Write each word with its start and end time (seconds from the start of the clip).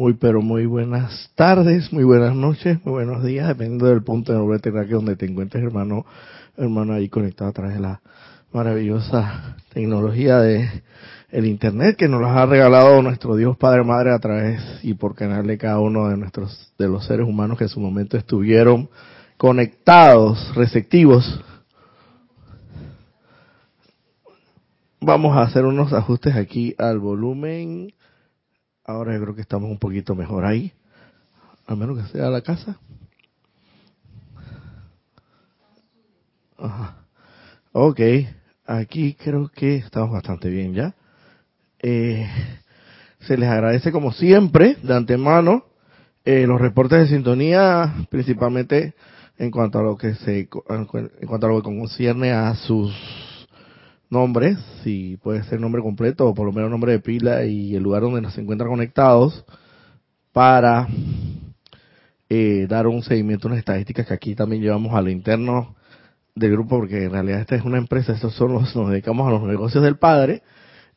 Muy, 0.00 0.14
pero 0.14 0.40
muy 0.40 0.64
buenas 0.64 1.30
tardes, 1.34 1.92
muy 1.92 2.04
buenas 2.04 2.34
noches, 2.34 2.78
muy 2.86 3.04
buenos 3.04 3.22
días, 3.22 3.46
dependiendo 3.48 3.84
del 3.84 4.02
punto 4.02 4.32
de 4.32 4.60
que 4.62 4.94
donde 4.94 5.14
te 5.14 5.26
encuentres, 5.26 5.62
hermano, 5.62 6.06
hermano, 6.56 6.94
ahí 6.94 7.10
conectado 7.10 7.50
a 7.50 7.52
través 7.52 7.74
de 7.74 7.82
la 7.82 8.00
maravillosa 8.50 9.56
tecnología 9.74 10.38
de 10.38 10.70
el 11.28 11.44
internet 11.44 11.96
que 11.96 12.08
nos 12.08 12.22
ha 12.22 12.46
regalado 12.46 13.02
nuestro 13.02 13.36
Dios 13.36 13.58
Padre 13.58 13.84
Madre 13.84 14.10
a 14.14 14.18
través 14.18 14.62
y 14.82 14.94
por 14.94 15.14
canal 15.14 15.46
de 15.46 15.58
cada 15.58 15.80
uno 15.80 16.08
de 16.08 16.16
nuestros 16.16 16.72
de 16.78 16.88
los 16.88 17.04
seres 17.04 17.28
humanos 17.28 17.58
que 17.58 17.64
en 17.64 17.68
su 17.68 17.78
momento 17.78 18.16
estuvieron 18.16 18.88
conectados, 19.36 20.54
receptivos. 20.54 21.42
Vamos 24.98 25.36
a 25.36 25.42
hacer 25.42 25.66
unos 25.66 25.92
ajustes 25.92 26.36
aquí 26.36 26.74
al 26.78 26.98
volumen 27.00 27.92
Ahora 28.90 29.14
yo 29.14 29.22
creo 29.22 29.34
que 29.36 29.42
estamos 29.42 29.70
un 29.70 29.78
poquito 29.78 30.16
mejor 30.16 30.44
ahí, 30.44 30.72
a 31.68 31.76
menos 31.76 31.96
que 31.96 32.12
sea 32.12 32.28
la 32.28 32.40
casa. 32.40 32.76
Ajá. 36.58 36.96
Ok, 37.70 38.00
aquí 38.66 39.14
creo 39.14 39.48
que 39.48 39.76
estamos 39.76 40.10
bastante 40.10 40.48
bien 40.48 40.74
ya. 40.74 40.94
Eh, 41.80 42.28
se 43.20 43.36
les 43.36 43.48
agradece 43.48 43.92
como 43.92 44.10
siempre, 44.12 44.76
de 44.82 44.96
antemano, 44.96 45.64
eh, 46.24 46.44
los 46.48 46.60
reportes 46.60 46.98
de 46.98 47.14
sintonía, 47.14 47.94
principalmente 48.10 48.94
en 49.38 49.52
cuanto 49.52 49.78
a 49.78 49.82
lo 49.84 49.96
que 49.96 50.14
se, 50.16 50.48
en 50.68 50.84
cuanto 51.28 51.46
a 51.46 51.48
lo 51.48 51.62
que 51.62 51.62
concierne 51.62 52.32
a 52.32 52.56
sus 52.56 52.92
nombres, 54.10 54.58
si 54.82 55.16
puede 55.22 55.44
ser 55.44 55.60
nombre 55.60 55.82
completo 55.82 56.26
o 56.28 56.34
por 56.34 56.44
lo 56.44 56.52
menos 56.52 56.70
nombre 56.70 56.92
de 56.92 56.98
pila 56.98 57.44
y 57.44 57.76
el 57.76 57.82
lugar 57.82 58.02
donde 58.02 58.20
nos 58.20 58.36
encuentran 58.36 58.68
conectados 58.68 59.44
para 60.32 60.88
eh, 62.28 62.66
dar 62.68 62.88
un 62.88 63.02
seguimiento 63.02 63.46
a 63.46 63.50
unas 63.50 63.60
estadísticas 63.60 64.06
que 64.06 64.14
aquí 64.14 64.34
también 64.34 64.62
llevamos 64.62 64.94
a 64.94 65.00
lo 65.00 65.10
interno 65.10 65.76
del 66.34 66.52
grupo 66.52 66.78
porque 66.78 67.04
en 67.04 67.12
realidad 67.12 67.40
esta 67.40 67.54
es 67.54 67.62
una 67.62 67.78
empresa, 67.78 68.12
estos 68.12 68.34
son 68.34 68.52
los, 68.52 68.74
nos 68.74 68.90
dedicamos 68.90 69.26
a 69.28 69.30
los 69.30 69.42
negocios 69.42 69.82
del 69.84 69.96
padre 69.96 70.42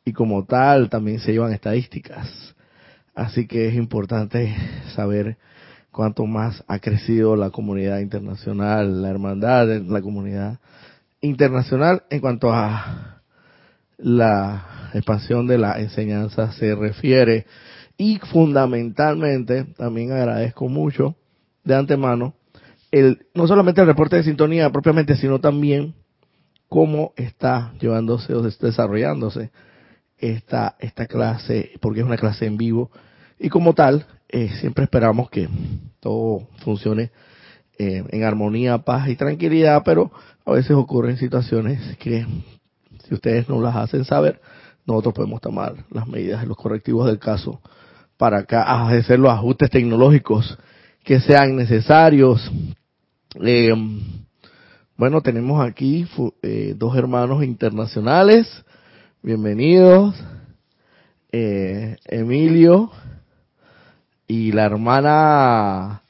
y 0.04 0.12
como 0.12 0.44
tal 0.44 0.90
también 0.90 1.20
se 1.20 1.32
llevan 1.32 1.52
estadísticas. 1.52 2.54
Así 3.14 3.46
que 3.46 3.68
es 3.68 3.74
importante 3.74 4.54
saber 4.94 5.36
cuánto 5.92 6.26
más 6.26 6.64
ha 6.66 6.80
crecido 6.80 7.36
la 7.36 7.50
comunidad 7.50 8.00
internacional, 8.00 9.02
la 9.02 9.10
hermandad, 9.10 9.68
la 9.82 10.02
comunidad 10.02 10.58
internacional 11.24 12.04
en 12.10 12.20
cuanto 12.20 12.52
a 12.52 13.20
la 13.98 14.90
expansión 14.92 15.46
de 15.46 15.58
la 15.58 15.80
enseñanza 15.80 16.52
se 16.52 16.74
refiere. 16.74 17.46
Y 17.96 18.18
fundamentalmente, 18.18 19.64
también 19.76 20.12
agradezco 20.12 20.68
mucho 20.68 21.16
de 21.62 21.74
antemano, 21.74 22.34
el, 22.90 23.26
no 23.34 23.46
solamente 23.46 23.80
el 23.80 23.86
reporte 23.86 24.16
de 24.16 24.24
sintonía 24.24 24.70
propiamente, 24.70 25.16
sino 25.16 25.40
también 25.40 25.94
cómo 26.68 27.12
está 27.16 27.72
llevándose 27.80 28.34
o 28.34 28.42
desarrollándose 28.42 29.50
esta, 30.18 30.76
esta 30.78 31.06
clase, 31.06 31.72
porque 31.80 32.00
es 32.00 32.06
una 32.06 32.16
clase 32.16 32.46
en 32.46 32.56
vivo. 32.56 32.90
Y 33.38 33.48
como 33.48 33.74
tal, 33.74 34.06
eh, 34.28 34.50
siempre 34.60 34.84
esperamos 34.84 35.30
que 35.30 35.48
todo 36.00 36.48
funcione 36.58 37.10
eh, 37.76 38.04
en 38.08 38.22
armonía, 38.22 38.78
paz 38.78 39.08
y 39.08 39.16
tranquilidad, 39.16 39.82
pero 39.84 40.12
a 40.44 40.52
veces 40.52 40.72
ocurren 40.72 41.16
situaciones 41.16 41.96
que 41.96 42.24
si 43.08 43.14
ustedes 43.14 43.48
no 43.48 43.60
las 43.60 43.74
hacen 43.74 44.04
saber, 44.04 44.40
nosotros 44.86 45.14
podemos 45.14 45.40
tomar 45.40 45.74
las 45.90 46.06
medidas 46.06 46.44
y 46.44 46.46
los 46.46 46.56
correctivos 46.56 47.06
del 47.06 47.18
caso 47.18 47.60
para 48.16 48.46
hacer 48.48 49.18
los 49.18 49.32
ajustes 49.32 49.70
tecnológicos 49.70 50.56
que 51.02 51.18
sean 51.18 51.56
necesarios. 51.56 52.48
Eh, 53.42 53.74
bueno, 54.96 55.20
tenemos 55.20 55.66
aquí 55.66 56.06
eh, 56.42 56.74
dos 56.76 56.96
hermanos 56.96 57.42
internacionales. 57.42 58.46
Bienvenidos. 59.20 60.14
Emilio 61.32 62.92
y 64.28 64.52
la 64.52 64.66
hermana 64.66 66.03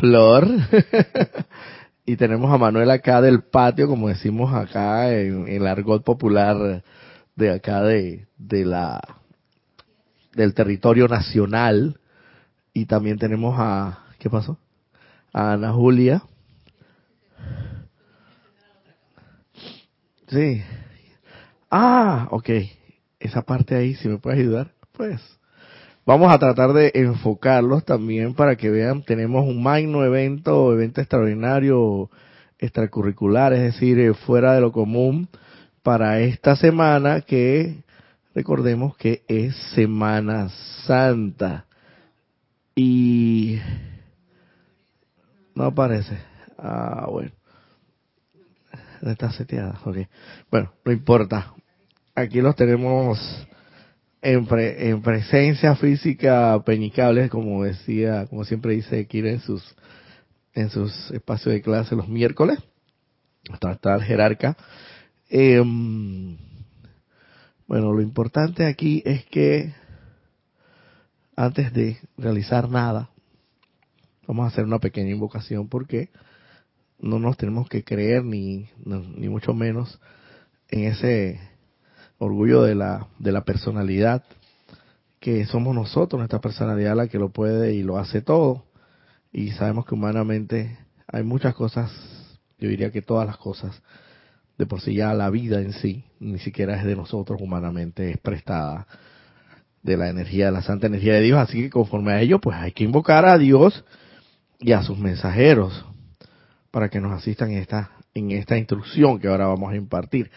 Flor. 0.00 0.46
y 2.06 2.16
tenemos 2.16 2.52
a 2.52 2.58
Manuel 2.58 2.90
acá 2.90 3.20
del 3.20 3.42
patio, 3.42 3.88
como 3.88 4.08
decimos 4.08 4.54
acá 4.54 5.12
en, 5.12 5.48
el 5.48 5.66
argot 5.66 6.04
popular 6.04 6.82
de 7.34 7.50
acá 7.52 7.82
de, 7.82 8.26
la 8.38 9.00
del 10.34 10.54
territorio 10.54 11.08
nacional. 11.08 11.98
Y 12.72 12.86
también 12.86 13.18
tenemos 13.18 13.56
a 13.58 14.04
¿qué 14.18 14.28
pasó? 14.28 14.58
a 15.32 15.52
Ana 15.52 15.72
Julia. 15.72 16.22
Sí. 20.28 20.62
Ah 21.70 22.28
ok. 22.30 22.50
Esa 23.20 23.42
parte 23.42 23.74
ahí 23.74 23.94
si 23.94 24.08
me 24.08 24.18
puedes 24.18 24.40
ayudar 24.40 24.72
pues 24.92 25.20
Vamos 26.06 26.32
a 26.32 26.38
tratar 26.38 26.72
de 26.72 26.92
enfocarlos 26.94 27.84
también 27.84 28.32
para 28.34 28.54
que 28.54 28.70
vean, 28.70 29.02
tenemos 29.02 29.44
un 29.44 29.60
magno 29.60 30.04
evento, 30.04 30.72
evento 30.72 31.00
extraordinario, 31.00 32.10
extracurricular, 32.60 33.52
es 33.52 33.62
decir, 33.62 33.98
eh, 33.98 34.14
fuera 34.14 34.54
de 34.54 34.60
lo 34.60 34.70
común 34.70 35.28
para 35.82 36.20
esta 36.20 36.54
semana 36.54 37.22
que 37.22 37.82
recordemos 38.36 38.96
que 38.96 39.24
es 39.26 39.56
Semana 39.74 40.48
Santa. 40.86 41.64
Y 42.76 43.58
no 45.56 45.64
aparece. 45.64 46.18
Ah, 46.56 47.08
bueno. 47.10 47.32
Está 49.02 49.32
seteada, 49.32 49.80
ok. 49.84 49.96
Bueno, 50.52 50.72
no 50.84 50.92
importa. 50.92 51.52
Aquí 52.14 52.40
los 52.40 52.54
tenemos 52.54 53.18
en, 54.22 55.02
presencia 55.02 55.76
física 55.76 56.62
peñicable, 56.64 57.28
como 57.28 57.64
decía, 57.64 58.26
como 58.26 58.44
siempre 58.44 58.74
dice 58.74 59.06
Kira 59.06 59.30
en 59.30 59.40
sus, 59.40 59.62
en 60.54 60.70
sus 60.70 61.10
espacios 61.10 61.54
de 61.54 61.62
clase 61.62 61.94
los 61.94 62.08
miércoles, 62.08 62.58
hasta 63.50 63.72
estar 63.72 64.00
jerarca. 64.02 64.56
Em, 65.28 66.36
bueno, 67.66 67.92
lo 67.92 68.00
importante 68.00 68.66
aquí 68.66 69.02
es 69.04 69.24
que 69.26 69.72
antes 71.36 71.72
de 71.72 71.98
realizar 72.16 72.68
nada, 72.68 73.10
vamos 74.26 74.44
a 74.44 74.48
hacer 74.48 74.64
una 74.64 74.78
pequeña 74.78 75.10
invocación 75.10 75.68
porque 75.68 76.08
no 76.98 77.18
nos 77.18 77.36
tenemos 77.36 77.68
que 77.68 77.84
creer 77.84 78.24
ni, 78.24 78.68
ni 78.84 79.28
mucho 79.28 79.52
menos 79.52 80.00
en 80.68 80.84
ese 80.84 81.40
orgullo 82.18 82.62
de 82.62 82.74
la, 82.74 83.08
de 83.18 83.32
la 83.32 83.44
personalidad, 83.44 84.24
que 85.20 85.44
somos 85.46 85.74
nosotros, 85.74 86.18
nuestra 86.18 86.40
personalidad 86.40 86.96
la 86.96 87.08
que 87.08 87.18
lo 87.18 87.30
puede 87.30 87.74
y 87.74 87.82
lo 87.82 87.98
hace 87.98 88.22
todo. 88.22 88.64
Y 89.32 89.50
sabemos 89.52 89.84
que 89.86 89.94
humanamente 89.94 90.78
hay 91.06 91.22
muchas 91.22 91.54
cosas, 91.54 91.90
yo 92.58 92.68
diría 92.68 92.90
que 92.90 93.02
todas 93.02 93.26
las 93.26 93.36
cosas, 93.36 93.82
de 94.58 94.66
por 94.66 94.80
sí 94.80 94.94
ya 94.94 95.12
la 95.14 95.30
vida 95.30 95.60
en 95.60 95.72
sí, 95.72 96.04
ni 96.20 96.38
siquiera 96.38 96.76
es 96.76 96.84
de 96.84 96.96
nosotros 96.96 97.40
humanamente, 97.40 98.10
es 98.10 98.18
prestada 98.18 98.86
de 99.82 99.96
la 99.96 100.08
energía, 100.08 100.46
de 100.46 100.52
la 100.52 100.62
santa 100.62 100.86
energía 100.86 101.14
de 101.14 101.22
Dios. 101.22 101.38
Así 101.38 101.62
que 101.62 101.70
conforme 101.70 102.12
a 102.12 102.20
ello, 102.20 102.40
pues 102.40 102.56
hay 102.56 102.72
que 102.72 102.84
invocar 102.84 103.26
a 103.26 103.38
Dios 103.38 103.84
y 104.58 104.72
a 104.72 104.82
sus 104.82 104.98
mensajeros 104.98 105.84
para 106.70 106.88
que 106.88 107.00
nos 107.00 107.12
asistan 107.12 107.52
en 107.52 107.58
esta, 107.58 107.90
en 108.14 108.30
esta 108.32 108.56
instrucción 108.58 109.18
que 109.18 109.28
ahora 109.28 109.46
vamos 109.46 109.72
a 109.72 109.76
impartir. 109.76 110.30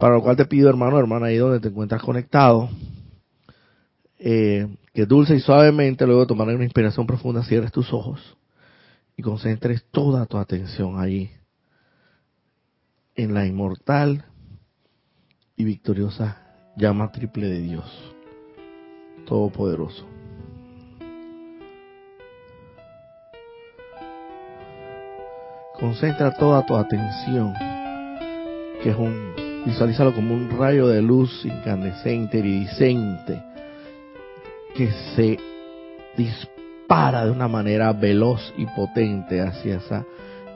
Para 0.00 0.14
lo 0.14 0.22
cual 0.22 0.34
te 0.34 0.46
pido, 0.46 0.70
hermano, 0.70 0.98
hermana, 0.98 1.26
ahí 1.26 1.36
donde 1.36 1.60
te 1.60 1.68
encuentras 1.68 2.02
conectado, 2.02 2.70
eh, 4.18 4.66
que 4.94 5.04
dulce 5.04 5.36
y 5.36 5.40
suavemente, 5.40 6.06
luego 6.06 6.22
de 6.22 6.26
tomar 6.26 6.48
una 6.48 6.64
inspiración 6.64 7.06
profunda, 7.06 7.44
cierres 7.44 7.70
tus 7.70 7.92
ojos 7.92 8.38
y 9.14 9.20
concentres 9.20 9.84
toda 9.90 10.24
tu 10.24 10.38
atención 10.38 10.98
allí, 10.98 11.30
en 13.14 13.34
la 13.34 13.46
inmortal 13.46 14.24
y 15.54 15.64
victoriosa 15.64 16.46
llama 16.78 17.12
triple 17.12 17.48
de 17.48 17.60
Dios, 17.60 18.14
Todopoderoso. 19.26 20.06
Concentra 25.78 26.32
toda 26.32 26.64
tu 26.64 26.74
atención, 26.74 27.52
que 28.82 28.90
es 28.90 28.96
un 28.96 29.39
Visualízalo 29.66 30.14
como 30.14 30.34
un 30.34 30.50
rayo 30.58 30.88
de 30.88 31.02
luz 31.02 31.44
incandescente, 31.44 32.38
iridiscente, 32.38 33.42
que 34.74 34.90
se 35.14 35.38
dispara 36.16 37.24
de 37.24 37.30
una 37.30 37.46
manera 37.46 37.92
veloz 37.92 38.54
y 38.56 38.66
potente 38.66 39.40
hacia 39.40 39.76
esa 39.76 40.06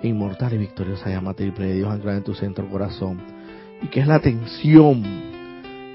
inmortal 0.03 0.55
y 0.55 0.59
victoriosa 0.59 1.11
llama 1.11 1.35
triple 1.35 1.67
de 1.67 1.75
Dios 1.75 1.93
anclada 1.93 2.19
en 2.19 2.25
tu 2.25 2.35
centro 2.35 2.69
corazón. 2.69 3.21
Y 3.83 3.89
que 3.89 4.01
es 4.01 4.07
la 4.07 4.17
atención 4.17 5.03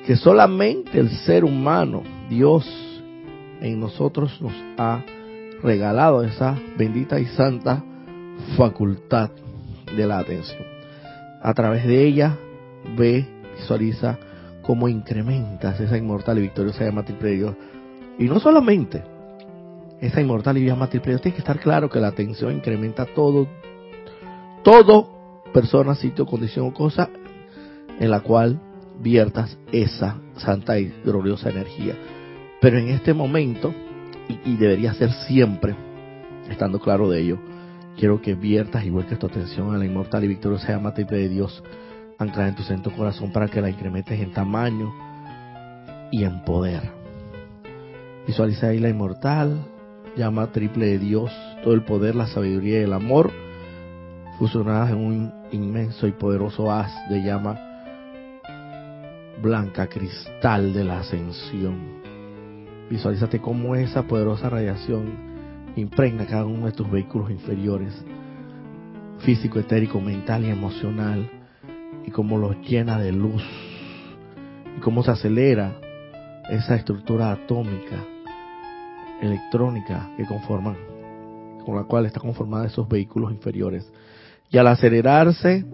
que 0.06 0.16
solamente 0.16 1.00
el 1.00 1.10
ser 1.10 1.44
humano, 1.44 2.04
Dios 2.30 2.68
en 3.62 3.80
nosotros 3.80 4.40
nos 4.42 4.54
ha 4.78 5.04
regalado 5.62 6.24
esa 6.24 6.58
bendita 6.78 7.20
y 7.20 7.26
santa 7.26 7.84
facultad 8.56 9.32
de 9.96 10.08
la 10.08 10.20
atención. 10.20 10.64
A 11.42 11.54
través 11.54 11.86
de 11.86 12.06
ella 12.06 12.38
ve, 12.98 13.26
visualiza 13.58 14.18
cómo 14.62 14.88
incrementas 14.88 15.80
esa 15.80 15.98
inmortal 15.98 16.38
y 16.38 16.42
victoriosa 16.42 16.86
llama 16.86 17.04
triple 17.04 17.30
de 17.30 17.36
Dios. 17.36 17.56
Y 18.18 18.26
no 18.26 18.40
solamente 18.40 19.04
esa 20.02 20.22
inmortal 20.22 20.58
y 20.58 20.66
llama 20.66 20.90
triple 20.90 21.08
de 21.08 21.14
Dios, 21.14 21.22
tiene 21.22 21.36
que 21.36 21.42
estar 21.42 21.60
claro 21.60 21.90
que 21.90 22.00
la 22.00 22.10
atención 22.10 22.54
incrementa 22.54 23.06
todo, 23.06 23.48
todo, 24.64 25.42
persona, 25.54 25.96
sitio, 25.96 26.26
condición 26.26 26.68
o 26.68 26.74
cosa 26.74 27.10
en 28.00 28.12
la 28.12 28.22
cual 28.22 28.60
viertas 29.00 29.58
esa 29.72 30.18
santa 30.38 30.80
y 30.80 30.94
gloriosa 31.04 31.50
energía. 31.50 31.96
Pero 32.62 32.78
en 32.78 32.90
este 32.90 33.14
momento, 33.14 33.74
y, 34.46 34.58
debería 34.58 34.94
ser 34.94 35.12
siempre, 35.28 35.76
estando 36.50 36.80
claro 36.80 37.10
de 37.10 37.22
ello, 37.22 37.40
quiero 37.98 38.22
que 38.22 38.36
viertas 38.36 38.86
y 38.86 38.90
vuelques 38.90 39.20
tu 39.20 39.28
atención 39.28 39.74
a 39.74 39.78
la 39.78 39.86
inmortal 39.86 40.24
y 40.24 40.28
victoriosa 40.28 40.70
llama 40.70 40.94
triple 40.94 41.20
de 41.20 41.30
Dios 41.30 41.64
anclar 42.20 42.50
en 42.50 42.56
tu 42.56 42.64
centro 42.64 42.92
corazón 42.92 43.32
para 43.32 43.48
que 43.48 43.62
la 43.62 43.70
incrementes 43.70 44.20
en 44.20 44.32
tamaño 44.32 44.94
y 46.12 46.24
en 46.24 46.44
poder. 46.44 46.92
Visualiza 48.28 48.68
ahí 48.68 48.80
la 48.80 48.90
inmortal, 48.90 49.66
llama 50.16 50.52
triple 50.52 50.86
de 50.86 51.00
Dios, 51.00 51.32
todo 51.64 51.74
el 51.74 51.84
poder, 51.84 52.16
la 52.16 52.28
sabiduría 52.28 52.82
y 52.82 52.84
el 52.84 52.94
amor, 52.94 53.32
fusionadas 54.38 54.92
en 54.92 54.98
un 54.98 55.34
inmenso 55.52 56.08
y 56.08 56.12
poderoso 56.12 56.72
haz 56.72 56.92
de 57.10 57.24
llama 57.24 57.58
blanca 59.42 59.88
cristal 59.88 60.74
de 60.74 60.84
la 60.84 61.00
ascensión. 61.00 62.00
Visualízate 62.90 63.40
cómo 63.40 63.76
esa 63.76 64.04
poderosa 64.04 64.50
radiación 64.50 65.14
impregna 65.76 66.26
cada 66.26 66.46
uno 66.46 66.66
de 66.66 66.74
tus 66.74 66.90
vehículos 66.92 67.32
inferiores, 67.32 67.94
físico, 69.20 69.60
etérico, 69.60 70.02
mental 70.02 70.44
y 70.46 70.50
emocional, 70.50 71.39
y 72.06 72.12
cómo 72.12 72.38
los 72.38 72.58
llena 72.62 73.00
de 73.00 73.12
luz, 73.12 73.44
y 74.78 74.80
cómo 74.82 75.04
se 75.04 75.12
acelera 75.12 75.74
esa 76.50 76.76
estructura 76.76 77.32
atómica, 77.32 77.98
electrónica 79.22 80.10
que 80.18 80.26
conforman, 80.26 80.78
con 81.66 81.76
la 81.76 81.84
cual 81.84 82.06
está 82.06 82.20
conformada 82.20 82.66
esos 82.66 82.88
vehículos 82.88 83.32
inferiores. 83.32 83.92
Y 84.50 84.58
al 84.58 84.68
acelerarse, 84.68 85.66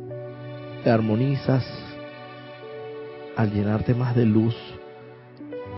te 0.83 0.89
armonizas, 0.89 1.65
al 3.37 3.51
llenarte 3.51 3.93
más 3.93 4.15
de 4.15 4.25
luz, 4.25 4.55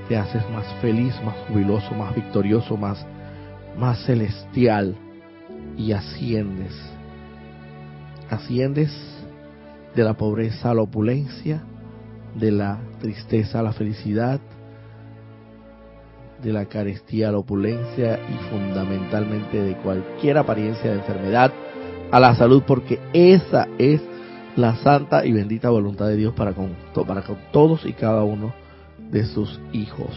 te 0.07 0.17
haces 0.17 0.49
más 0.49 0.65
feliz, 0.81 1.13
más 1.23 1.35
jubiloso, 1.47 1.93
más 1.93 2.15
victorioso, 2.15 2.77
más, 2.77 3.05
más 3.77 4.03
celestial 4.05 4.95
y 5.77 5.91
asciendes. 5.91 6.73
Asciendes 8.29 9.16
de 9.97 10.03
la 10.03 10.13
pobreza 10.13 10.69
a 10.69 10.75
la 10.75 10.83
opulencia, 10.83 11.63
de 12.35 12.51
la 12.51 12.77
tristeza 13.01 13.59
a 13.59 13.63
la 13.63 13.73
felicidad, 13.73 14.39
de 16.43 16.53
la 16.53 16.65
carestía 16.65 17.29
a 17.29 17.31
la 17.31 17.39
opulencia 17.39 18.19
y 18.29 18.51
fundamentalmente 18.51 19.59
de 19.59 19.75
cualquier 19.77 20.37
apariencia 20.37 20.91
de 20.91 20.97
enfermedad 20.99 21.51
a 22.11 22.19
la 22.19 22.35
salud, 22.35 22.61
porque 22.67 22.99
esa 23.11 23.67
es 23.79 23.99
la 24.55 24.75
santa 24.75 25.25
y 25.25 25.31
bendita 25.31 25.71
voluntad 25.71 26.07
de 26.09 26.15
Dios 26.15 26.35
para 26.35 26.53
con, 26.53 26.75
todos 27.51 27.83
y 27.83 27.93
cada 27.93 28.23
uno 28.23 28.53
de 29.09 29.25
sus 29.25 29.59
hijos. 29.73 30.11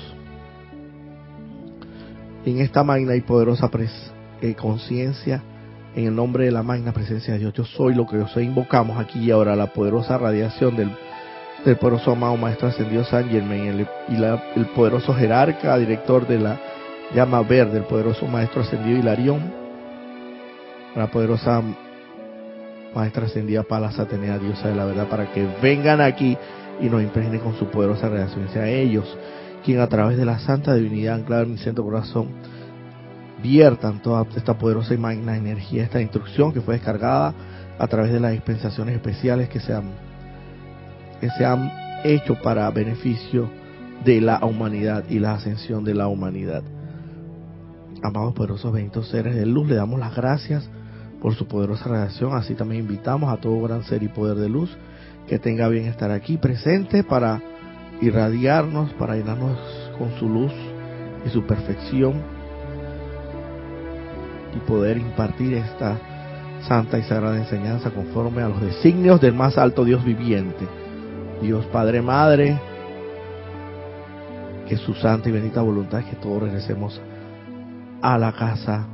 En 2.44 2.61
esta 2.61 2.85
magna 2.85 3.17
y 3.17 3.23
poderosa 3.23 3.71
eh, 4.43 4.55
conciencia, 4.56 5.43
en 5.94 6.06
el 6.06 6.14
nombre 6.14 6.44
de 6.44 6.52
la 6.52 6.62
magna 6.62 6.92
presencia 6.92 7.32
de 7.32 7.40
Dios, 7.40 7.52
yo 7.54 7.64
soy 7.64 7.94
lo 7.94 8.06
que 8.06 8.16
yo 8.16 8.28
soy, 8.28 8.44
invocamos 8.44 8.98
aquí 8.98 9.19
y 9.19 9.31
ahora 9.31 9.56
la 9.56 9.72
poderosa 9.72 10.19
radiación 10.19 10.76
del, 10.76 10.90
del 11.64 11.76
poderoso 11.76 12.12
amado 12.12 12.37
Maestro 12.37 12.69
Ascendido 12.69 13.04
San 13.04 13.28
Germain 13.28 13.87
y 14.08 14.22
el 14.22 14.66
poderoso 14.75 15.14
jerarca, 15.14 15.76
director 15.78 16.26
de 16.26 16.38
la 16.38 16.60
llama 17.14 17.42
verde, 17.42 17.78
el 17.78 17.84
poderoso 17.84 18.26
Maestro 18.26 18.62
Ascendido 18.62 18.98
Hilarión, 18.98 19.52
la 20.94 21.10
poderosa 21.10 21.62
Maestra 22.94 23.26
Ascendida 23.26 23.62
Palas 23.62 23.98
Atenea, 23.98 24.38
diosa 24.38 24.69
de 24.69 24.75
la 24.75 24.84
verdad, 24.84 25.08
para 25.08 25.32
que 25.32 25.46
vengan 25.62 26.00
aquí 26.00 26.36
y 26.81 26.88
nos 26.88 27.02
impregne 27.02 27.38
con 27.38 27.56
su 27.58 27.66
poderosa 27.66 28.08
relación. 28.08 28.48
Sea 28.48 28.69
ellos 28.69 29.16
quien 29.64 29.81
a 29.81 29.88
través 29.88 30.16
de 30.16 30.25
la 30.25 30.38
santa 30.38 30.75
divinidad 30.75 31.16
anclada 31.16 31.44
mi 31.44 31.58
centro 31.58 31.84
corazón 31.84 32.28
viertan 33.42 34.00
toda 34.02 34.26
esta 34.37 34.58
poderosa 34.58 34.94
y 34.94 34.98
magna 34.98 35.37
energía, 35.37 35.82
esta 35.82 36.00
instrucción 36.00 36.52
que 36.52 36.60
fue 36.60 36.75
descargada 36.75 37.34
a 37.78 37.87
través 37.87 38.12
de 38.12 38.20
las 38.20 38.32
dispensaciones 38.32 38.94
especiales 38.94 39.48
que 39.48 39.60
se 39.60 39.72
han, 39.72 39.84
que 41.20 41.31
se 41.31 41.44
han 41.44 41.70
hecho 42.04 42.34
para 42.42 42.70
beneficio 42.70 43.48
de 44.04 44.20
la 44.20 44.44
humanidad 44.44 45.04
y 45.08 45.19
la 45.19 45.34
ascensión 45.34 45.84
de 45.84 45.94
la 45.94 46.08
humanidad. 46.08 46.62
Amados 48.02 48.34
poderosos 48.34 48.72
benditos 48.72 49.08
seres 49.08 49.34
de 49.34 49.46
luz, 49.46 49.69
le 49.69 49.75
damos 49.75 50.00
las 50.00 50.14
gracias 50.14 50.69
por 51.20 51.34
su 51.34 51.46
poderosa 51.46 51.88
radiación. 51.88 52.34
Así 52.34 52.54
también 52.54 52.82
invitamos 52.82 53.32
a 53.32 53.36
todo 53.36 53.60
gran 53.62 53.84
ser 53.84 54.02
y 54.02 54.08
poder 54.08 54.36
de 54.38 54.48
luz 54.48 54.75
que 55.28 55.38
tenga 55.38 55.69
bien 55.69 55.84
estar 55.84 56.10
aquí 56.10 56.38
presente 56.38 57.04
para 57.04 57.43
irradiarnos, 58.00 58.93
para 58.94 59.16
llenarnos 59.16 59.58
con 59.98 60.19
su 60.19 60.28
luz 60.28 60.52
y 61.26 61.28
su 61.28 61.43
perfección 61.44 62.39
y 64.54 64.58
poder 64.60 64.98
impartir 64.98 65.54
esta 65.54 65.98
santa 66.66 66.98
y 66.98 67.02
sagrada 67.02 67.36
enseñanza 67.36 67.90
conforme 67.90 68.42
a 68.42 68.48
los 68.48 68.60
designios 68.60 69.20
del 69.20 69.34
más 69.34 69.56
alto 69.58 69.84
Dios 69.84 70.04
viviente. 70.04 70.66
Dios 71.40 71.64
Padre 71.66 72.02
Madre, 72.02 72.58
que 74.69 74.76
su 74.76 74.94
santa 74.94 75.28
y 75.28 75.32
bendita 75.32 75.62
voluntad 75.62 76.00
es 76.00 76.06
que 76.06 76.16
todos 76.16 76.42
regresemos 76.42 77.00
a 78.02 78.19
la 78.19 78.32
casa 78.32 78.86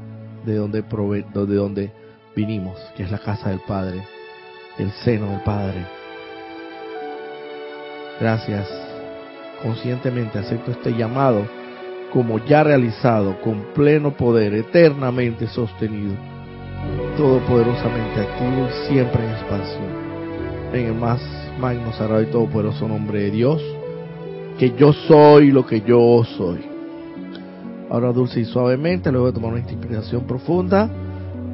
de 0.45 0.55
donde, 0.55 0.83
de 0.83 1.55
donde 1.55 1.93
vinimos, 2.35 2.79
que 2.97 3.03
es 3.03 3.11
la 3.11 3.19
casa 3.19 3.51
del 3.51 3.61
Padre, 3.67 4.03
el 4.79 4.91
seno 4.93 5.27
del 5.31 5.41
Padre. 5.41 5.87
Gracias. 8.21 8.69
Conscientemente 9.63 10.39
acepto 10.39 10.71
este 10.71 10.93
llamado 10.93 11.47
como 12.13 12.39
ya 12.45 12.65
realizado, 12.65 13.41
con 13.41 13.73
pleno 13.75 14.17
poder, 14.17 14.55
eternamente 14.55 15.47
sostenido, 15.49 16.15
todopoderosamente 17.17 18.21
activo 18.21 18.69
siempre 18.89 19.25
en 19.25 19.31
expansión. 19.31 20.07
En 20.73 20.87
el 20.87 20.95
más 20.95 21.21
magno, 21.59 21.93
sagrado 21.93 22.23
y 22.23 22.27
todopoderoso 22.27 22.89
nombre 22.89 23.23
de 23.23 23.31
Dios, 23.31 23.63
que 24.59 24.75
yo 24.77 24.93
soy 24.93 25.51
lo 25.51 25.67
que 25.67 25.83
yo 25.83 26.23
soy. 26.37 26.61
Ahora 27.91 28.13
dulce 28.13 28.41
y 28.41 28.45
suavemente, 28.45 29.13
luego 29.13 29.27
de 29.27 29.33
tomar 29.33 29.53
una 29.53 29.61
inspiración 29.61 30.27
profunda, 30.27 30.91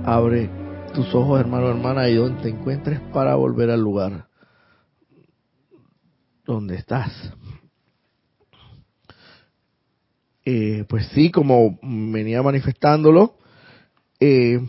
abre 0.05 0.49
tus 0.95 1.15
ojos, 1.15 1.41
hermano, 1.41 1.69
hermana, 1.69 2.03
ahí 2.03 2.15
donde 2.15 2.43
te 2.43 2.49
encuentres 2.49 3.01
para 3.13 3.35
volver 3.35 3.71
al 3.71 3.81
lugar 3.81 4.27
donde 6.45 6.77
estás. 6.77 7.33
Eh, 10.45 10.85
pues 10.89 11.07
sí, 11.09 11.31
como 11.31 11.79
venía 11.83 12.43
manifestándolo, 12.43 13.37
eh, 14.19 14.61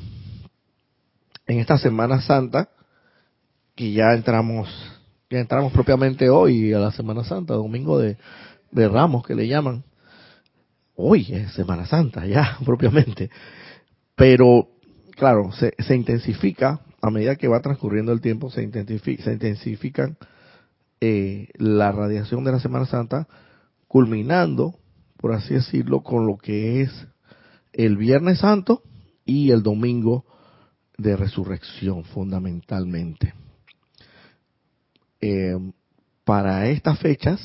en 1.47 1.59
esta 1.59 1.77
Semana 1.77 2.21
Santa, 2.21 2.69
que 3.75 3.91
ya 3.91 4.13
entramos, 4.13 4.69
ya 5.29 5.39
entramos 5.39 5.73
propiamente 5.73 6.29
hoy 6.29 6.73
a 6.73 6.79
la 6.79 6.91
Semana 6.91 7.23
Santa, 7.23 7.55
domingo 7.55 7.97
de, 7.97 8.17
de 8.71 8.87
Ramos 8.87 9.25
que 9.25 9.35
le 9.35 9.47
llaman. 9.47 9.83
Hoy 10.95 11.27
es 11.33 11.53
Semana 11.53 11.85
Santa, 11.85 12.25
ya 12.25 12.57
propiamente. 12.65 13.29
Pero 14.15 14.67
claro, 15.15 15.51
se, 15.53 15.73
se 15.79 15.95
intensifica, 15.95 16.81
a 17.01 17.09
medida 17.09 17.35
que 17.35 17.47
va 17.47 17.61
transcurriendo 17.61 18.11
el 18.11 18.21
tiempo, 18.21 18.49
se, 18.49 18.63
intensifica, 18.63 19.23
se 19.23 19.33
intensifican 19.33 20.17
eh, 21.01 21.49
la 21.55 21.91
radiación 21.91 22.43
de 22.43 22.51
la 22.51 22.59
Semana 22.59 22.85
Santa, 22.85 23.27
culminando, 23.87 24.75
por 25.23 25.31
así 25.31 25.53
decirlo, 25.53 26.03
con 26.03 26.27
lo 26.27 26.37
que 26.37 26.81
es 26.81 27.07
el 27.71 27.95
Viernes 27.95 28.39
Santo 28.39 28.83
y 29.23 29.51
el 29.51 29.63
Domingo 29.63 30.25
de 30.97 31.15
Resurrección, 31.15 32.03
fundamentalmente. 32.03 33.33
Eh, 35.21 35.55
para 36.25 36.67
estas 36.67 36.99
fechas, 36.99 37.39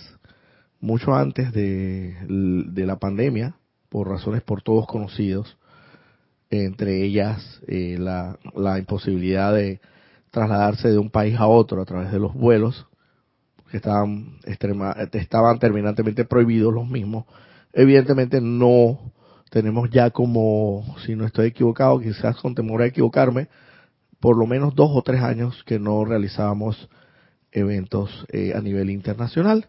mucho 0.81 1.15
antes 1.15 1.53
de, 1.53 2.17
la 2.75 2.99
pandemia, 2.99 3.55
por 3.89 4.09
razones 4.09 4.43
por 4.43 4.61
todos 4.63 4.89
conocidos, 4.89 5.57
entre 6.51 7.05
ellas 7.05 7.63
eh, 7.69 7.95
la, 7.97 8.41
la, 8.57 8.81
imposibilidad 8.81 9.55
de 9.55 9.81
trasladarse 10.33 10.89
de 10.89 10.99
un 10.99 11.11
país 11.11 11.39
a 11.39 11.47
otro 11.47 11.81
a 11.81 11.85
través 11.85 12.11
de 12.11 12.19
los 12.19 12.35
vuelos, 12.35 12.89
que 13.71 13.77
estaban, 13.77 14.41
estaban 15.13 15.61
terminantemente 15.61 16.25
prohibidos 16.25 16.75
los 16.75 16.89
mismos, 16.89 17.25
evidentemente 17.79 18.41
no 18.41 19.13
tenemos 19.51 19.89
ya 19.91 20.11
como, 20.11 20.97
si 21.07 21.15
no 21.15 21.25
estoy 21.25 21.47
equivocado, 21.47 22.01
quizás 22.01 22.37
con 22.39 22.57
temor 22.57 22.83
a 22.83 22.87
equivocarme, 22.87 23.47
por 24.19 24.37
lo 24.37 24.47
menos 24.47 24.75
dos 24.75 24.91
o 24.93 25.03
tres 25.03 25.23
años 25.23 25.63
que 25.65 25.79
no 25.79 26.05
realizábamos 26.05 26.89
eventos 27.53 28.27
eh, 28.33 28.53
a 28.55 28.61
nivel 28.61 28.91
internacional. 28.91 29.69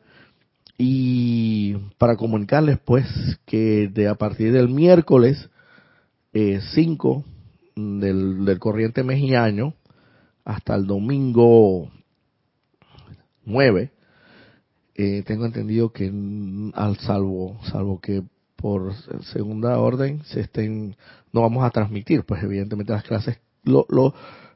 Y 0.76 1.76
para 2.00 2.16
comunicarles 2.16 2.80
pues 2.80 3.06
que 3.46 3.90
de 3.90 4.08
a 4.08 4.16
partir 4.16 4.54
del 4.54 4.70
miércoles 4.70 5.50
5 6.34 7.24
eh, 7.26 7.80
del, 8.00 8.44
del 8.44 8.60
corriente 8.60 9.02
año 9.38 9.76
hasta 10.46 10.74
el 10.76 10.88
domingo 10.88 11.92
9, 13.46 13.92
eh, 15.02 15.24
tengo 15.26 15.46
entendido 15.46 15.94
que 15.94 16.12
al 16.74 16.98
salvo, 16.98 17.58
salvo 17.72 18.02
que 18.02 18.22
por 18.58 18.94
segunda 19.32 19.80
orden 19.80 20.22
se 20.26 20.42
estén, 20.42 20.98
no 21.32 21.40
vamos 21.40 21.64
a 21.64 21.70
transmitir, 21.70 22.26
pues 22.26 22.44
evidentemente 22.44 22.92
las 22.92 23.04
clases, 23.04 23.40
lo, 23.64 23.86
lo, 23.88 24.14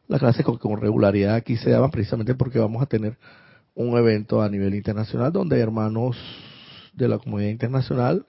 las 0.10 0.20
clases 0.20 0.46
con, 0.46 0.82
regularidad 0.82 1.36
aquí 1.36 1.56
se 1.56 1.70
daban 1.70 1.92
precisamente 1.92 2.36
porque 2.36 2.60
vamos 2.60 2.84
a 2.84 2.88
tener 2.88 3.18
un 3.74 3.98
evento 3.98 4.42
a 4.42 4.50
nivel 4.50 4.76
internacional 4.76 5.32
donde 5.32 5.62
hermanos 5.62 6.18
de 6.92 7.08
la 7.08 7.20
comunidad 7.20 7.50
internacional 7.50 8.26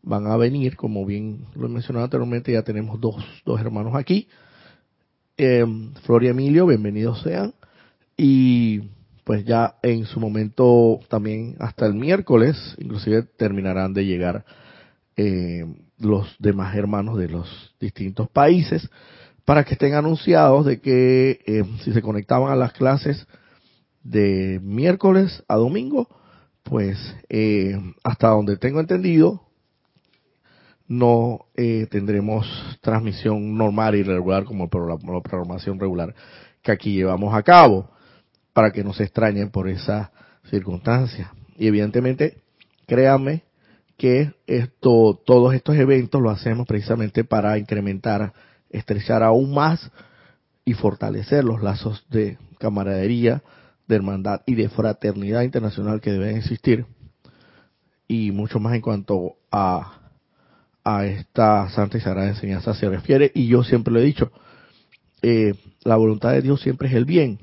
van 0.00 0.28
a 0.28 0.38
venir, 0.38 0.74
como 0.74 1.04
bien 1.04 1.44
lo 1.54 1.66
he 1.66 1.68
mencionado 1.68 2.04
anteriormente, 2.04 2.52
ya 2.52 2.62
tenemos 2.62 2.98
dos, 2.98 3.22
dos 3.44 3.60
hermanos 3.60 3.94
aquí. 3.94 4.26
Eh, 5.36 5.66
Flor 6.04 6.24
y 6.24 6.28
Emilio, 6.28 6.66
bienvenidos 6.66 7.20
sean. 7.20 7.52
Y 8.16 8.84
pues 9.24 9.44
ya 9.44 9.76
en 9.82 10.04
su 10.06 10.20
momento 10.20 11.00
también 11.08 11.56
hasta 11.60 11.86
el 11.86 11.94
miércoles, 11.94 12.56
inclusive 12.78 13.22
terminarán 13.22 13.94
de 13.94 14.04
llegar 14.04 14.44
eh, 15.16 15.64
los 15.98 16.34
demás 16.38 16.74
hermanos 16.76 17.18
de 17.18 17.28
los 17.28 17.74
distintos 17.80 18.28
países 18.28 18.88
para 19.44 19.64
que 19.64 19.74
estén 19.74 19.94
anunciados 19.94 20.66
de 20.66 20.80
que 20.80 21.40
eh, 21.46 21.64
si 21.82 21.92
se 21.92 22.02
conectaban 22.02 22.52
a 22.52 22.56
las 22.56 22.72
clases 22.72 23.26
de 24.02 24.60
miércoles 24.62 25.42
a 25.48 25.56
domingo, 25.56 26.08
pues 26.62 26.98
eh, 27.28 27.78
hasta 28.02 28.28
donde 28.28 28.56
tengo 28.56 28.80
entendido, 28.80 29.42
no 30.88 31.46
eh, 31.56 31.86
tendremos 31.90 32.46
transmisión 32.80 33.56
normal 33.56 33.94
y 33.94 34.02
regular 34.02 34.44
como 34.44 34.64
la 34.64 35.20
programación 35.20 35.80
regular 35.80 36.14
que 36.60 36.72
aquí 36.72 36.94
llevamos 36.94 37.34
a 37.34 37.42
cabo, 37.42 37.90
para 38.52 38.72
que 38.72 38.84
no 38.84 38.92
se 38.92 39.04
extrañen 39.04 39.50
por 39.50 39.68
esa 39.68 40.12
circunstancia. 40.50 41.32
Y 41.56 41.66
evidentemente, 41.66 42.38
créanme 42.86 43.42
que 43.96 44.32
esto, 44.46 45.20
todos 45.24 45.54
estos 45.54 45.76
eventos 45.76 46.20
lo 46.20 46.30
hacemos 46.30 46.66
precisamente 46.66 47.24
para 47.24 47.58
incrementar, 47.58 48.32
estrechar 48.70 49.22
aún 49.22 49.54
más 49.54 49.90
y 50.64 50.74
fortalecer 50.74 51.44
los 51.44 51.62
lazos 51.62 52.06
de 52.10 52.38
camaradería, 52.58 53.42
de 53.86 53.96
hermandad 53.96 54.42
y 54.46 54.54
de 54.54 54.68
fraternidad 54.68 55.42
internacional 55.42 56.00
que 56.00 56.12
deben 56.12 56.36
existir. 56.36 56.86
Y 58.08 58.30
mucho 58.32 58.60
más 58.60 58.74
en 58.74 58.80
cuanto 58.80 59.36
a 59.50 59.98
a 60.84 61.06
esta 61.06 61.68
santa 61.70 61.96
y 61.96 62.00
sagrada 62.00 62.28
enseñanza 62.28 62.74
se 62.74 62.88
refiere. 62.88 63.30
Y 63.36 63.46
yo 63.46 63.62
siempre 63.62 63.94
lo 63.94 64.00
he 64.00 64.04
dicho 64.04 64.32
eh, 65.22 65.54
la 65.84 65.96
voluntad 65.96 66.32
de 66.32 66.42
Dios 66.42 66.60
siempre 66.60 66.88
es 66.88 66.94
el 66.94 67.04
bien 67.04 67.38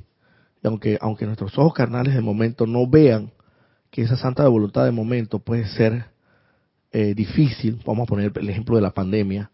y 0.61 0.67
aunque 0.67 0.97
aunque 1.01 1.25
nuestros 1.25 1.57
ojos 1.57 1.73
carnales 1.73 2.15
de 2.15 2.21
momento 2.21 2.65
no 2.65 2.87
vean 2.87 3.31
que 3.91 4.03
esa 4.03 4.17
santa 4.17 4.47
voluntad 4.47 4.85
de 4.85 4.91
momento 4.91 5.39
puede 5.39 5.67
ser 5.67 6.05
eh, 6.91 7.13
difícil 7.15 7.79
vamos 7.85 8.03
a 8.03 8.09
poner 8.09 8.31
el 8.35 8.49
ejemplo 8.49 8.75
de 8.75 8.81
la 8.81 8.91
pandemia 8.91 9.51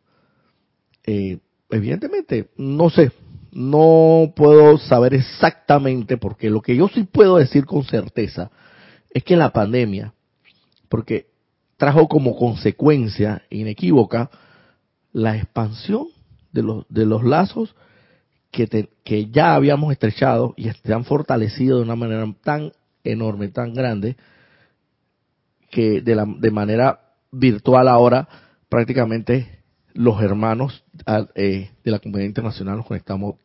eh, 1.05 1.39
evidentemente 1.69 2.49
no 2.57 2.89
sé 2.89 3.11
no 3.55 4.33
puedo 4.35 4.77
saber 4.77 5.13
exactamente, 5.13 6.17
porque 6.17 6.49
lo 6.49 6.61
que 6.61 6.75
yo 6.75 6.89
sí 6.89 7.03
puedo 7.03 7.37
decir 7.37 7.65
con 7.65 7.85
certeza 7.85 8.51
es 9.09 9.23
que 9.23 9.37
la 9.37 9.53
pandemia, 9.53 10.13
porque 10.89 11.27
trajo 11.77 12.09
como 12.09 12.35
consecuencia 12.35 13.43
inequívoca 13.49 14.29
la 15.13 15.37
expansión 15.37 16.07
de 16.51 16.63
los, 16.63 16.85
de 16.89 17.05
los 17.05 17.23
lazos 17.23 17.75
que, 18.55 19.29
ya 19.31 19.55
habíamos 19.55 19.91
estrechado 19.91 20.53
y 20.55 20.69
se 20.69 20.93
han 20.93 21.03
fortalecido 21.03 21.77
de 21.77 21.83
una 21.83 21.95
manera 21.95 22.25
tan 22.43 22.71
enorme, 23.03 23.49
tan 23.49 23.73
grande, 23.73 24.15
que 25.69 26.01
de, 26.01 26.51
manera 26.51 27.01
virtual 27.31 27.87
ahora 27.87 28.27
prácticamente 28.69 29.59
los 29.93 30.21
hermanos 30.21 30.83
eh, 31.35 31.69
de 31.83 31.91
la 31.91 31.99
comunidad 31.99 32.27
internacional 32.27 32.77
nos 32.77 32.85
conectamos 32.85 33.35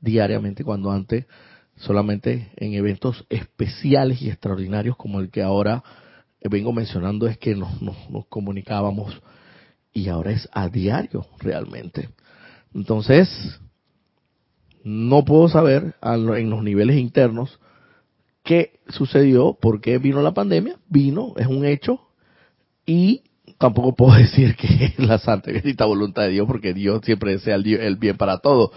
diariamente 0.00 0.64
cuando 0.64 0.90
antes 0.90 1.26
solamente 1.76 2.50
en 2.56 2.74
eventos 2.74 3.26
especiales 3.28 4.22
y 4.22 4.30
extraordinarios 4.30 4.96
como 4.96 5.20
el 5.20 5.30
que 5.30 5.42
ahora 5.42 5.82
vengo 6.42 6.72
mencionando 6.72 7.26
es 7.26 7.38
que 7.38 7.54
nos, 7.54 7.80
nos, 7.82 7.96
comunicábamos 8.28 9.20
y 9.92 10.08
ahora 10.08 10.32
es 10.32 10.48
a 10.52 10.68
diario 10.68 11.26
realmente. 11.38 12.08
Entonces, 12.74 13.28
no 14.88 15.24
puedo 15.24 15.48
saber 15.48 15.94
en 16.02 16.50
los 16.50 16.62
niveles 16.62 16.96
internos 16.96 17.58
qué 18.42 18.80
sucedió, 18.88 19.56
por 19.60 19.80
qué 19.80 19.98
vino 19.98 20.22
la 20.22 20.34
pandemia, 20.34 20.76
vino, 20.88 21.34
es 21.36 21.46
un 21.46 21.64
hecho, 21.64 22.00
y 22.86 23.22
tampoco 23.58 23.94
puedo 23.94 24.14
decir 24.18 24.56
que 24.56 24.86
es 24.86 24.98
la 24.98 25.18
santa 25.18 25.50
y 25.50 25.74
voluntad 25.74 26.22
de 26.22 26.30
Dios, 26.30 26.46
porque 26.46 26.72
Dios 26.72 27.02
siempre 27.04 27.32
desea 27.32 27.56
el 27.56 27.96
bien 27.96 28.16
para 28.16 28.38
todos 28.38 28.70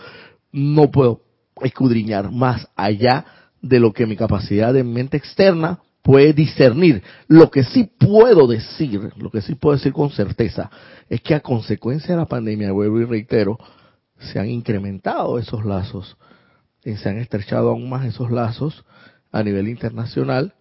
no 0.51 0.91
puedo 0.91 1.21
escudriñar 1.61 2.31
más 2.31 2.67
allá 2.75 3.25
de 3.61 3.79
lo 3.79 3.93
que 3.93 4.05
mi 4.05 4.15
capacidad 4.15 4.73
de 4.73 4.83
mente 4.83 5.17
externa 5.17 5.79
puede 6.01 6.33
discernir. 6.33 7.03
Lo 7.27 7.51
que 7.51 7.63
sí 7.63 7.89
puedo 7.97 8.47
decir, 8.47 9.11
lo 9.17 9.29
que 9.29 9.41
sí 9.41 9.55
puedo 9.55 9.77
decir 9.77 9.93
con 9.93 10.09
certeza, 10.09 10.69
es 11.09 11.21
que 11.21 11.35
a 11.35 11.41
consecuencia 11.41 12.15
de 12.15 12.21
la 12.21 12.25
pandemia, 12.25 12.71
vuelvo 12.71 12.99
y 12.99 13.05
reitero, 13.05 13.57
se 14.21 14.39
han 14.39 14.49
incrementado 14.49 15.39
esos 15.39 15.65
lazos, 15.65 16.17
y 16.83 16.95
se 16.95 17.09
han 17.09 17.17
estrechado 17.17 17.69
aún 17.69 17.89
más 17.89 18.05
esos 18.05 18.31
lazos 18.31 18.85
a 19.31 19.43
nivel 19.43 19.67
internacional, 19.67 20.53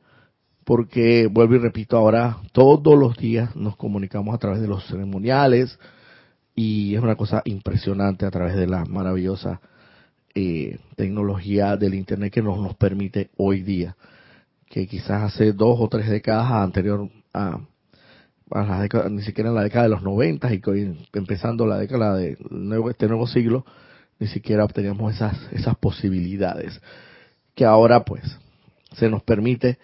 porque, 0.64 1.29
vuelvo 1.31 1.57
y 1.57 1.59
repito, 1.59 1.97
ahora 1.97 2.38
todos 2.52 2.99
los 2.99 3.17
días 3.17 3.57
nos 3.57 3.76
comunicamos 3.76 4.35
a 4.35 4.38
través 4.38 4.61
de 4.61 4.69
los 4.69 4.87
ceremoniales, 4.87 5.79
y 6.55 6.95
es 6.95 7.02
una 7.02 7.17
cosa 7.17 7.43
impresionante 7.45 8.26
a 8.26 8.31
través 8.31 8.57
de 8.57 8.67
la 8.67 8.85
maravillosa 8.85 9.61
eh, 10.35 10.79
tecnología 10.97 11.76
del 11.76 11.95
Internet 11.95 12.33
que 12.33 12.43
nos, 12.43 12.59
nos 12.59 12.75
permite 12.76 13.31
hoy 13.37 13.62
día, 13.62 13.97
que 14.69 14.87
quizás 14.87 15.23
hace 15.35 15.52
dos 15.52 15.79
o 15.81 15.88
tres 15.88 16.09
décadas 16.09 16.50
anterior 16.50 17.09
a, 17.33 17.61
la 18.50 18.80
década, 18.83 19.09
ni 19.09 19.23
siquiera 19.23 19.50
en 19.50 19.57
la 19.57 19.62
década 19.62 19.85
de 19.85 19.90
los 19.90 20.02
90 20.02 20.52
y 20.52 20.61
empezando 21.12 21.66
la 21.66 21.78
década 21.78 22.16
de 22.16 22.37
nuevo, 22.50 22.90
este 22.90 23.07
nuevo 23.09 23.26
siglo, 23.26 23.64
ni 24.19 24.26
siquiera 24.26 24.66
teníamos 24.69 25.14
esas, 25.14 25.37
esas 25.52 25.76
posibilidades 25.76 26.80
que 27.54 27.64
ahora 27.64 28.04
pues 28.04 28.23
se 28.92 29.09
nos 29.09 29.23
permite 29.23 29.78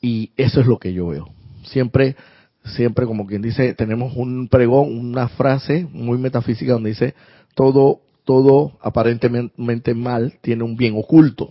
y 0.00 0.32
eso 0.36 0.60
es 0.60 0.66
lo 0.66 0.78
que 0.78 0.92
yo 0.92 1.08
veo. 1.08 1.28
Siempre, 1.64 2.16
siempre 2.64 3.06
como 3.06 3.26
quien 3.26 3.42
dice, 3.42 3.74
tenemos 3.74 4.14
un 4.16 4.48
pregón, 4.48 4.96
una 4.96 5.28
frase 5.28 5.86
muy 5.92 6.18
metafísica 6.18 6.72
donde 6.72 6.90
dice 6.90 7.14
todo 7.54 8.00
todo 8.28 8.72
aparentemente 8.82 9.94
mal 9.94 10.34
tiene 10.42 10.62
un 10.62 10.76
bien 10.76 10.92
oculto. 10.98 11.48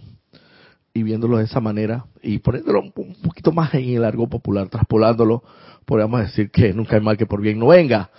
Y 0.93 1.01
viéndolo 1.01 1.39
de 1.39 1.45
esa 1.45 1.59
manera 1.59 2.05
y 2.21 2.37
poniéndolo 2.37 2.81
un 2.81 3.15
poquito 3.23 3.51
más 3.51 3.73
en 3.73 3.89
el 3.89 4.03
largo 4.03 4.29
popular, 4.29 4.69
traspolándolo, 4.69 5.41
podríamos 5.87 6.19
decir 6.19 6.51
que 6.51 6.73
nunca 6.73 6.97
hay 6.97 7.01
mal 7.01 7.17
que 7.17 7.25
por 7.25 7.39
bien 7.41 7.57
no 7.57 7.67
venga. 7.67 8.11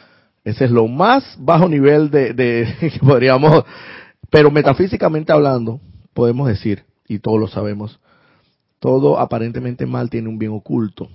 Ese 0.42 0.64
es 0.64 0.70
lo 0.70 0.88
más 0.88 1.36
bajo 1.38 1.68
nivel 1.68 2.10
de, 2.10 2.32
de 2.32 2.74
que 2.80 2.98
podríamos, 2.98 3.64
pero 4.30 4.50
metafísicamente 4.50 5.32
hablando, 5.32 5.78
podemos 6.14 6.48
decir, 6.48 6.84
y 7.06 7.18
todos 7.18 7.38
lo 7.38 7.46
sabemos, 7.46 8.00
todo 8.80 9.18
aparentemente 9.18 9.84
mal 9.84 10.08
tiene 10.08 10.30
un 10.30 10.38
bien 10.38 10.52
oculto. 10.52 11.10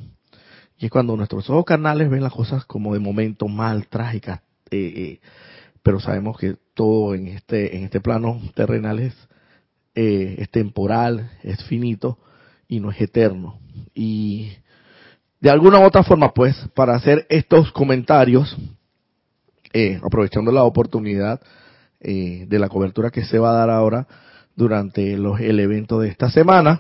Y 0.78 0.86
es 0.86 0.92
cuando 0.92 1.18
nuestros 1.18 1.50
ojos 1.50 1.66
carnales 1.66 2.10
ven 2.10 2.22
las 2.22 2.34
cosas 2.34 2.66
como 2.66 2.94
de 2.94 3.00
momento 3.00 3.48
mal, 3.48 3.88
trágicas, 3.88 4.42
eh, 4.70 4.94
eh, 4.96 5.20
pero 5.82 6.00
sabemos 6.00 6.38
que 6.38 6.56
todo 6.76 7.16
en 7.16 7.30
este, 7.30 7.78
en 7.78 7.86
este 7.86 8.00
plano 8.00 8.40
terrenal 8.54 9.00
es, 9.00 9.16
eh, 9.96 10.36
es 10.38 10.50
temporal, 10.52 11.32
es 11.42 11.64
finito 11.64 12.20
y 12.68 12.80
no 12.80 12.92
es 12.92 13.02
eterno. 13.02 13.60
Y 13.96 14.52
de 15.44 15.50
alguna 15.50 15.78
u 15.80 15.84
otra 15.84 16.04
forma, 16.04 16.34
pues, 16.34 16.56
para 16.74 16.96
hacer 16.96 17.28
estos 17.28 17.70
comentarios, 17.74 18.56
eh, 19.74 20.00
aprovechando 20.02 20.54
la 20.54 20.64
oportunidad 20.64 21.42
eh, 22.00 22.46
de 22.48 22.60
la 22.60 22.70
cobertura 22.70 23.10
que 23.10 23.26
se 23.26 23.40
va 23.40 23.50
a 23.50 23.58
dar 23.58 23.70
ahora 23.70 24.08
durante 24.56 25.18
los, 25.18 25.42
el 25.42 25.60
evento 25.60 26.00
de 26.00 26.08
esta 26.08 26.30
semana. 26.30 26.80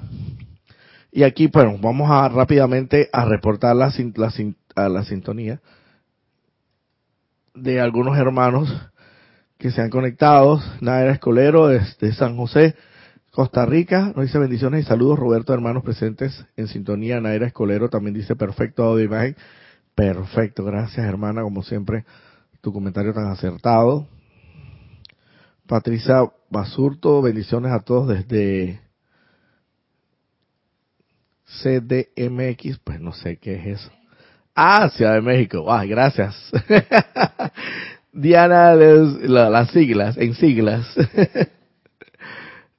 Y 1.12 1.24
aquí, 1.24 1.48
bueno, 1.48 1.77
vamos 1.82 2.10
a 2.10 2.29
rápidamente 2.29 3.10
a 3.12 3.25
reportar 3.25 3.75
la, 3.75 3.91
a 4.75 4.88
la 4.88 5.03
sintonía 5.03 5.60
de 7.53 7.82
algunos 7.82 8.17
hermanos 8.17 8.74
que 9.58 9.72
se 9.72 9.82
han 9.82 9.89
conectado. 9.89 10.62
Naira 10.79 11.12
Escolero 11.12 11.67
desde 11.67 12.13
San 12.13 12.38
José, 12.38 12.75
Costa 13.34 13.66
Rica, 13.66 14.13
nos 14.16 14.28
dice 14.28 14.38
bendiciones 14.38 14.86
y 14.86 14.88
saludos. 14.88 15.18
Roberto, 15.18 15.56
hermanos 15.56 15.82
presentes 15.82 16.46
en 16.56 16.68
sintonía. 16.68 17.20
Naira 17.20 17.48
Escolero 17.48 17.90
también 17.90 18.13
dice 18.13 18.36
perfecto 18.36 18.84
audio 18.84 19.06
imagen. 19.06 19.36
Perfecto, 19.96 20.63
gracias 20.63 21.04
hermana, 21.04 21.42
como 21.42 21.63
siempre, 21.63 22.06
tu 22.62 22.72
comentario 22.72 23.12
tan 23.12 23.25
acertado. 23.32 24.06
Patricia 25.66 26.32
Basurto, 26.52 27.24
bendiciones 27.24 27.72
a 27.72 27.80
todos 27.80 28.08
desde 28.10 28.82
CDMX, 31.63 32.78
pues 32.84 33.02
no 33.02 33.13
sé 33.13 33.38
qué 33.38 33.56
es 33.56 33.80
eso. 33.80 33.92
Ah, 34.54 34.88
Ciudad 34.90 35.16
de 35.16 35.22
México. 35.22 35.74
Ah, 35.74 35.84
gracias. 35.86 36.36
Diana, 38.13 38.75
las 38.75 39.72
siglas, 39.72 40.18
en 40.18 40.36
siglas. 40.36 40.86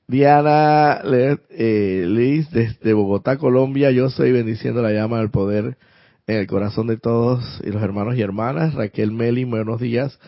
Diana 0.06 1.00
eh, 1.02 2.04
Liz, 2.06 2.50
desde 2.50 2.92
Bogotá, 2.92 3.38
Colombia. 3.38 3.90
Yo 3.90 4.10
soy 4.10 4.32
bendiciendo 4.32 4.82
la 4.82 4.92
llama 4.92 5.18
del 5.18 5.30
poder 5.30 5.78
en 6.26 6.36
el 6.36 6.46
corazón 6.46 6.88
de 6.88 6.98
todos 6.98 7.62
y 7.64 7.70
los 7.70 7.82
hermanos 7.82 8.14
y 8.16 8.20
hermanas. 8.20 8.74
Raquel 8.74 9.12
Meli, 9.12 9.44
buenos 9.44 9.80
días. 9.80 10.18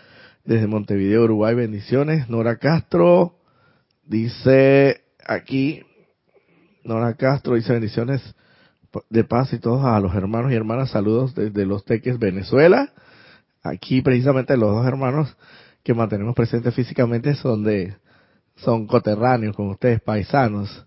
Desde 0.45 0.66
Montevideo, 0.66 1.25
Uruguay, 1.25 1.54
bendiciones. 1.54 2.30
Nora 2.30 2.56
Castro 2.56 3.35
dice 4.04 5.02
aquí, 5.26 5.83
Nora 6.83 7.14
Castro 7.14 7.54
dice 7.56 7.75
bendiciones 7.75 8.35
de 9.11 9.25
paz 9.25 9.52
y 9.52 9.59
todos 9.59 9.85
a 9.85 10.00
los 10.00 10.14
hermanos 10.14 10.52
y 10.52 10.54
hermanas. 10.54 10.90
Saludos 10.90 11.35
desde 11.35 11.66
Los 11.66 11.85
Teques, 11.85 12.18
Venezuela. 12.18 12.95
Aquí 13.62 14.00
precisamente 14.00 14.56
los 14.56 14.71
dos 14.71 14.87
hermanos 14.87 15.37
que 15.83 15.92
mantenemos 15.92 16.35
presentes 16.35 16.75
físicamente 16.75 17.35
son 17.35 17.62
de, 17.62 17.97
son 18.56 18.86
coterráneos 18.86 19.54
con 19.54 19.68
ustedes, 19.68 20.00
paisanos. 20.00 20.86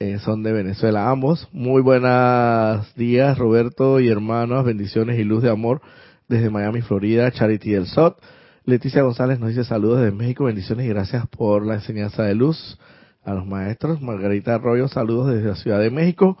Eh, 0.00 0.18
son 0.20 0.42
de 0.42 0.52
Venezuela 0.52 1.10
ambos. 1.10 1.48
Muy 1.52 1.82
buenos 1.82 2.94
días, 2.94 3.36
Roberto 3.36 3.98
y 3.98 4.08
hermanos. 4.08 4.64
Bendiciones 4.64 5.18
y 5.18 5.24
luz 5.24 5.42
de 5.42 5.50
amor 5.50 5.80
desde 6.28 6.50
Miami, 6.50 6.82
Florida. 6.82 7.30
Charity 7.32 7.72
del 7.72 7.86
SOT. 7.86 8.20
Leticia 8.64 9.02
González 9.02 9.40
nos 9.40 9.48
dice 9.48 9.64
saludos 9.64 10.00
desde 10.00 10.14
México. 10.14 10.44
Bendiciones 10.44 10.86
y 10.86 10.88
gracias 10.90 11.26
por 11.28 11.64
la 11.66 11.74
enseñanza 11.74 12.22
de 12.22 12.34
luz 12.34 12.78
a 13.24 13.34
los 13.34 13.46
maestros. 13.46 14.00
Margarita 14.00 14.54
Arroyo, 14.54 14.88
saludos 14.88 15.32
desde 15.32 15.48
la 15.48 15.56
Ciudad 15.56 15.80
de 15.80 15.90
México. 15.90 16.38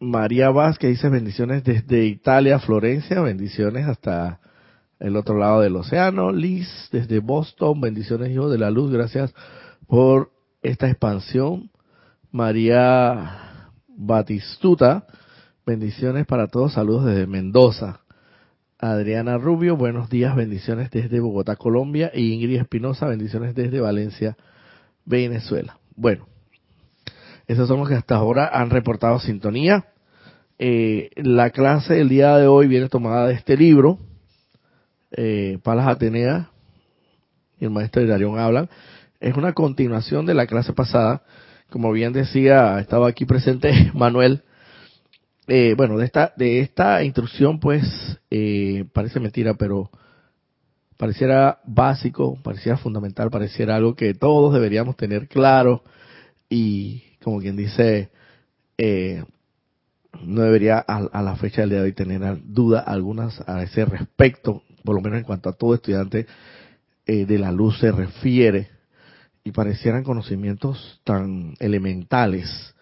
María 0.00 0.50
Vázquez 0.50 0.90
dice 0.90 1.08
bendiciones 1.08 1.64
desde 1.64 2.04
Italia, 2.04 2.58
Florencia, 2.58 3.20
bendiciones 3.20 3.86
hasta 3.86 4.40
el 5.04 5.16
otro 5.16 5.38
lado 5.38 5.60
del 5.60 5.76
océano. 5.76 6.32
Liz 6.32 6.88
desde 6.90 7.18
Boston, 7.18 7.78
bendiciones 7.80 8.30
hijo 8.30 8.48
de 8.48 8.56
la 8.56 8.70
luz, 8.70 8.90
gracias 8.90 9.34
por 9.86 10.30
esta 10.62 10.88
expansión. 10.88 11.70
María 12.32 13.70
Batistuta, 13.86 15.06
bendiciones 15.66 16.26
para 16.26 16.48
todos, 16.48 16.72
saludos 16.72 17.04
desde 17.04 17.26
Mendoza. 17.26 18.00
Adriana 18.78 19.36
Rubio, 19.36 19.76
buenos 19.76 20.08
días, 20.08 20.34
bendiciones 20.34 20.90
desde 20.90 21.20
Bogotá, 21.20 21.56
Colombia. 21.56 22.10
Y 22.14 22.32
Ingrid 22.32 22.60
Espinosa, 22.60 23.06
bendiciones 23.06 23.54
desde 23.54 23.80
Valencia, 23.80 24.38
Venezuela. 25.04 25.78
Bueno, 25.96 26.26
esos 27.46 27.68
son 27.68 27.80
los 27.80 27.88
que 27.90 27.94
hasta 27.94 28.16
ahora 28.16 28.48
han 28.52 28.70
reportado 28.70 29.20
sintonía. 29.20 29.84
Eh, 30.58 31.10
la 31.16 31.50
clase 31.50 31.94
del 31.94 32.08
día 32.08 32.38
de 32.38 32.46
hoy 32.46 32.68
viene 32.68 32.88
tomada 32.88 33.26
de 33.26 33.34
este 33.34 33.56
libro, 33.56 33.98
eh, 35.16 35.58
Palas 35.62 35.88
Atenea 35.88 36.50
y 37.58 37.64
el 37.64 37.70
maestro 37.70 38.02
Hilarión 38.02 38.38
hablan. 38.38 38.68
Es 39.20 39.36
una 39.36 39.52
continuación 39.52 40.26
de 40.26 40.34
la 40.34 40.46
clase 40.46 40.72
pasada. 40.72 41.22
Como 41.70 41.92
bien 41.92 42.12
decía, 42.12 42.78
estaba 42.78 43.08
aquí 43.08 43.24
presente 43.24 43.90
Manuel. 43.94 44.42
Eh, 45.46 45.74
bueno, 45.76 45.98
de 45.98 46.06
esta, 46.06 46.32
de 46.36 46.60
esta 46.60 47.02
instrucción, 47.02 47.60
pues, 47.60 47.84
eh, 48.30 48.86
parece 48.92 49.20
mentira, 49.20 49.54
pero 49.54 49.90
pareciera 50.96 51.60
básico, 51.64 52.38
pareciera 52.42 52.78
fundamental, 52.78 53.30
pareciera 53.30 53.76
algo 53.76 53.94
que 53.94 54.14
todos 54.14 54.54
deberíamos 54.54 54.96
tener 54.96 55.28
claro 55.28 55.82
y, 56.48 57.02
como 57.22 57.40
quien 57.40 57.56
dice, 57.56 58.10
eh, 58.78 59.24
no 60.22 60.42
debería 60.42 60.78
a, 60.78 61.22
la 61.22 61.36
fecha 61.36 61.62
del 61.62 61.70
día 61.70 61.78
de 61.80 61.84
hoy 61.84 61.92
tener 61.92 62.38
duda 62.44 62.80
algunas 62.80 63.42
a 63.48 63.62
ese 63.62 63.84
respecto, 63.84 64.62
por 64.84 64.94
lo 64.94 65.00
menos 65.00 65.18
en 65.18 65.24
cuanto 65.24 65.48
a 65.48 65.54
todo 65.54 65.74
estudiante 65.74 66.26
eh, 67.06 67.26
de 67.26 67.38
la 67.38 67.50
luz 67.50 67.78
se 67.78 67.90
refiere, 67.90 68.68
y 69.44 69.52
parecieran 69.52 70.04
conocimientos 70.04 71.00
tan 71.04 71.54
elementales, 71.60 72.74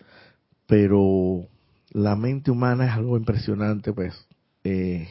pero 0.66 1.48
la 1.90 2.14
mente 2.14 2.52
humana 2.52 2.86
es 2.86 2.92
algo 2.92 3.16
impresionante, 3.16 3.92
pues, 3.92 4.14
eh, 4.62 5.08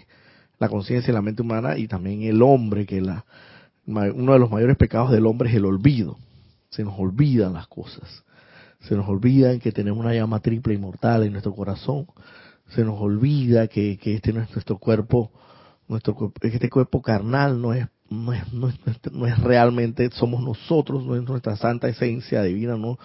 la 0.60 0.70
conciencia 0.70 1.12
y 1.12 1.14
la 1.14 1.22
mente 1.22 1.42
humana 1.42 1.78
y 1.78 1.88
también 1.88 2.22
el 2.24 2.42
hombre, 2.42 2.86
que 2.86 3.02
la, 3.02 3.26
uno 3.86 4.34
de 4.34 4.40
los 4.40 4.50
mayores 4.50 4.78
pecados 4.78 5.12
del 5.12 5.26
hombre 5.26 5.50
es 5.50 5.56
el 5.56 5.66
olvido, 5.66 6.18
se 6.70 6.86
nos 6.86 6.98
olvidan 6.98 7.54
las 7.54 7.68
cosas. 7.68 8.24
Se 8.80 8.96
nos 8.96 9.08
olvida 9.08 9.60
que 9.60 9.72
tenemos 9.72 10.00
una 10.00 10.14
llama 10.14 10.40
triple 10.40 10.74
inmortal 10.74 11.24
en 11.24 11.34
nuestro 11.34 11.54
corazón, 11.54 12.08
se 12.70 12.84
nos 12.86 13.00
olvida 13.00 13.68
que, 13.68 13.98
que 13.98 14.16
este 14.16 14.32
nuestro 14.32 14.78
cuerpo, 14.78 15.32
nuestro 15.92 16.16
este 16.42 16.70
cuerpo 16.70 17.02
carnal 17.02 17.62
no 17.62 17.74
es 17.74 17.86
no 18.10 18.34
es, 18.34 18.52
no 18.52 18.68
es, 18.68 18.76
no 19.12 19.26
es 19.26 19.40
realmente 19.40 20.10
somos 20.12 20.44
nosotros, 20.44 21.06
no 21.06 21.16
es 21.16 21.24
nuestra 21.24 21.56
santa 21.56 21.88
esencia 21.88 22.44
divina, 22.44 22.76
no 22.76 22.98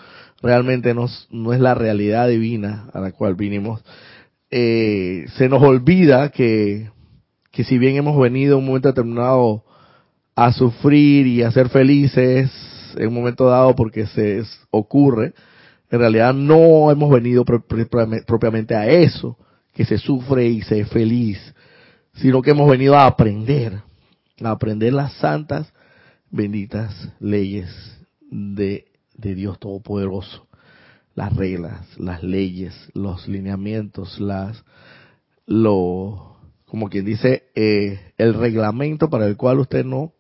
realmente 0.43 0.95
no, 0.95 1.07
no 1.31 1.53
es 1.53 1.61
la 1.61 1.75
realidad 1.75 2.29
divina 2.29 2.91
a 2.93 2.99
la 2.99 3.13
cual 3.13 3.37
vinimos. 3.37 3.85
Eh, 4.51 5.27
se 5.37 5.49
nos 5.49 5.63
olvida 5.63 6.31
que, 6.31 6.91
que 7.53 7.63
si 7.63 7.79
bien 7.79 7.95
hemos 7.95 8.19
venido 8.19 8.55
en 8.55 8.61
un 8.61 8.67
momento 8.67 8.89
determinado 8.89 9.65
a 10.35 10.53
sufrir 10.53 11.29
y 11.29 11.43
a 11.43 11.53
ser 11.53 11.69
felices 11.69 12.51
en 12.97 13.07
un 13.09 13.15
momento 13.15 13.47
dado 13.47 13.77
porque 13.77 14.07
se 14.07 14.43
ocurre, 14.71 15.35
en 15.89 16.01
realidad 16.01 16.35
no 16.35 16.91
hemos 16.91 17.11
venido 17.13 17.45
propiamente 17.45 18.75
a 18.75 18.89
eso, 18.89 19.39
que 19.73 19.85
se 19.85 19.99
sufre 19.99 20.47
y 20.49 20.63
se 20.63 20.81
es 20.81 20.89
feliz, 20.89 21.39
sino 22.17 22.43
que 22.43 22.51
hemos 22.51 22.71
venido 22.71 22.97
a 22.97 23.07
aprender, 23.07 23.81
a 24.43 24.51
aprender 24.51 24.93
las 24.93 25.13
santas, 25.15 25.73
benditas 26.31 27.11
leyes 27.21 27.69
de, 28.31 28.87
de 29.15 29.35
Dios 29.35 29.59
Todopoderoso, 29.59 30.47
las 31.15 31.35
reglas, 31.35 31.99
las 31.99 32.23
leyes, 32.23 32.75
los 32.95 33.27
lineamientos, 33.29 34.21
las, 34.21 34.65
lo, 35.47 36.37
como 36.67 36.89
quien 36.91 37.05
dice, 37.05 37.45
eh, 37.55 38.13
el 38.19 38.35
reglamento 38.35 39.09
para 39.09 39.27
el 39.27 39.37
cual 39.37 39.61
usted 39.61 39.85
no 39.85 40.13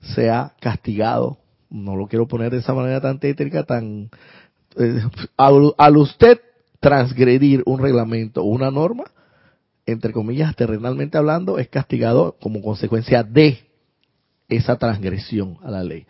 sea 0.00 0.54
castigado. 0.60 1.38
No 1.70 1.96
lo 1.96 2.06
quiero 2.06 2.28
poner 2.28 2.50
de 2.50 2.58
esa 2.58 2.74
manera 2.74 3.00
tan 3.00 3.18
tétrica, 3.18 3.64
tan 3.64 4.10
eh, 4.76 5.02
al, 5.36 5.96
usted 5.96 6.40
transgredir 6.80 7.62
un 7.66 7.80
reglamento 7.80 8.42
o 8.42 8.46
una 8.46 8.70
norma, 8.70 9.04
entre 9.86 10.12
comillas, 10.12 10.54
terrenalmente 10.54 11.18
hablando, 11.18 11.58
es 11.58 11.68
castigado 11.68 12.36
como 12.40 12.62
consecuencia 12.62 13.22
de 13.22 13.58
esa 14.48 14.76
transgresión 14.76 15.58
a 15.62 15.70
la 15.70 15.82
ley. 15.82 16.06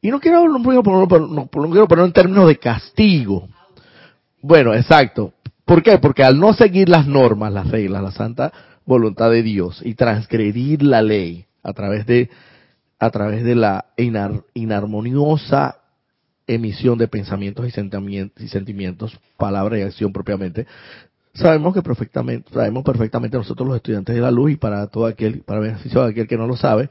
Y 0.00 0.10
no 0.10 0.20
quiero, 0.20 0.48
no 0.48 0.62
quiero, 0.62 0.82
ponerlo, 0.82 2.04
en 2.04 2.12
términos 2.12 2.48
de 2.48 2.58
castigo. 2.58 3.48
Bueno, 4.40 4.74
exacto. 4.74 5.32
¿Por 5.64 5.82
qué? 5.82 5.98
Porque 5.98 6.24
al 6.24 6.38
no 6.40 6.52
seguir 6.54 6.88
las 6.88 7.06
normas, 7.06 7.52
las 7.52 7.70
reglas, 7.70 8.02
la 8.02 8.10
santa 8.10 8.52
voluntad 8.84 9.30
de 9.30 9.42
Dios 9.42 9.80
y 9.84 9.94
transgredir 9.94 10.82
la 10.82 11.02
ley 11.02 11.46
a 11.62 11.72
través 11.72 12.04
de 12.06 12.30
a 12.98 13.10
través 13.10 13.44
de 13.44 13.56
la 13.56 13.86
inarmoniosa 14.54 15.78
emisión 16.46 16.98
de 16.98 17.08
pensamientos 17.08 17.66
y 17.66 17.70
sentimientos, 17.70 18.42
y 18.42 18.48
sentimientos, 18.48 19.18
palabra 19.36 19.78
y 19.78 19.82
acción 19.82 20.12
propiamente, 20.12 20.66
sabemos 21.34 21.74
que 21.74 21.82
perfectamente, 21.82 22.52
sabemos 22.52 22.84
perfectamente 22.84 23.36
nosotros 23.36 23.66
los 23.66 23.76
estudiantes 23.76 24.14
de 24.14 24.20
la 24.20 24.30
luz 24.30 24.52
y 24.52 24.56
para 24.56 24.86
todo 24.88 25.06
aquel, 25.06 25.42
para 25.42 25.60
beneficio 25.60 26.02
de 26.02 26.10
aquel 26.10 26.28
que 26.28 26.36
no 26.36 26.46
lo 26.46 26.56
sabe, 26.56 26.90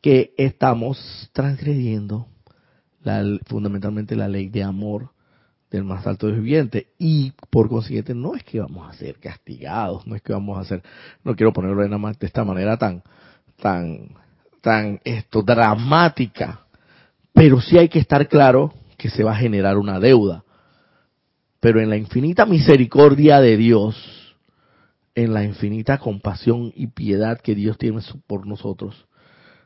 que 0.00 0.34
estamos 0.36 1.30
transgrediendo 1.32 2.26
fundamentalmente 3.46 4.14
la 4.14 4.28
ley 4.28 4.48
de 4.48 4.62
amor 4.62 5.10
del 5.70 5.84
más 5.84 6.06
alto 6.06 6.26
viviente 6.26 6.88
y 6.98 7.32
por 7.50 7.68
consiguiente 7.68 8.14
no 8.14 8.34
es 8.34 8.44
que 8.44 8.60
vamos 8.60 8.88
a 8.88 8.92
ser 8.92 9.18
castigados, 9.18 10.06
no 10.06 10.14
es 10.14 10.22
que 10.22 10.32
vamos 10.32 10.58
a 10.58 10.64
ser, 10.64 10.82
no 11.24 11.34
quiero 11.34 11.52
ponerlo 11.52 11.82
de, 11.82 11.88
de 11.88 12.26
esta 12.26 12.44
manera 12.44 12.76
tan, 12.76 13.02
tan, 13.60 14.10
tan 14.60 15.00
esto 15.02 15.42
dramática, 15.42 16.60
pero 17.32 17.60
sí 17.60 17.78
hay 17.78 17.88
que 17.88 17.98
estar 17.98 18.28
claro 18.28 18.72
que 18.98 19.08
se 19.08 19.24
va 19.24 19.32
a 19.32 19.36
generar 19.36 19.78
una 19.78 19.98
deuda. 19.98 20.44
Pero 21.62 21.80
en 21.80 21.90
la 21.90 21.96
infinita 21.96 22.44
misericordia 22.44 23.40
de 23.40 23.56
Dios, 23.56 24.34
en 25.14 25.32
la 25.32 25.44
infinita 25.44 25.98
compasión 25.98 26.72
y 26.74 26.88
piedad 26.88 27.40
que 27.40 27.54
Dios 27.54 27.78
tiene 27.78 28.00
por 28.26 28.48
nosotros. 28.48 29.06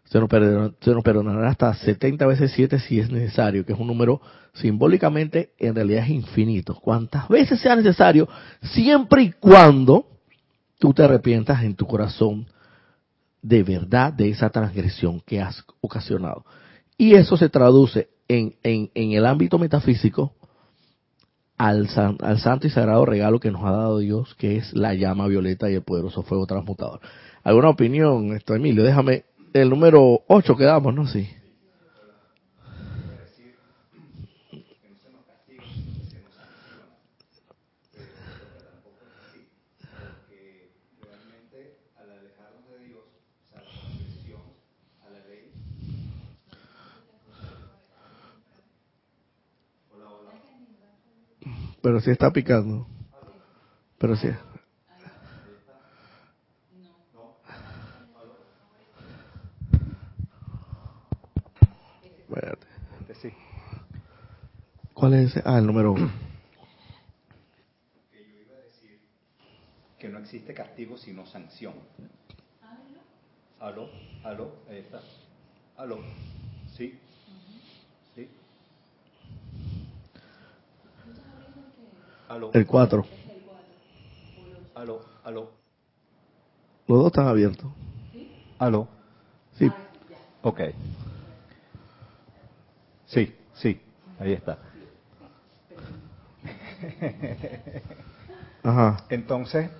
Se 0.04 0.20
nos, 0.20 0.28
perdonará, 0.28 0.74
se 0.78 0.90
nos 0.90 1.02
perdonará 1.02 1.48
hasta 1.48 1.72
70 1.72 2.26
veces 2.26 2.52
7 2.54 2.80
si 2.80 3.00
es 3.00 3.10
necesario, 3.10 3.64
que 3.64 3.72
es 3.72 3.78
un 3.78 3.86
número 3.86 4.20
simbólicamente 4.52 5.52
en 5.58 5.74
realidad 5.74 6.06
infinito. 6.06 6.74
Cuantas 6.74 7.30
veces 7.30 7.60
sea 7.60 7.74
necesario, 7.74 8.28
siempre 8.60 9.22
y 9.22 9.32
cuando 9.32 10.06
tú 10.78 10.92
te 10.92 11.02
arrepientas 11.02 11.62
en 11.62 11.76
tu 11.76 11.86
corazón 11.86 12.46
de 13.40 13.62
verdad 13.62 14.12
de 14.12 14.28
esa 14.28 14.50
transgresión 14.50 15.22
que 15.24 15.40
has 15.40 15.64
ocasionado. 15.80 16.44
Y 16.98 17.14
eso 17.14 17.38
se 17.38 17.48
traduce 17.48 18.10
en, 18.28 18.54
en 18.62 19.12
el 19.12 19.24
ámbito 19.24 19.58
metafísico 19.58 20.34
al, 21.58 21.88
al, 22.20 22.38
santo 22.38 22.66
y 22.66 22.70
sagrado 22.70 23.06
regalo 23.06 23.40
que 23.40 23.50
nos 23.50 23.64
ha 23.64 23.70
dado 23.70 23.98
Dios, 23.98 24.34
que 24.36 24.56
es 24.56 24.74
la 24.74 24.94
llama 24.94 25.26
violeta 25.26 25.70
y 25.70 25.74
el 25.74 25.82
poderoso 25.82 26.22
fuego 26.22 26.46
transmutador. 26.46 27.00
¿Alguna 27.42 27.70
opinión, 27.70 28.34
esto, 28.34 28.54
Emilio? 28.54 28.82
Déjame 28.82 29.24
el 29.52 29.70
número 29.70 30.22
8 30.26 30.56
quedamos, 30.56 30.94
¿no? 30.94 31.06
Sí. 31.06 31.28
Pero 51.86 52.00
si 52.00 52.10
está 52.10 52.32
picando. 52.32 52.84
Pero 53.96 54.16
sí. 54.16 54.26
Este 63.08 63.32
¿Cuál 64.94 65.14
es 65.14 65.30
ese? 65.30 65.42
Ah, 65.44 65.58
el 65.58 65.66
número 65.68 65.92
uno. 65.92 66.10
Que 68.10 68.18
yo 68.18 68.40
iba 68.40 68.56
a 68.56 68.62
decir 68.62 68.98
que 69.96 70.08
no 70.08 70.18
existe 70.18 70.52
castigo 70.54 70.98
sino 70.98 71.24
sanción. 71.24 71.74
Aló, 73.60 73.88
aló, 74.24 74.56
ahí 74.68 74.78
está. 74.78 75.02
Aló, 75.76 76.00
sí, 76.76 76.88
sí. 76.88 76.98
Aló. 82.36 82.50
El 82.52 82.66
4. 82.66 83.06
Aló, 84.74 85.00
aló. 85.24 85.52
Los 86.86 86.98
dos 86.98 87.06
están 87.06 87.28
abiertos. 87.28 87.72
Aló. 88.58 88.88
Sí. 89.54 89.72
Ok. 90.42 90.60
Sí, 93.06 93.34
sí, 93.54 93.80
ahí 94.18 94.34
está. 94.34 94.58
Ajá. 98.62 99.06
Entonces, 99.08 99.70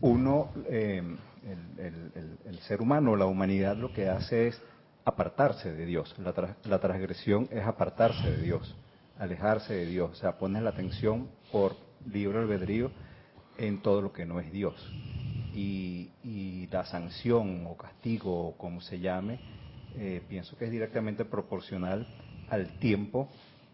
uno, 0.00 0.48
eh, 0.70 1.02
el, 1.44 1.84
el, 1.84 2.38
el, 2.46 2.58
ser 2.60 2.80
humano, 2.80 3.16
la 3.16 3.26
humanidad, 3.26 3.76
lo 3.76 3.92
que 3.92 4.08
hace 4.08 4.48
es 4.48 4.58
apartarse 5.04 5.74
de 5.74 5.84
Dios. 5.84 6.14
La, 6.18 6.32
tra 6.32 6.56
la 6.64 6.78
transgresión 6.78 7.48
es 7.50 7.66
apartarse 7.66 8.30
de 8.30 8.40
Dios, 8.40 8.74
alejarse 9.18 9.74
de 9.74 9.84
Dios. 9.84 10.12
O 10.12 10.14
sea, 10.14 10.38
pones 10.38 10.62
la 10.62 10.70
atención 10.70 11.28
por 11.52 11.86
libre 12.10 12.38
albedrío 12.38 12.90
en 13.56 13.82
todo 13.82 14.02
lo 14.02 14.12
que 14.12 14.26
no 14.26 14.40
es 14.40 14.52
Dios. 14.52 14.74
Y, 15.54 16.10
y 16.22 16.68
la 16.70 16.84
sanción 16.84 17.66
o 17.66 17.76
castigo, 17.76 18.48
o 18.48 18.56
como 18.56 18.80
se 18.80 19.00
llame, 19.00 19.38
eh, 19.96 20.22
pienso 20.28 20.56
que 20.56 20.66
es 20.66 20.70
directamente 20.70 21.24
proporcional 21.24 22.06
al 22.50 22.78
tiempo 22.78 23.28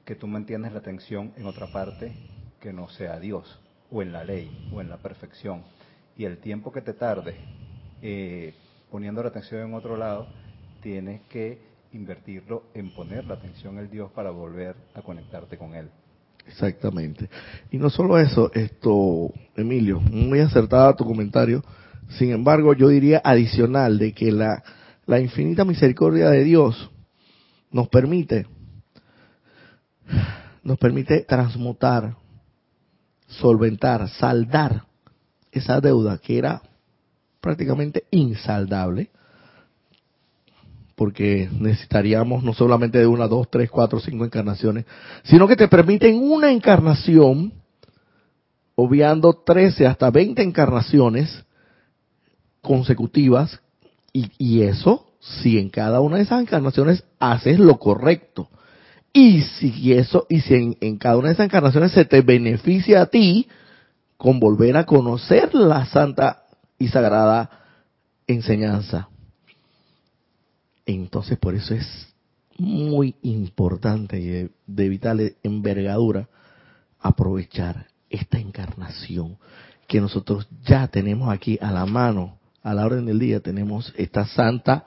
que 0.04 0.14
tú 0.14 0.26
mantienes 0.26 0.72
la 0.72 0.78
atención 0.78 1.32
en 1.36 1.46
otra 1.46 1.66
parte 1.66 2.12
que 2.60 2.72
no 2.72 2.88
sea 2.88 3.18
Dios, 3.18 3.60
o 3.90 4.02
en 4.02 4.12
la 4.12 4.24
ley, 4.24 4.50
o 4.72 4.80
en 4.80 4.88
la 4.88 4.96
perfección. 4.96 5.62
Y 6.16 6.24
el 6.24 6.38
tiempo 6.38 6.72
que 6.72 6.80
te 6.80 6.94
tarde 6.94 7.34
eh, 8.00 8.54
poniendo 8.90 9.22
la 9.22 9.30
atención 9.30 9.62
en 9.62 9.74
otro 9.74 9.96
lado, 9.96 10.28
tienes 10.80 11.22
que 11.22 11.58
invertirlo 11.92 12.64
en 12.74 12.90
poner 12.94 13.24
la 13.24 13.34
atención 13.34 13.78
en 13.78 13.90
Dios 13.90 14.10
para 14.12 14.30
volver 14.30 14.76
a 14.94 15.02
conectarte 15.02 15.56
con 15.58 15.74
Él. 15.74 15.90
Exactamente. 16.46 17.28
Y 17.70 17.78
no 17.78 17.90
solo 17.90 18.18
eso, 18.18 18.50
esto, 18.54 19.32
Emilio, 19.56 20.00
muy 20.00 20.40
acertada 20.40 20.94
tu 20.94 21.04
comentario. 21.04 21.64
Sin 22.10 22.30
embargo, 22.30 22.74
yo 22.74 22.88
diría 22.88 23.20
adicional 23.24 23.98
de 23.98 24.12
que 24.12 24.30
la, 24.30 24.62
la 25.06 25.20
infinita 25.20 25.64
misericordia 25.64 26.30
de 26.30 26.44
Dios 26.44 26.90
nos 27.70 27.88
permite, 27.88 28.46
nos 30.62 30.78
permite 30.78 31.22
transmutar, 31.22 32.16
solventar, 33.26 34.08
saldar 34.10 34.84
esa 35.50 35.80
deuda 35.80 36.18
que 36.18 36.38
era 36.38 36.62
prácticamente 37.40 38.04
insaldable, 38.10 39.10
porque 40.94 41.48
necesitaríamos 41.58 42.44
no 42.44 42.54
solamente 42.54 42.98
de 42.98 43.06
una, 43.06 43.26
dos, 43.26 43.48
tres, 43.50 43.70
cuatro, 43.70 44.00
cinco 44.00 44.24
encarnaciones, 44.24 44.84
sino 45.24 45.48
que 45.48 45.56
te 45.56 45.68
permiten 45.68 46.16
una 46.22 46.52
encarnación, 46.52 47.52
obviando 48.76 49.32
13 49.32 49.86
hasta 49.86 50.10
20 50.10 50.42
encarnaciones 50.42 51.44
consecutivas, 52.60 53.60
y, 54.12 54.62
eso 54.62 55.06
si 55.18 55.58
en 55.58 55.70
cada 55.70 56.00
una 56.00 56.18
de 56.18 56.22
esas 56.22 56.40
encarnaciones 56.40 57.02
haces 57.18 57.58
lo 57.58 57.78
correcto. 57.78 58.48
Y 59.12 59.42
si 59.42 59.92
eso, 59.92 60.26
y 60.28 60.40
si 60.40 60.76
en, 60.80 60.98
cada 60.98 61.16
una 61.16 61.28
de 61.28 61.34
esas 61.34 61.46
encarnaciones 61.46 61.92
se 61.92 62.04
te 62.04 62.20
beneficia 62.20 63.02
a 63.02 63.06
ti 63.06 63.48
con 64.16 64.38
volver 64.38 64.76
a 64.76 64.86
conocer 64.86 65.54
la 65.54 65.86
santa 65.86 66.44
y 66.78 66.88
sagrada 66.88 67.50
enseñanza. 68.26 69.08
Entonces 70.86 71.38
por 71.38 71.54
eso 71.54 71.74
es 71.74 72.14
muy 72.58 73.16
importante 73.22 74.20
y 74.20 74.50
de 74.66 74.88
vital 74.88 75.34
envergadura 75.42 76.28
aprovechar 77.00 77.86
esta 78.08 78.38
encarnación 78.38 79.36
que 79.86 80.00
nosotros 80.00 80.48
ya 80.64 80.88
tenemos 80.88 81.32
aquí 81.32 81.58
a 81.60 81.70
la 81.70 81.84
mano, 81.84 82.38
a 82.62 82.74
la 82.74 82.86
orden 82.86 83.06
del 83.06 83.18
día, 83.18 83.40
tenemos 83.40 83.92
esta 83.96 84.26
santa 84.26 84.84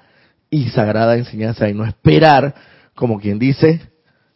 y 0.49 0.69
sagrada 0.69 1.17
enseñanza 1.17 1.69
y 1.69 1.73
no 1.73 1.85
esperar, 1.85 2.55
como 2.95 3.19
quien 3.19 3.37
dice, 3.37 3.81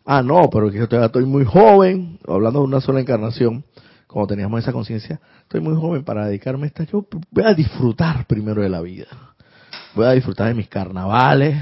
ah, 0.05 0.21
no, 0.21 0.49
pero 0.51 0.69
que 0.69 0.77
yo 0.77 0.87
todavía 0.87 1.07
estoy 1.07 1.25
muy 1.25 1.45
joven, 1.45 2.19
hablando 2.27 2.59
de 2.59 2.65
una 2.65 2.81
sola 2.81 2.99
encarnación, 2.99 3.63
como 4.07 4.27
teníamos 4.27 4.61
esa 4.61 4.73
conciencia, 4.73 5.21
estoy 5.43 5.61
muy 5.61 5.75
joven 5.75 6.03
para 6.03 6.27
dedicarme 6.27 6.65
a 6.65 6.67
esta, 6.67 6.83
yo 6.83 7.07
voy 7.31 7.43
a 7.45 7.53
disfrutar 7.53 8.27
primero 8.27 8.61
de 8.61 8.69
la 8.69 8.81
vida, 8.81 9.07
voy 9.95 10.05
a 10.05 10.11
disfrutar 10.11 10.47
de 10.47 10.53
mis 10.53 10.67
carnavales, 10.67 11.61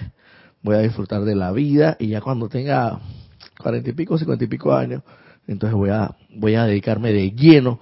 voy 0.62 0.76
a 0.76 0.80
disfrutar 0.80 1.22
de 1.22 1.36
la 1.36 1.52
vida 1.52 1.98
y 2.00 2.08
ya 2.08 2.22
cuando 2.22 2.50
tenga 2.50 3.00
cuarenta 3.60 3.90
y 3.90 3.94
pico, 3.94 4.18
cincuenta 4.18 4.44
y 4.44 4.48
pico 4.48 4.74
años, 4.74 5.04
entonces 5.48 5.76
voy 5.76 5.90
a, 5.90 6.16
voy 6.36 6.56
a 6.56 6.66
dedicarme 6.66 7.12
de 7.12 7.32
lleno 7.32 7.80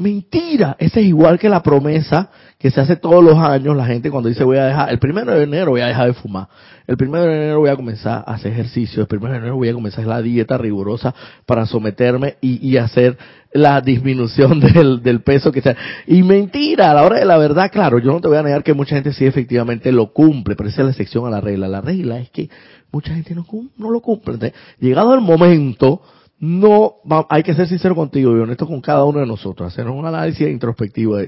Mentira, 0.00 0.76
esa 0.78 0.98
es 0.98 1.04
igual 1.04 1.38
que 1.38 1.50
la 1.50 1.62
promesa 1.62 2.30
que 2.58 2.70
se 2.70 2.80
hace 2.80 2.96
todos 2.96 3.22
los 3.22 3.36
años 3.36 3.76
la 3.76 3.84
gente 3.84 4.10
cuando 4.10 4.30
dice 4.30 4.44
voy 4.44 4.56
a 4.56 4.64
dejar, 4.64 4.90
el 4.90 4.98
primero 4.98 5.30
de 5.30 5.42
enero 5.42 5.72
voy 5.72 5.82
a 5.82 5.88
dejar 5.88 6.06
de 6.06 6.14
fumar, 6.14 6.48
el 6.86 6.96
primero 6.96 7.24
de 7.24 7.36
enero 7.36 7.60
voy 7.60 7.68
a 7.68 7.76
comenzar 7.76 8.24
a 8.26 8.32
hacer 8.32 8.52
ejercicio, 8.52 9.02
el 9.02 9.08
primero 9.08 9.32
de 9.32 9.40
enero 9.40 9.56
voy 9.56 9.68
a 9.68 9.74
comenzar 9.74 10.06
la 10.06 10.22
dieta 10.22 10.56
rigurosa 10.56 11.14
para 11.44 11.66
someterme 11.66 12.36
y, 12.40 12.66
y 12.66 12.78
hacer 12.78 13.18
la 13.52 13.82
disminución 13.82 14.58
del, 14.72 15.02
del, 15.02 15.20
peso 15.20 15.52
que 15.52 15.60
sea. 15.60 15.76
Y 16.06 16.22
mentira, 16.22 16.90
a 16.90 16.94
la 16.94 17.02
hora 17.02 17.18
de 17.18 17.26
la 17.26 17.36
verdad, 17.36 17.70
claro, 17.70 17.98
yo 17.98 18.10
no 18.10 18.22
te 18.22 18.28
voy 18.28 18.38
a 18.38 18.42
negar 18.42 18.62
que 18.62 18.72
mucha 18.72 18.94
gente 18.94 19.12
sí 19.12 19.26
efectivamente 19.26 19.92
lo 19.92 20.14
cumple, 20.14 20.56
pero 20.56 20.70
esa 20.70 20.80
es 20.80 20.84
la 20.86 20.90
excepción 20.92 21.26
a 21.26 21.30
la 21.30 21.42
regla. 21.42 21.68
La 21.68 21.82
regla 21.82 22.20
es 22.20 22.30
que 22.30 22.48
mucha 22.90 23.12
gente 23.12 23.34
no, 23.34 23.44
no 23.76 23.90
lo 23.90 24.00
cumple. 24.00 24.54
Llegado 24.78 25.12
el 25.14 25.20
momento, 25.20 26.00
no 26.40 26.96
hay 27.28 27.42
que 27.42 27.54
ser 27.54 27.68
sincero 27.68 27.94
contigo 27.94 28.34
y 28.34 28.40
honesto 28.40 28.66
con 28.66 28.80
cada 28.80 29.04
uno 29.04 29.20
de 29.20 29.26
nosotros, 29.26 29.70
hacer 29.70 29.86
un 29.88 30.06
análisis 30.06 30.48
introspectivo 30.48 31.18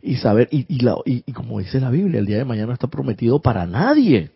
y 0.00 0.16
saber, 0.16 0.48
y, 0.50 0.82
la, 0.82 0.96
y, 1.04 1.30
como 1.32 1.58
dice 1.58 1.78
la 1.78 1.90
Biblia, 1.90 2.20
el 2.20 2.26
día 2.26 2.38
de 2.38 2.46
mañana 2.46 2.68
no 2.68 2.72
está 2.72 2.86
prometido 2.86 3.40
para 3.40 3.66
nadie. 3.66 4.30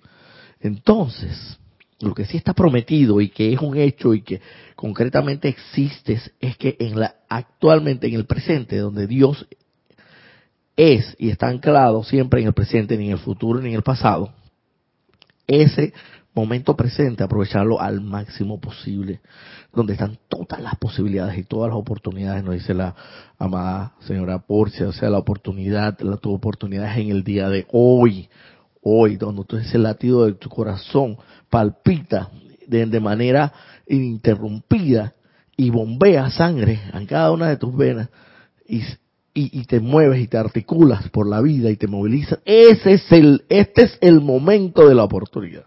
Entonces, 0.61 1.59
lo 2.01 2.13
que 2.13 2.27
sí 2.27 2.37
está 2.37 2.53
prometido 2.53 3.23
y 3.23 3.31
que 3.31 3.55
es 3.55 3.61
un 3.61 3.79
hecho 3.79 4.13
y 4.13 4.21
que 4.21 4.43
concretamente 4.75 5.49
existe 5.49 6.21
es 6.39 6.57
que 6.59 6.77
en 6.81 7.01
la, 7.01 7.15
actualmente 7.31 8.07
en 8.07 8.15
el 8.15 8.27
presente, 8.27 8.77
donde 8.77 9.07
Dios 9.07 9.47
es 10.77 11.17
y 11.19 11.31
está 11.31 11.49
anclado 11.49 12.05
siempre 12.05 12.43
en 12.43 12.49
el 12.49 12.53
presente, 12.53 12.99
ni 12.99 13.07
en 13.07 13.13
el 13.13 13.19
futuro, 13.19 13.63
ni 13.63 13.71
en 13.71 13.77
el 13.77 13.83
pasado, 13.83 14.35
ese 15.47 15.95
momento 16.35 16.77
presente, 16.77 17.25
aprovecharlo 17.25 17.81
al 17.81 18.03
máximo 18.03 18.61
posible, 18.61 19.21
donde 19.77 19.93
están 19.93 20.19
todas 20.29 20.61
las 20.61 20.75
posibilidades 20.77 21.39
y 21.39 21.45
todas 21.45 21.69
las 21.69 21.79
oportunidades, 21.79 22.43
nos 22.43 22.55
dice 22.55 22.73
la 22.73 22.95
amada 23.39 23.93
señora 24.01 24.39
Porcia, 24.39 24.89
o 24.89 24.93
sea, 24.93 25.11
la 25.11 25.19
oportunidad, 25.19 26.01
la 26.01 26.17
tu 26.17 26.33
oportunidad 26.33 26.91
es 26.93 26.99
en 26.99 27.11
el 27.11 27.23
día 27.23 27.51
de 27.51 27.67
hoy, 27.71 28.31
hoy, 28.81 29.17
donde 29.17 29.45
tú 29.45 29.59
ese 29.59 29.79
latido 29.79 30.25
de 30.25 30.33
tu 30.33 30.49
corazón 30.49 31.19
palpita 31.51 32.31
de, 32.67 33.01
manera 33.01 33.53
ininterrumpida 33.87 35.13
y 35.59 35.69
bombea 35.69 36.31
sangre 36.31 36.81
en 36.95 37.05
cada 37.05 37.31
una 37.31 37.49
de 37.49 37.59
tus 37.59 37.77
venas 37.77 38.09
y, 38.67 38.79
y, 39.35 39.61
y, 39.61 39.65
te 39.67 39.79
mueves 39.79 40.21
y 40.21 40.27
te 40.27 40.39
articulas 40.39 41.09
por 41.11 41.29
la 41.29 41.43
vida 41.43 41.71
y 41.71 41.77
te 41.77 41.87
movilizas, 41.87 42.39
ese 42.47 42.95
es 42.95 43.13
el, 43.13 43.45
este 43.51 43.83
es 43.85 43.99
el 44.01 44.23
momento 44.23 44.89
de 44.89 44.95
la 44.95 45.05
oportunidad. 45.05 45.67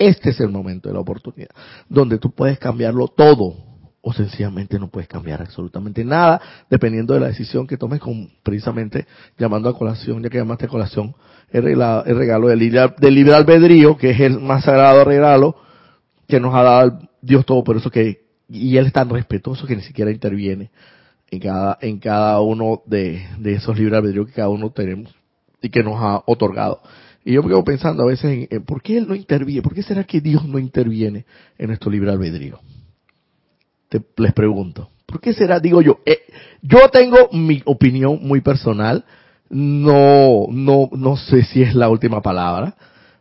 Este 0.00 0.30
es 0.30 0.40
el 0.40 0.48
momento 0.48 0.88
de 0.88 0.94
la 0.94 1.00
oportunidad, 1.00 1.50
donde 1.86 2.18
tú 2.18 2.30
puedes 2.30 2.58
cambiarlo 2.58 3.06
todo 3.08 3.54
o 4.00 4.14
sencillamente 4.14 4.78
no 4.78 4.88
puedes 4.88 5.06
cambiar 5.06 5.42
absolutamente 5.42 6.02
nada, 6.06 6.40
dependiendo 6.70 7.12
de 7.12 7.20
la 7.20 7.26
decisión 7.26 7.66
que 7.66 7.76
tomes, 7.76 8.00
con, 8.00 8.30
precisamente 8.42 9.06
llamando 9.36 9.68
a 9.68 9.76
colación, 9.76 10.22
ya 10.22 10.30
que 10.30 10.38
llamaste 10.38 10.64
a 10.64 10.68
colación, 10.68 11.14
el 11.50 11.64
regalo, 11.64 12.04
el 12.06 12.16
regalo 12.16 12.48
del, 12.48 12.58
libre, 12.60 13.34
albedrío, 13.34 13.98
que 13.98 14.12
es 14.12 14.20
el 14.20 14.40
más 14.40 14.64
sagrado 14.64 15.04
regalo 15.04 15.56
que 16.26 16.40
nos 16.40 16.54
ha 16.54 16.62
dado 16.62 16.98
Dios 17.20 17.44
todo, 17.44 17.62
por 17.62 17.76
eso 17.76 17.90
que, 17.90 18.22
y 18.48 18.78
Él 18.78 18.86
es 18.86 18.94
tan 18.94 19.10
respetuoso 19.10 19.66
que 19.66 19.76
ni 19.76 19.82
siquiera 19.82 20.10
interviene 20.10 20.70
en 21.30 21.40
cada, 21.40 21.76
en 21.82 21.98
cada 21.98 22.40
uno 22.40 22.80
de, 22.86 23.22
de 23.38 23.52
esos 23.52 23.78
libres 23.78 23.98
albedríos 23.98 24.28
que 24.28 24.32
cada 24.32 24.48
uno 24.48 24.70
tenemos 24.70 25.14
y 25.60 25.68
que 25.68 25.82
nos 25.82 25.96
ha 26.00 26.22
otorgado. 26.24 26.80
Y 27.24 27.34
yo 27.34 27.42
me 27.42 27.48
quedo 27.48 27.64
pensando 27.64 28.02
a 28.02 28.06
veces 28.06 28.24
en, 28.24 28.48
en, 28.50 28.64
por 28.64 28.82
qué 28.82 28.98
Él 28.98 29.06
no 29.06 29.14
interviene, 29.14 29.62
por 29.62 29.74
qué 29.74 29.82
será 29.82 30.04
que 30.04 30.20
Dios 30.20 30.46
no 30.46 30.58
interviene 30.58 31.26
en 31.58 31.68
nuestro 31.68 31.90
libre 31.90 32.10
albedrío. 32.10 32.60
Te, 33.88 34.02
les 34.16 34.32
pregunto, 34.32 34.90
¿por 35.06 35.20
qué 35.20 35.34
será? 35.34 35.60
Digo 35.60 35.82
yo, 35.82 35.98
eh, 36.06 36.20
yo 36.62 36.88
tengo 36.88 37.28
mi 37.32 37.62
opinión 37.66 38.20
muy 38.22 38.40
personal, 38.40 39.04
no, 39.50 40.46
no, 40.48 40.88
no 40.92 41.16
sé 41.16 41.42
si 41.44 41.62
es 41.62 41.74
la 41.74 41.90
última 41.90 42.22
palabra, 42.22 42.76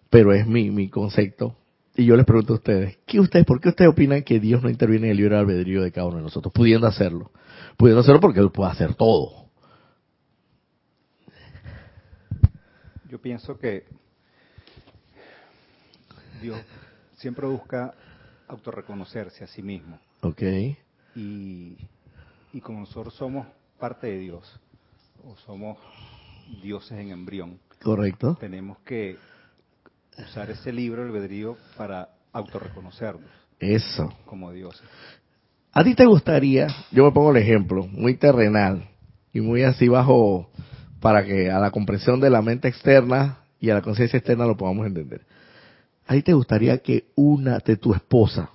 pero 0.09 0.31
es 0.31 0.47
mi, 0.47 0.69
mi 0.69 0.89
concepto. 0.89 1.55
Y 1.95 2.05
yo 2.05 2.15
les 2.15 2.25
pregunto 2.25 2.53
a 2.53 2.57
ustedes, 2.57 2.97
¿qué 3.05 3.19
ustedes, 3.19 3.45
por 3.45 3.59
qué 3.59 3.69
ustedes 3.69 3.91
opinan 3.91 4.23
que 4.23 4.39
Dios 4.39 4.63
no 4.63 4.69
interviene 4.69 5.07
en 5.07 5.11
el 5.11 5.17
libre 5.17 5.35
albedrío 5.35 5.81
de 5.81 5.91
cada 5.91 6.07
uno 6.07 6.17
de 6.17 6.23
nosotros, 6.23 6.53
pudiendo 6.53 6.87
hacerlo? 6.87 7.31
Pudiendo 7.75 8.01
hacerlo 8.01 8.21
porque 8.21 8.39
Él 8.39 8.51
puede 8.51 8.71
hacer 8.71 8.95
todo. 8.95 9.48
Yo 13.09 13.19
pienso 13.19 13.57
que 13.57 13.85
Dios 16.41 16.59
siempre 17.17 17.47
busca 17.47 17.93
autorreconocerse 18.47 19.43
a 19.43 19.47
sí 19.47 19.61
mismo. 19.61 19.99
Ok. 20.21 20.41
Y, 21.15 21.77
y 22.53 22.61
como 22.61 22.81
nosotros 22.81 23.13
somos 23.15 23.47
parte 23.79 24.07
de 24.07 24.19
Dios, 24.19 24.59
o 25.23 25.35
somos 25.37 25.77
dioses 26.61 26.91
en 26.99 27.09
embrión, 27.11 27.59
Correcto. 27.81 28.37
tenemos 28.39 28.77
que 28.79 29.17
usar 30.17 30.49
ese 30.51 30.71
libro 30.71 31.01
albedrío 31.03 31.57
para 31.77 32.09
autorreconocernos 32.31 33.29
Eso. 33.59 34.13
como 34.25 34.51
dioses. 34.51 34.87
¿A 35.71 35.83
ti 35.83 35.95
te 35.95 36.05
gustaría, 36.05 36.67
yo 36.91 37.05
me 37.05 37.11
pongo 37.11 37.31
el 37.31 37.37
ejemplo, 37.37 37.87
muy 37.87 38.15
terrenal 38.15 38.87
y 39.33 39.39
muy 39.41 39.63
así 39.63 39.87
bajo, 39.87 40.49
para 40.99 41.23
que 41.23 41.49
a 41.49 41.59
la 41.59 41.71
comprensión 41.71 42.19
de 42.19 42.29
la 42.29 42.41
mente 42.41 42.67
externa 42.67 43.39
y 43.59 43.69
a 43.69 43.75
la 43.75 43.81
conciencia 43.81 44.17
externa 44.17 44.45
lo 44.45 44.57
podamos 44.57 44.85
entender? 44.85 45.21
¿A 46.07 46.13
ti 46.13 46.23
te 46.23 46.33
gustaría 46.33 46.77
que 46.79 47.05
una 47.15 47.59
de 47.59 47.77
tu 47.77 47.93
esposa 47.93 48.49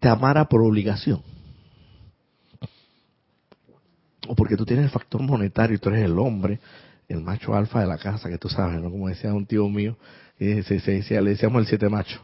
te 0.00 0.08
amara 0.08 0.46
por 0.46 0.62
obligación? 0.62 1.22
O 4.26 4.34
porque 4.34 4.56
tú 4.56 4.64
tienes 4.64 4.86
el 4.86 4.90
factor 4.90 5.20
monetario 5.20 5.76
y 5.76 5.78
tú 5.78 5.90
eres 5.90 6.04
el 6.04 6.18
hombre, 6.18 6.60
el 7.08 7.20
macho 7.20 7.54
alfa 7.54 7.80
de 7.80 7.86
la 7.86 7.98
casa, 7.98 8.28
que 8.28 8.38
tú 8.38 8.48
sabes, 8.48 8.80
¿no? 8.80 8.90
Como 8.90 9.08
decía 9.08 9.34
un 9.34 9.46
tío 9.46 9.68
mío, 9.68 9.96
se, 10.38 10.62
se, 10.62 11.02
se, 11.02 11.20
le 11.20 11.30
decíamos 11.30 11.60
el 11.60 11.66
siete 11.66 11.88
macho. 11.88 12.20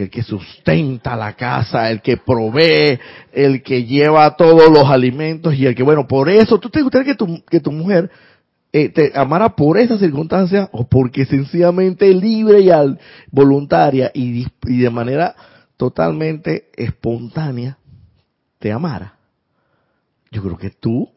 El 0.00 0.08
que 0.08 0.22
sustenta 0.22 1.14
la 1.14 1.34
casa, 1.34 1.90
el 1.90 2.00
que 2.00 2.16
provee, 2.16 2.98
el 3.32 3.62
que 3.62 3.84
lleva 3.84 4.34
todos 4.34 4.70
los 4.72 4.88
alimentos 4.88 5.54
y 5.54 5.66
el 5.66 5.74
que, 5.74 5.82
bueno, 5.82 6.08
por 6.08 6.30
eso, 6.30 6.58
¿tú 6.58 6.70
te 6.70 6.80
gustaría 6.80 7.12
que 7.12 7.18
tu, 7.18 7.44
que 7.44 7.60
tu 7.60 7.70
mujer 7.70 8.10
eh, 8.72 8.88
te 8.88 9.12
amara 9.14 9.54
por 9.54 9.76
esa 9.76 9.98
circunstancia 9.98 10.70
o 10.72 10.88
porque 10.88 11.26
sencillamente 11.26 12.14
libre 12.14 12.60
y 12.60 12.70
voluntaria 13.30 14.10
y, 14.14 14.46
y 14.62 14.78
de 14.78 14.90
manera 14.90 15.36
totalmente 15.76 16.70
espontánea 16.76 17.76
te 18.58 18.72
amara? 18.72 19.16
Yo 20.30 20.42
creo 20.42 20.56
que 20.56 20.70
tú, 20.70 21.10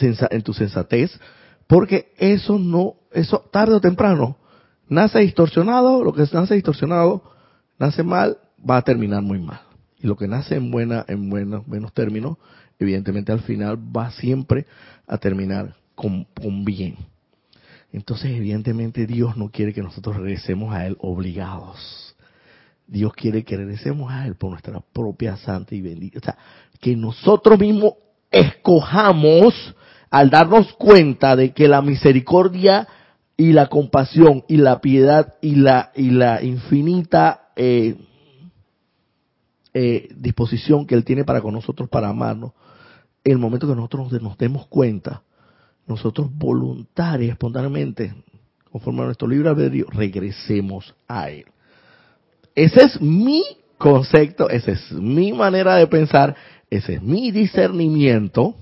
en 0.00 0.42
tu 0.42 0.54
sensatez, 0.54 1.18
porque 1.66 2.12
eso 2.18 2.56
no, 2.56 2.94
eso 3.10 3.40
tarde 3.50 3.74
o 3.74 3.80
temprano, 3.80 4.36
nace 4.88 5.18
distorsionado, 5.18 6.04
lo 6.04 6.12
que 6.12 6.22
nace 6.32 6.54
distorsionado, 6.54 7.36
nace 7.78 8.02
mal, 8.02 8.38
va 8.68 8.78
a 8.78 8.82
terminar 8.82 9.22
muy 9.22 9.38
mal. 9.38 9.60
Y 10.00 10.06
lo 10.06 10.16
que 10.16 10.28
nace 10.28 10.56
en 10.56 10.70
buena, 10.70 11.04
en 11.08 11.28
buenos, 11.28 11.66
buenos 11.66 11.92
términos, 11.92 12.36
evidentemente 12.78 13.32
al 13.32 13.40
final 13.40 13.76
va 13.76 14.10
siempre 14.10 14.66
a 15.06 15.18
terminar 15.18 15.74
con, 15.94 16.24
con 16.24 16.64
bien. 16.64 16.96
Entonces, 17.92 18.30
evidentemente, 18.30 19.06
Dios 19.06 19.36
no 19.36 19.50
quiere 19.50 19.72
que 19.72 19.82
nosotros 19.82 20.16
regresemos 20.16 20.74
a 20.74 20.86
Él 20.86 20.96
obligados. 21.00 22.14
Dios 22.86 23.12
quiere 23.14 23.44
que 23.44 23.56
regresemos 23.56 24.12
a 24.12 24.26
Él 24.26 24.34
por 24.34 24.50
nuestra 24.50 24.80
propia 24.92 25.36
santa 25.36 25.74
y 25.74 25.80
bendita. 25.80 26.18
O 26.18 26.22
sea, 26.22 26.36
que 26.80 26.94
nosotros 26.94 27.58
mismos 27.58 27.94
escojamos 28.30 29.74
al 30.10 30.30
darnos 30.30 30.72
cuenta 30.74 31.36
de 31.36 31.52
que 31.52 31.68
la 31.68 31.82
misericordia 31.82 32.86
y 33.36 33.52
la 33.52 33.68
compasión 33.68 34.44
y 34.48 34.56
la 34.56 34.80
piedad 34.80 35.34
y 35.40 35.56
la, 35.56 35.92
y 35.94 36.10
la 36.10 36.42
infinita 36.42 37.47
eh, 37.58 37.96
eh, 39.74 40.08
disposición 40.16 40.86
que 40.86 40.94
Él 40.94 41.04
tiene 41.04 41.24
para 41.24 41.40
con 41.40 41.52
nosotros 41.52 41.88
para 41.88 42.08
amarnos, 42.08 42.52
en 43.24 43.32
el 43.32 43.38
momento 43.38 43.66
que 43.66 43.74
nosotros 43.74 44.22
nos 44.22 44.38
demos 44.38 44.68
cuenta, 44.68 45.22
nosotros 45.86 46.28
voluntaria 46.32 47.26
y 47.26 47.30
espontáneamente, 47.30 48.14
conforme 48.70 49.02
a 49.02 49.06
nuestro 49.06 49.26
libre 49.26 49.48
albedrío, 49.48 49.86
regresemos 49.90 50.94
a 51.08 51.30
Él. 51.30 51.46
Ese 52.54 52.84
es 52.84 53.00
mi 53.00 53.42
concepto, 53.76 54.48
esa 54.48 54.72
es 54.72 54.92
mi 54.92 55.32
manera 55.32 55.74
de 55.76 55.88
pensar, 55.88 56.36
ese 56.70 56.94
es 56.94 57.02
mi 57.02 57.32
discernimiento, 57.32 58.54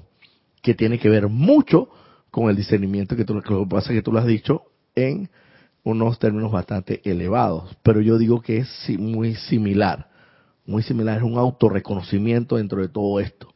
que 0.63 0.75
tiene 0.75 0.99
que 0.99 1.11
ver 1.11 1.29
mucho 1.29 1.91
con 2.31 2.49
el 2.49 2.57
discernimiento 2.57 3.15
que 3.15 3.27
tú, 3.27 3.35
lo 3.35 3.43
que 3.43 3.55
pasa 3.69 3.93
que 3.93 4.03
tú 4.03 4.11
lo 4.11 4.19
has 4.19 4.27
dicho 4.27 4.63
en 4.95 5.29
unos 5.87 6.19
términos 6.19 6.51
bastante 6.51 7.01
elevados, 7.09 7.77
pero 7.85 8.01
yo 8.01 8.19
digo 8.19 8.41
que 8.41 8.59
es 8.59 8.91
muy 8.99 9.37
similar, 9.37 10.09
muy 10.67 10.83
similar, 10.83 11.19
es 11.19 11.23
un 11.23 11.39
autorreconocimiento 11.39 12.57
dentro 12.57 12.83
de 12.83 12.89
todo 12.89 13.21
esto. 13.21 13.55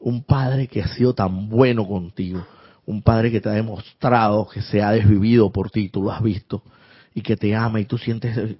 Un 0.00 0.24
padre 0.24 0.66
que 0.66 0.82
ha 0.82 0.88
sido 0.88 1.14
tan 1.14 1.48
bueno 1.48 1.86
contigo, 1.86 2.44
un 2.84 3.02
padre 3.02 3.30
que 3.30 3.40
te 3.40 3.48
ha 3.48 3.52
demostrado 3.52 4.48
que 4.48 4.62
se 4.62 4.82
ha 4.82 4.90
desvivido 4.90 5.52
por 5.52 5.70
ti, 5.70 5.88
tú 5.90 6.02
lo 6.02 6.10
has 6.10 6.24
visto, 6.24 6.64
y 7.14 7.20
que 7.20 7.36
te 7.36 7.54
ama 7.54 7.78
y 7.78 7.84
tú 7.84 7.96
sientes, 7.96 8.56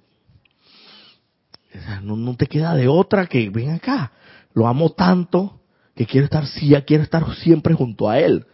no, 2.01 2.15
no 2.15 2.37
te 2.37 2.47
queda 2.47 2.73
de 2.75 2.87
otra 2.87 3.27
que 3.27 3.49
ven 3.49 3.71
acá, 3.71 4.13
lo 4.53 4.67
amo 4.67 4.91
tanto 4.91 5.59
que 5.95 6.05
quiero 6.05 6.23
estar, 6.23 6.47
sí, 6.47 6.73
quiero 6.87 7.03
estar 7.03 7.35
siempre 7.35 7.73
junto 7.73 8.09
a 8.09 8.19
él, 8.19 8.45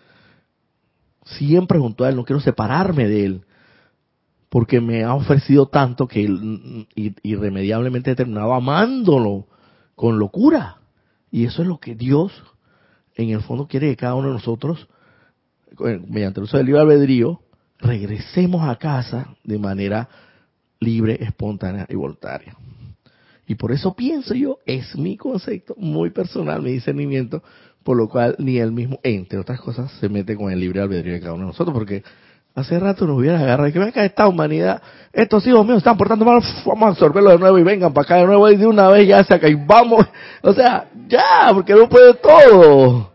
siempre 1.25 1.79
junto 1.79 2.03
a 2.03 2.09
él, 2.09 2.15
no 2.15 2.25
quiero 2.25 2.39
separarme 2.39 3.07
de 3.07 3.25
él, 3.25 3.41
porque 4.49 4.81
me 4.81 5.03
ha 5.03 5.13
ofrecido 5.13 5.67
tanto 5.67 6.07
que 6.07 6.27
irremediablemente 7.23 8.11
he 8.11 8.15
terminado 8.15 8.53
amándolo 8.53 9.47
con 9.95 10.19
locura. 10.19 10.77
Y 11.31 11.45
eso 11.45 11.61
es 11.61 11.67
lo 11.67 11.79
que 11.79 11.95
Dios, 11.95 12.33
en 13.15 13.29
el 13.29 13.41
fondo, 13.41 13.67
quiere 13.67 13.89
que 13.89 13.97
cada 13.97 14.15
uno 14.15 14.27
de 14.27 14.33
nosotros, 14.33 14.87
mediante 16.07 16.39
el 16.39 16.43
uso 16.43 16.57
del 16.57 16.65
libre 16.65 16.81
albedrío, 16.81 17.41
regresemos 17.79 18.67
a 18.67 18.75
casa 18.75 19.35
de 19.43 19.57
manera 19.57 20.09
libre, 20.79 21.17
espontánea 21.23 21.85
y 21.89 21.95
voluntaria. 21.95 22.55
Y 23.51 23.55
por 23.55 23.73
eso 23.73 23.93
pienso 23.93 24.33
yo, 24.33 24.59
es 24.65 24.95
mi 24.95 25.17
concepto 25.17 25.75
muy 25.77 26.11
personal, 26.11 26.61
mi 26.61 26.71
discernimiento, 26.71 27.43
por 27.83 27.97
lo 27.97 28.07
cual 28.07 28.33
ni 28.39 28.59
él 28.59 28.71
mismo, 28.71 28.97
entre 29.03 29.39
otras 29.39 29.59
cosas, 29.59 29.91
se 29.99 30.07
mete 30.07 30.37
con 30.37 30.53
el 30.53 30.61
libre 30.61 30.79
albedrío 30.79 31.11
de 31.11 31.19
cada 31.19 31.33
uno 31.33 31.41
de 31.41 31.47
nosotros, 31.47 31.73
porque 31.73 32.01
hace 32.55 32.79
rato 32.79 33.05
nos 33.05 33.17
hubiera 33.17 33.41
agarrado 33.41 33.67
y 33.67 33.73
que 33.73 33.79
venga 33.79 34.05
esta 34.05 34.25
humanidad, 34.25 34.81
estos 35.11 35.45
hijos 35.45 35.65
míos 35.65 35.79
están 35.79 35.97
portando 35.97 36.23
mal, 36.23 36.41
vamos 36.65 36.83
a 36.83 36.87
absorberlo 36.91 37.31
de 37.31 37.39
nuevo 37.39 37.59
y 37.59 37.63
vengan 37.63 37.91
para 37.91 38.05
acá 38.05 38.15
de 38.15 38.25
nuevo 38.25 38.49
y 38.49 38.55
de 38.55 38.67
una 38.67 38.87
vez 38.87 39.05
ya 39.05 39.21
se 39.25 39.33
acá 39.33 39.49
y 39.49 39.55
vamos, 39.55 40.05
o 40.43 40.53
sea, 40.53 40.89
ya, 41.09 41.51
porque 41.53 41.73
no 41.73 41.89
puede 41.89 42.13
todo. 42.13 43.11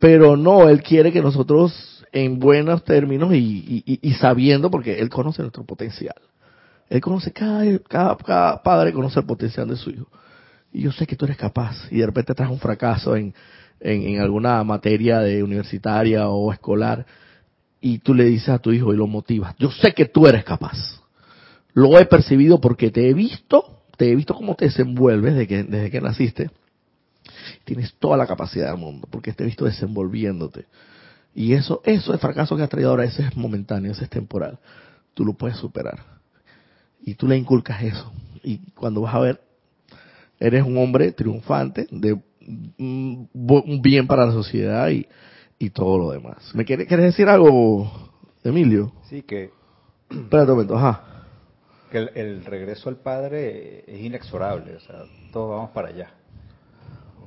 Pero 0.00 0.36
no, 0.36 0.68
él 0.68 0.82
quiere 0.82 1.12
que 1.12 1.22
nosotros 1.22 2.04
en 2.10 2.40
buenos 2.40 2.82
términos 2.82 3.32
y 3.32 4.16
sabiendo, 4.18 4.68
porque 4.68 4.98
Él 4.98 5.08
conoce 5.10 5.42
nuestro 5.42 5.62
potencial. 5.62 6.16
Él 6.92 7.00
conoce, 7.00 7.32
cada, 7.32 7.78
cada, 7.78 8.16
cada 8.18 8.62
padre 8.62 8.92
conoce 8.92 9.18
el 9.18 9.24
potencial 9.24 9.66
de 9.66 9.76
su 9.76 9.88
hijo. 9.88 10.08
Y 10.74 10.82
yo 10.82 10.92
sé 10.92 11.06
que 11.06 11.16
tú 11.16 11.24
eres 11.24 11.38
capaz. 11.38 11.74
Y 11.90 12.00
de 12.00 12.04
repente 12.04 12.34
traes 12.34 12.52
un 12.52 12.58
fracaso 12.58 13.16
en, 13.16 13.32
en, 13.80 14.20
alguna 14.20 14.62
materia 14.62 15.20
de 15.20 15.42
universitaria 15.42 16.28
o 16.28 16.52
escolar. 16.52 17.06
Y 17.80 18.00
tú 18.00 18.12
le 18.12 18.24
dices 18.24 18.50
a 18.50 18.58
tu 18.58 18.72
hijo 18.72 18.92
y 18.92 18.98
lo 18.98 19.06
motivas. 19.06 19.54
Yo 19.58 19.70
sé 19.70 19.94
que 19.94 20.04
tú 20.04 20.26
eres 20.26 20.44
capaz. 20.44 21.00
Lo 21.72 21.98
he 21.98 22.04
percibido 22.04 22.60
porque 22.60 22.90
te 22.90 23.08
he 23.08 23.14
visto, 23.14 23.84
te 23.96 24.10
he 24.10 24.14
visto 24.14 24.34
cómo 24.34 24.54
te 24.54 24.66
desenvuelves 24.66 25.32
desde 25.32 25.48
que, 25.48 25.64
desde 25.64 25.90
que 25.90 26.00
naciste. 26.02 26.50
Tienes 27.64 27.94
toda 27.94 28.18
la 28.18 28.26
capacidad 28.26 28.66
del 28.66 28.76
mundo 28.78 29.08
porque 29.10 29.32
te 29.32 29.44
he 29.44 29.46
visto 29.46 29.64
desenvolviéndote. 29.64 30.66
Y 31.34 31.54
eso, 31.54 31.80
eso, 31.86 32.12
el 32.12 32.18
fracaso 32.18 32.54
que 32.54 32.64
has 32.64 32.68
traído 32.68 32.90
ahora, 32.90 33.04
ese 33.04 33.22
es 33.22 33.34
momentáneo, 33.34 33.92
ese 33.92 34.04
es 34.04 34.10
temporal. 34.10 34.58
Tú 35.14 35.24
lo 35.24 35.32
puedes 35.32 35.56
superar. 35.56 36.20
Y 37.02 37.14
tú 37.14 37.26
le 37.26 37.36
inculcas 37.36 37.82
eso. 37.82 38.12
Y 38.42 38.58
cuando 38.72 39.02
vas 39.02 39.14
a 39.14 39.20
ver, 39.20 39.40
eres 40.38 40.64
un 40.64 40.76
hombre 40.78 41.12
triunfante, 41.12 41.86
de 41.90 42.20
un 42.78 43.80
bien 43.82 44.06
para 44.06 44.26
la 44.26 44.32
sociedad 44.32 44.88
y, 44.88 45.06
y 45.58 45.70
todo 45.70 45.98
lo 45.98 46.10
demás. 46.10 46.52
¿Me 46.54 46.64
quieres, 46.64 46.88
quieres 46.88 47.06
decir 47.06 47.28
algo, 47.28 47.90
Emilio? 48.42 48.92
Sí, 49.08 49.22
que... 49.22 49.50
Espera 50.10 50.42
un 50.42 50.50
momento, 50.50 50.76
ajá. 50.76 51.26
Que 51.90 51.98
el, 51.98 52.10
el 52.14 52.44
regreso 52.44 52.88
al 52.88 52.96
Padre 52.96 53.84
es 53.86 54.00
inexorable, 54.00 54.76
o 54.76 54.80
sea, 54.80 55.04
todos 55.32 55.50
vamos 55.50 55.70
para 55.70 55.88
allá 55.88 56.12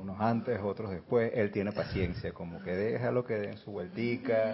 unos 0.05 0.21
antes, 0.21 0.59
otros 0.63 0.91
después, 0.91 1.31
él 1.33 1.51
tiene 1.51 1.71
paciencia, 1.71 2.31
como 2.31 2.61
que 2.61 2.75
déjalo 2.75 3.25
que 3.25 3.33
den 3.33 3.57
su 3.57 3.71
vueltica, 3.71 4.53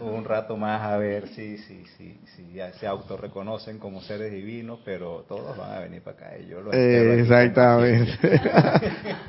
un 0.00 0.24
rato 0.24 0.56
más 0.56 0.82
a 0.82 0.96
ver 0.96 1.28
si, 1.28 1.56
si, 1.58 1.84
si, 1.96 2.20
si 2.34 2.52
ya 2.52 2.72
se 2.72 2.86
autorreconocen 2.88 3.78
como 3.78 4.00
seres 4.00 4.32
divinos, 4.32 4.80
pero 4.84 5.24
todos 5.28 5.56
van 5.56 5.70
a 5.70 5.80
venir 5.80 6.02
para 6.02 6.16
acá. 6.16 6.38
Yo 6.38 6.60
lo 6.62 6.72
eh, 6.72 7.20
exactamente. 7.20 8.18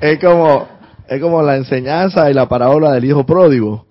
es 0.00 0.18
como 0.18 0.66
es 1.08 1.20
como 1.20 1.40
la 1.40 1.56
enseñanza 1.56 2.28
y 2.28 2.34
la 2.34 2.48
parábola 2.48 2.92
del 2.92 3.04
hijo 3.04 3.24
pródigo. 3.24 3.86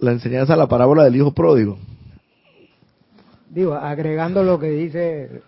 La 0.00 0.10
enseñanza 0.10 0.56
la 0.56 0.66
parábola 0.66 1.04
del 1.04 1.14
hijo 1.14 1.32
pródigo. 1.32 1.78
Digo, 3.50 3.74
agregando 3.74 4.42
lo 4.42 4.58
que 4.58 4.70
dice 4.70 5.42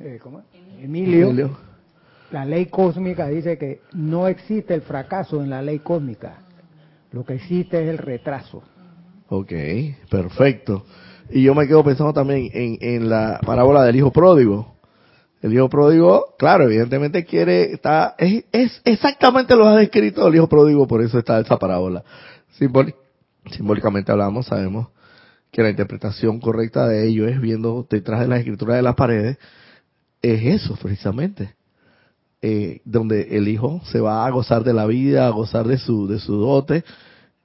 eh, 0.00 0.18
¿cómo? 0.20 0.42
Emilio, 0.80 1.28
Emilio 1.28 1.71
la 2.32 2.46
ley 2.46 2.66
cósmica 2.66 3.28
dice 3.28 3.58
que 3.58 3.82
no 3.92 4.26
existe 4.26 4.74
el 4.74 4.80
fracaso 4.80 5.42
en 5.42 5.50
la 5.50 5.60
ley 5.60 5.80
cósmica. 5.80 6.38
Lo 7.12 7.24
que 7.24 7.34
existe 7.34 7.82
es 7.82 7.90
el 7.90 7.98
retraso. 7.98 8.62
Ok, 9.28 9.52
perfecto. 10.10 10.86
Y 11.30 11.42
yo 11.42 11.54
me 11.54 11.68
quedo 11.68 11.84
pensando 11.84 12.12
también 12.12 12.50
en, 12.52 13.08
la 13.08 13.38
parábola 13.44 13.84
del 13.84 13.96
hijo 13.96 14.10
pródigo. 14.10 14.74
El 15.42 15.52
hijo 15.52 15.68
pródigo, 15.68 16.34
claro, 16.38 16.64
evidentemente 16.64 17.24
quiere, 17.24 17.72
está, 17.72 18.14
es, 18.16 18.44
es 18.52 18.80
exactamente 18.84 19.54
lo 19.54 19.66
ha 19.66 19.76
descrito 19.76 20.26
el 20.26 20.34
hijo 20.34 20.48
pródigo, 20.48 20.86
por 20.86 21.02
eso 21.02 21.18
está 21.18 21.38
esa 21.40 21.58
parábola. 21.58 22.02
simbólicamente 23.50 24.12
hablamos, 24.12 24.46
sabemos 24.46 24.88
que 25.50 25.62
la 25.62 25.70
interpretación 25.70 26.40
correcta 26.40 26.86
de 26.86 27.08
ello 27.08 27.26
es 27.26 27.40
viendo 27.40 27.86
detrás 27.90 28.20
de 28.20 28.28
la 28.28 28.38
escritura 28.38 28.76
de 28.76 28.82
las 28.82 28.94
paredes, 28.94 29.36
es 30.22 30.62
eso 30.62 30.76
precisamente 30.80 31.56
eh, 32.42 32.80
donde 32.84 33.36
el 33.36 33.46
hijo 33.48 33.80
se 33.84 34.00
va 34.00 34.26
a 34.26 34.30
gozar 34.30 34.64
de 34.64 34.74
la 34.74 34.86
vida, 34.86 35.26
a 35.26 35.30
gozar 35.30 35.66
de 35.66 35.78
su, 35.78 36.08
de 36.08 36.18
su 36.18 36.36
dote, 36.36 36.84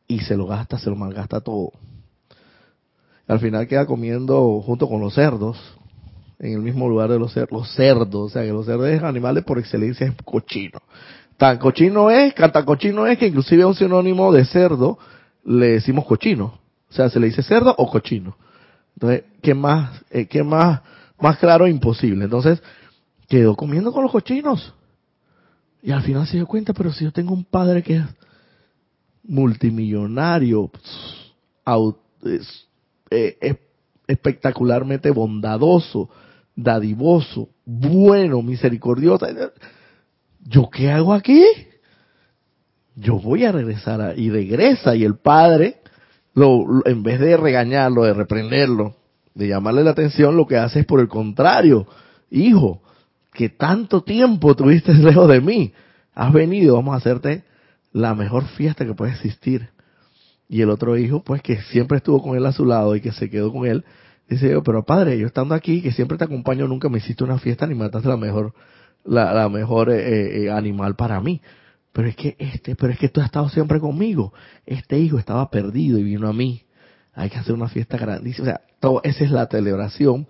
y 0.08 0.22
se 0.22 0.36
lo 0.36 0.48
gasta, 0.48 0.80
se 0.80 0.90
lo 0.90 0.96
malgasta 0.96 1.40
todo. 1.42 1.72
Al 3.28 3.40
final 3.40 3.68
queda 3.68 3.86
comiendo 3.86 4.62
junto 4.62 4.90
con 4.90 5.00
los 5.02 5.14
cerdos, 5.14 5.58
en 6.40 6.54
el 6.54 6.62
mismo 6.62 6.88
lugar 6.90 7.10
de 7.10 7.20
los 7.20 7.34
cerdos, 7.34 7.52
los 7.52 7.76
cerdos, 7.76 8.16
o 8.16 8.30
sea 8.30 8.44
que 8.44 8.52
los 8.52 8.66
cerdos 8.66 8.88
es 8.88 9.04
animales 9.04 9.44
por 9.44 9.60
excelencia, 9.60 10.08
es 10.08 10.14
cochino. 10.24 10.80
Tan 11.38 11.58
cochino 11.58 12.10
es, 12.10 12.34
tan 12.34 12.66
cochino 12.66 13.06
es 13.06 13.18
que 13.18 13.28
inclusive 13.28 13.64
a 13.64 13.68
un 13.68 13.76
sinónimo 13.76 14.32
de 14.32 14.46
cerdo 14.46 14.98
le 15.46 15.74
decimos 15.74 16.06
cochino. 16.06 16.60
O 16.90 16.94
sea, 16.94 17.10
se 17.10 17.20
le 17.20 17.28
dice 17.28 17.44
cerdo 17.44 17.76
o 17.78 17.90
cochino. 17.90 18.36
Entonces, 18.96 19.24
¿qué 19.42 19.54
más, 19.54 20.04
eh, 20.10 20.26
qué 20.26 20.42
más, 20.44 20.82
más 21.20 21.38
claro 21.38 21.68
imposible? 21.68 22.26
Entonces, 22.26 22.62
quedó 23.28 23.56
comiendo 23.56 23.92
con 23.92 24.04
los 24.04 24.12
cochinos. 24.12 24.74
Y 25.82 25.92
al 25.92 26.02
final 26.02 26.28
se 26.28 26.38
dio 26.38 26.48
cuenta, 26.48 26.74
pero 26.74 26.92
si 26.92 27.06
yo 27.06 27.12
tengo 27.12 27.34
un 27.34 27.46
padre 27.46 27.84
que 27.84 27.98
es 27.98 28.04
multimillonario, 29.24 30.72
eh, 33.12 33.58
espectacularmente 34.08 35.12
bondadoso, 35.12 36.10
dadivoso, 36.56 37.50
bueno, 37.66 38.42
misericordioso, 38.42 39.28
¿yo 40.44 40.70
qué 40.70 40.90
hago 40.90 41.14
aquí? 41.14 41.44
Yo 42.96 43.20
voy 43.20 43.46
a 43.46 43.52
regresar 43.52 44.18
y 44.18 44.30
regresa 44.30 44.96
y 44.96 45.04
el 45.04 45.18
padre, 45.18 45.78
lo, 46.34 46.66
en 46.86 47.04
vez 47.04 47.20
de 47.20 47.38
regañarlo, 47.38 48.04
de 48.04 48.14
reprenderlo, 48.14 48.96
de 49.36 49.50
llamarle 49.50 49.84
la 49.84 49.92
atención, 49.92 50.36
lo 50.36 50.48
que 50.48 50.58
hace 50.58 50.80
es 50.80 50.86
por 50.86 51.00
el 51.00 51.08
contrario, 51.08 51.86
hijo, 52.32 52.82
que 53.38 53.50
tanto 53.50 54.02
tiempo 54.02 54.56
tuviste 54.56 54.94
lejos 54.96 55.30
de 55.30 55.40
mí. 55.40 55.72
Has 56.14 56.34
venido, 56.34 56.76
vamos 56.76 56.96
a 56.96 56.98
hacerte 56.98 57.44
la 57.94 58.16
mejor 58.16 58.46
fiesta 58.48 58.84
que 58.84 58.96
puede 58.96 59.12
existir. 59.12 59.70
Y 60.50 60.62
el 60.62 60.72
otro 60.72 60.98
hijo, 60.98 61.22
pues 61.24 61.44
que 61.44 61.62
siempre 61.62 62.00
estuvo 62.00 62.22
con 62.22 62.36
él 62.36 62.46
a 62.48 62.52
su 62.52 62.66
lado 62.66 62.96
y 62.96 63.02
que 63.02 63.12
se 63.12 63.30
quedó 63.30 63.54
con 63.54 63.68
él, 63.68 63.86
dice 64.28 64.50
yo, 64.50 64.64
pero 64.64 64.84
padre, 64.84 65.20
yo 65.20 65.28
estando 65.28 65.54
aquí, 65.54 65.82
que 65.84 65.92
siempre 65.92 66.18
te 66.18 66.24
acompaño, 66.24 66.68
nunca 66.68 66.90
me 66.90 66.98
hiciste 66.98 67.24
una 67.24 67.38
fiesta 67.38 67.68
ni 67.68 67.76
mataste 67.76 68.10
la 68.10 68.18
mejor, 68.18 68.54
la, 69.06 69.32
la 69.34 69.50
mejor 69.50 69.92
eh, 69.92 70.00
eh, 70.00 70.46
eh, 70.46 70.52
animal 70.52 70.96
para 70.96 71.22
mí. 71.22 71.40
Pero 71.94 72.08
es 72.08 72.16
que 72.16 72.36
este, 72.40 72.76
pero 72.76 72.92
es 72.92 72.98
que 72.98 73.10
tú 73.10 73.22
has 73.22 73.28
estado 73.28 73.50
siempre 73.50 73.80
conmigo. 73.80 74.34
Este 74.66 74.98
hijo 74.98 75.20
estaba 75.20 75.50
perdido 75.52 76.00
y 76.00 76.04
vino 76.04 76.28
a 76.28 76.34
mí. 76.34 76.64
Hay 77.14 77.30
que 77.30 77.38
hacer 77.38 77.54
una 77.54 77.68
fiesta 77.68 77.98
grandísima. 77.98 78.44
O 78.44 78.50
sea, 78.50 78.62
todo, 78.80 79.02
esa 79.04 79.24
es 79.24 79.32
la 79.32 79.46
celebración. 79.46 80.28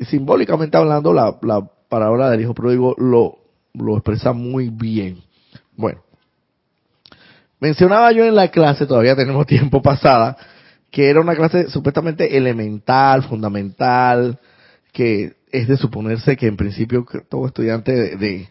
Simbólicamente 0.00 0.76
hablando, 0.76 1.12
la, 1.12 1.38
la 1.42 1.68
parábola 1.88 2.30
del 2.30 2.42
hijo 2.42 2.54
pródigo 2.54 2.94
lo, 2.98 3.38
lo 3.74 3.94
expresa 3.94 4.32
muy 4.32 4.68
bien. 4.68 5.18
Bueno, 5.76 6.00
mencionaba 7.60 8.12
yo 8.12 8.24
en 8.24 8.34
la 8.34 8.48
clase, 8.50 8.86
todavía 8.86 9.16
tenemos 9.16 9.46
tiempo 9.48 9.82
pasada, 9.82 10.36
que 10.90 11.10
era 11.10 11.20
una 11.20 11.34
clase 11.34 11.68
supuestamente 11.68 12.36
elemental, 12.36 13.22
fundamental, 13.24 14.38
que 14.92 15.36
es 15.50 15.68
de 15.68 15.76
suponerse 15.76 16.36
que 16.36 16.46
en 16.46 16.56
principio 16.56 17.06
todo 17.28 17.46
estudiante 17.46 18.16
de, 18.16 18.48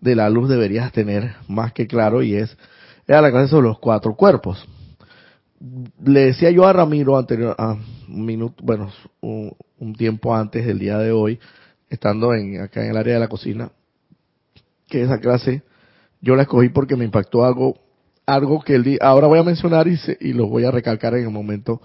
de, 0.00 0.14
la 0.16 0.30
luz 0.30 0.48
deberías 0.48 0.92
tener 0.92 1.34
más 1.48 1.72
que 1.72 1.86
claro 1.86 2.22
y 2.22 2.34
es, 2.34 2.56
era 3.06 3.20
la 3.20 3.30
clase 3.30 3.48
sobre 3.48 3.68
los 3.68 3.78
cuatro 3.78 4.14
cuerpos. 4.14 4.66
Le 6.02 6.26
decía 6.26 6.50
yo 6.50 6.66
a 6.66 6.72
Ramiro 6.72 7.18
anterior, 7.18 7.54
a 7.58 7.72
un 8.08 8.24
minuto, 8.24 8.62
bueno, 8.64 8.90
un, 9.20 9.54
un 9.78 9.94
tiempo 9.94 10.34
antes 10.34 10.66
del 10.66 10.78
día 10.78 10.98
de 10.98 11.12
hoy, 11.12 11.38
estando 11.90 12.32
en, 12.32 12.62
acá 12.62 12.82
en 12.84 12.92
el 12.92 12.96
área 12.96 13.14
de 13.14 13.20
la 13.20 13.28
cocina, 13.28 13.72
que 14.88 15.02
esa 15.02 15.18
clase 15.18 15.62
yo 16.22 16.36
la 16.36 16.42
escogí 16.42 16.68
porque 16.68 16.96
me 16.96 17.04
impactó 17.04 17.44
algo, 17.44 17.78
algo 18.24 18.62
que 18.62 18.76
el 18.76 18.98
ahora 19.00 19.26
voy 19.26 19.38
a 19.38 19.42
mencionar 19.42 19.88
y, 19.88 19.98
y 20.20 20.32
lo 20.32 20.46
voy 20.46 20.64
a 20.64 20.70
recalcar 20.70 21.14
en 21.14 21.24
el 21.24 21.30
momento 21.30 21.82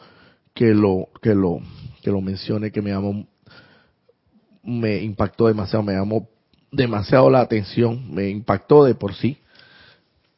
que 0.54 0.74
lo, 0.74 1.10
que 1.22 1.34
lo, 1.34 1.60
que 2.02 2.12
lo 2.12 2.22
mencione, 2.22 2.72
que 2.72 2.82
me 2.82 2.92
llamó, 2.92 3.28
me 4.64 5.02
impactó 5.04 5.48
demasiado, 5.48 5.84
me 5.84 5.94
llamó 5.94 6.30
demasiado 6.72 7.30
la 7.30 7.42
atención, 7.42 8.14
me 8.14 8.30
impactó 8.30 8.84
de 8.84 8.96
por 8.96 9.16
sí. 9.16 9.38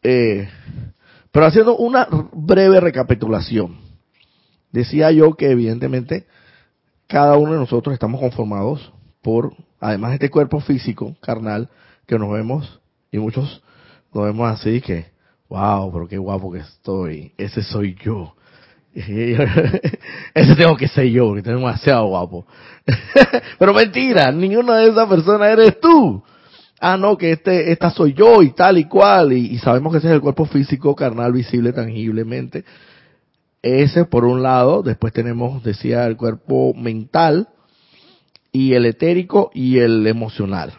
Eh, 0.01 0.47
pero 1.31 1.45
haciendo 1.45 1.75
una 1.75 2.07
breve 2.33 2.79
recapitulación, 2.79 3.77
decía 4.71 5.11
yo 5.11 5.35
que 5.35 5.51
evidentemente 5.51 6.25
cada 7.07 7.37
uno 7.37 7.53
de 7.53 7.59
nosotros 7.59 7.93
estamos 7.93 8.19
conformados 8.19 8.91
por, 9.27 9.53
además 9.81 10.11
de 10.11 10.15
este 10.15 10.29
cuerpo 10.29 10.61
físico, 10.61 11.17
carnal, 11.19 11.67
que 12.05 12.17
nos 12.17 12.31
vemos, 12.31 12.79
y 13.11 13.17
muchos 13.17 13.61
nos 14.13 14.23
vemos 14.23 14.49
así 14.49 14.79
que, 14.79 15.07
wow, 15.49 15.91
pero 15.91 16.07
qué 16.07 16.17
guapo 16.17 16.49
que 16.49 16.59
estoy, 16.59 17.33
ese 17.37 17.61
soy 17.61 17.97
yo. 18.01 18.35
ese 18.95 20.55
tengo 20.55 20.77
que 20.77 20.87
ser 20.87 21.07
yo, 21.07 21.25
porque 21.25 21.39
estoy 21.39 21.55
demasiado 21.55 22.07
guapo. 22.07 22.47
pero 23.59 23.73
mentira, 23.73 24.31
ninguna 24.31 24.77
de 24.77 24.91
esas 24.91 25.09
personas 25.09 25.49
eres 25.49 25.77
tú. 25.81 26.23
Ah, 26.79 26.95
no, 26.95 27.17
que 27.17 27.33
este, 27.33 27.73
esta 27.73 27.89
soy 27.89 28.13
yo 28.13 28.41
y 28.41 28.51
tal 28.51 28.77
y 28.77 28.85
cual, 28.85 29.33
y, 29.33 29.55
y 29.55 29.57
sabemos 29.57 29.91
que 29.91 29.97
ese 29.97 30.07
es 30.07 30.13
el 30.13 30.21
cuerpo 30.21 30.45
físico, 30.45 30.95
carnal, 30.95 31.33
visible 31.33 31.73
tangiblemente. 31.73 32.63
Ese 33.61 34.05
por 34.05 34.23
un 34.23 34.41
lado, 34.41 34.83
después 34.83 35.11
tenemos, 35.11 35.61
decía, 35.63 36.05
el 36.05 36.15
cuerpo 36.15 36.73
mental, 36.73 37.49
y 38.51 38.73
el 38.73 38.85
etérico 38.85 39.51
y 39.53 39.79
el 39.79 40.05
emocional. 40.07 40.73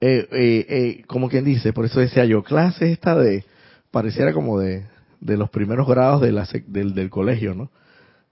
Eh, 0.00 0.28
eh, 0.30 0.66
eh, 0.68 1.04
como 1.06 1.28
quien 1.28 1.44
dice, 1.44 1.72
por 1.72 1.86
eso 1.86 2.00
decía 2.00 2.24
yo, 2.26 2.42
clase 2.42 2.92
esta 2.92 3.16
de, 3.16 3.44
pareciera 3.90 4.32
como 4.32 4.58
de, 4.58 4.84
de 5.20 5.36
los 5.36 5.50
primeros 5.50 5.86
grados 5.88 6.20
de 6.20 6.32
la, 6.32 6.46
del, 6.66 6.94
del 6.94 7.10
colegio, 7.10 7.54
¿no? 7.54 7.70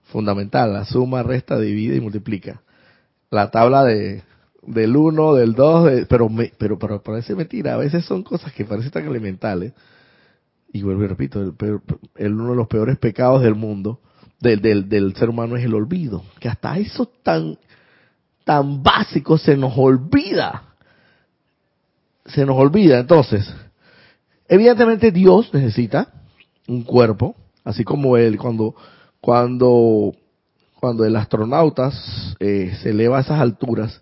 Fundamental, 0.03 0.73
la 0.73 0.85
suma, 0.85 1.23
resta, 1.23 1.59
divide 1.59 1.95
y 1.95 2.01
multiplica. 2.01 2.61
La 3.31 3.49
tabla 3.49 3.83
de 3.83 4.23
del 4.67 4.95
1, 4.95 5.35
del 5.35 5.53
2, 5.53 6.05
pero, 6.07 6.29
pero, 6.57 6.79
pero 6.79 7.03
parece 7.03 7.35
mentira, 7.35 7.75
a 7.75 7.77
veces 7.77 8.05
son 8.05 8.23
cosas 8.23 8.53
que 8.53 8.65
parecen 8.65 8.91
tan 8.91 9.05
elementales. 9.05 9.73
Y 10.71 10.81
vuelvo 10.81 11.03
y 11.03 11.07
repito, 11.07 11.41
el, 11.41 11.53
el, 12.15 12.33
uno 12.33 12.51
de 12.51 12.55
los 12.55 12.67
peores 12.67 12.97
pecados 12.97 13.41
del 13.41 13.55
mundo, 13.55 14.01
del, 14.45 14.89
del, 14.89 15.15
ser 15.15 15.29
humano 15.29 15.57
es 15.57 15.65
el 15.65 15.73
olvido, 15.73 16.23
que 16.39 16.47
hasta 16.47 16.77
eso 16.77 17.09
tan, 17.23 17.57
tan 18.43 18.83
básico 18.83 19.37
se 19.37 19.57
nos 19.57 19.73
olvida. 19.77 20.63
Se 22.25 22.45
nos 22.45 22.57
olvida. 22.57 22.99
Entonces, 22.99 23.51
evidentemente 24.47 25.11
Dios 25.11 25.53
necesita 25.53 26.09
un 26.67 26.83
cuerpo, 26.83 27.35
así 27.63 27.83
como 27.83 28.17
él 28.17 28.37
cuando, 28.37 28.75
cuando, 29.19 30.13
cuando 30.79 31.05
el 31.05 31.15
astronauta 31.15 31.91
eh, 32.39 32.75
se 32.81 32.91
eleva 32.91 33.17
a 33.17 33.21
esas 33.21 33.39
alturas, 33.39 34.01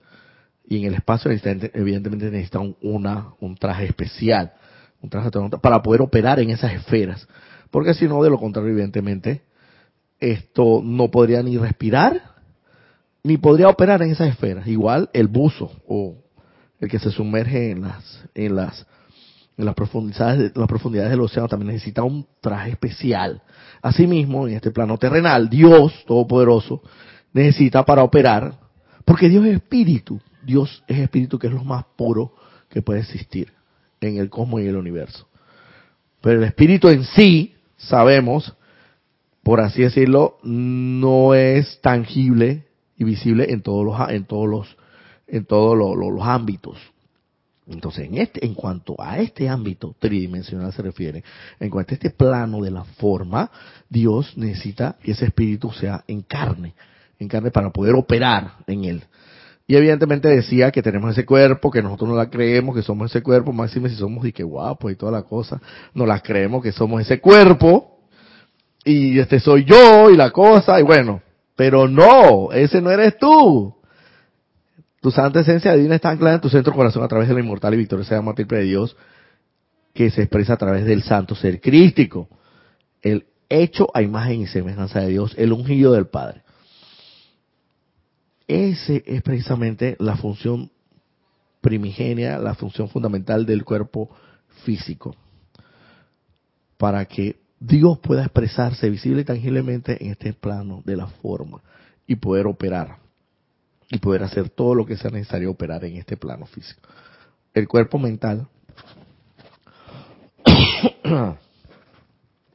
y 0.66 0.78
en 0.78 0.86
el 0.86 0.96
espacio 0.96 1.30
evidentemente 1.32 2.32
necesita 2.32 2.60
un, 2.60 2.76
una, 2.82 3.34
un 3.40 3.56
traje 3.56 3.86
especial, 3.86 4.54
un 5.02 5.10
traje 5.10 5.30
para 5.62 5.82
poder 5.82 6.02
operar 6.02 6.40
en 6.40 6.50
esas 6.50 6.74
esferas. 6.74 7.28
Porque 7.70 7.94
si 7.94 8.08
no, 8.08 8.24
de 8.24 8.30
lo 8.30 8.40
contrario, 8.40 8.72
evidentemente, 8.72 9.42
esto 10.24 10.82
no 10.84 11.12
podría 11.12 11.44
ni 11.44 11.58
respirar, 11.58 12.22
ni 13.24 13.38
podría 13.38 13.70
operar 13.70 14.02
en 14.02 14.12
esas 14.12 14.30
esferas. 14.30 14.68
Igual 14.68 15.10
el 15.14 15.28
buzo 15.28 15.72
o 15.88 16.16
el 16.80 16.90
que 16.90 17.00
se 17.00 17.12
sumerge 17.12 17.72
en 17.72 17.82
las, 17.82 18.24
en 18.34 18.56
las, 18.56 18.88
en 19.58 19.66
las 19.66 19.76
profundidades, 19.76 20.54
las 20.56 20.68
profundidades 20.68 21.12
del 21.12 21.22
océano 21.22 21.50
también 21.50 21.74
necesita 21.74 22.04
un 22.04 22.26
traje 22.40 22.72
especial. 22.72 23.42
Asimismo, 23.82 24.48
en 24.48 24.56
este 24.56 24.72
plano 24.72 24.98
terrenal, 24.98 25.50
Dios 25.50 25.94
Todopoderoso 26.08 26.82
necesita 27.34 27.84
para 27.84 28.04
operar, 28.04 28.54
porque 29.06 29.28
Dios 29.28 29.46
es 29.46 29.56
espíritu, 29.56 30.22
Dios 30.42 30.84
es 30.88 31.00
espíritu 31.00 31.38
que 31.38 31.48
es 31.48 31.54
lo 31.54 31.64
más 31.64 31.84
puro 31.98 32.34
que 32.70 32.82
puede 32.82 33.02
existir 33.02 33.52
en 34.00 34.18
el 34.18 34.30
cosmos 34.30 34.62
y 34.62 34.68
el 34.68 34.78
universo. 34.78 35.28
Pero 36.22 36.40
el 36.40 36.46
espíritu 36.46 36.88
en 36.88 37.04
sí, 37.04 37.56
sabemos, 37.76 38.56
por 39.44 39.60
así 39.60 39.82
decirlo, 39.82 40.38
no 40.44 41.34
es 41.36 41.80
tangible 41.82 42.64
y 42.98 43.04
visible 43.04 43.52
en 43.52 43.62
todos 43.62 43.86
los 43.86 44.10
en 44.10 44.26
todos 44.26 44.48
los 44.48 44.78
en 45.28 45.46
todos 45.46 45.78
los, 45.78 46.28
ámbitos. 46.28 46.78
Entonces, 47.66 48.08
en 48.08 48.18
este 48.18 48.46
en 48.46 48.54
cuanto 48.54 48.96
a 49.00 49.20
este 49.20 49.48
ámbito 49.50 49.96
tridimensional 50.00 50.72
se 50.74 50.82
refiere, 50.82 51.24
en 51.60 51.70
cuanto 51.70 51.94
a 51.94 51.96
este 51.96 52.10
plano 52.10 52.62
de 52.62 52.72
la 52.72 52.84
forma, 52.84 53.50
Dios 53.90 54.38
necesita 54.38 54.98
que 55.02 55.12
ese 55.12 55.26
espíritu 55.26 55.72
sea 55.72 56.04
en 56.08 56.22
carne, 56.22 56.74
en 57.20 57.28
carne 57.28 57.52
para 57.52 57.72
poder 57.72 57.96
operar 57.96 58.58
en 58.68 58.86
él. 58.86 59.04
Y 59.66 59.78
evidentemente 59.78 60.28
decía 60.28 60.72
que 60.72 60.84
tenemos 60.84 61.12
ese 61.12 61.26
cuerpo, 61.26 61.72
que 61.72 61.82
nosotros 61.82 62.10
no 62.10 62.16
la 62.16 62.30
creemos, 62.30 62.76
que 62.76 62.82
somos 62.82 63.10
ese 63.10 63.24
cuerpo, 63.24 63.54
máximo 63.54 63.88
si 63.88 63.96
somos 63.96 64.26
y 64.26 64.34
que 64.34 64.44
guapos 64.44 64.92
y 64.92 64.96
toda 64.96 65.14
la 65.14 65.24
cosa, 65.24 65.62
no 65.94 66.06
la 66.06 66.20
creemos 66.20 66.62
que 66.62 66.74
somos 66.74 67.02
ese 67.02 67.22
cuerpo, 67.22 67.93
y 68.84 69.20
este 69.20 69.40
soy 69.40 69.66
yo 69.66 70.10
y 70.10 70.18
la 70.18 70.32
cosa, 70.32 70.80
y 70.80 70.84
bueno, 70.84 71.22
pero 71.56 71.88
no, 71.88 72.52
ese 72.52 72.82
no 72.82 72.92
eres 72.92 73.18
tú. 73.18 73.76
Tu 75.02 75.12
santa 75.12 75.42
esencia 75.42 75.74
divina 75.74 75.96
está 75.96 76.10
anclada 76.10 76.36
en 76.36 76.42
tu 76.42 76.50
centro 76.50 76.74
corazón 76.74 77.04
a 77.04 77.08
través 77.08 77.28
de 77.28 77.34
la 77.34 77.42
inmortal 77.42 77.74
y 77.74 77.78
victoriosa 77.78 78.16
llama 78.16 78.34
triple 78.34 78.60
de 78.60 78.64
Dios, 78.66 78.96
que 79.94 80.10
se 80.10 80.24
expresa 80.24 80.54
a 80.54 80.58
través 80.58 80.86
del 80.86 81.04
santo 81.04 81.36
ser 81.36 81.62
crístico, 81.62 82.28
el 83.02 83.26
hecho 83.50 83.90
a 83.94 84.02
imagen 84.02 84.42
y 84.42 84.48
semejanza 84.48 85.02
de 85.02 85.10
Dios, 85.10 85.36
el 85.38 85.52
ungido 85.52 85.94
del 85.94 86.08
Padre. 86.08 86.42
Ese 88.48 89.04
es 89.06 89.22
precisamente 89.22 89.96
la 90.00 90.16
función 90.16 90.72
primigenia, 91.62 92.40
la 92.40 92.56
función 92.56 92.90
fundamental 92.90 93.46
del 93.46 93.64
cuerpo 93.64 94.10
físico. 94.64 95.16
Para 96.78 97.06
que 97.06 97.43
Dios 97.66 98.00
pueda 98.00 98.24
expresarse 98.24 98.90
visible 98.90 99.22
y 99.22 99.26
tangiblemente 99.26 100.04
en 100.04 100.12
este 100.12 100.34
plano 100.34 100.82
de 100.86 100.98
la 100.98 101.08
forma 101.08 101.62
y 102.06 102.16
poder 102.16 102.48
operar 102.48 102.98
y 103.90 104.00
poder 104.00 104.24
hacer 104.24 104.50
todo 104.50 104.76
lo 104.76 104.86
que 104.86 104.98
sea 104.98 105.12
necesario 105.12 105.52
operar 105.52 105.86
en 105.86 105.98
este 105.98 106.18
plano 106.18 106.46
físico. 106.46 106.82
El 107.54 107.68
cuerpo 107.68 108.00
mental, 108.00 108.48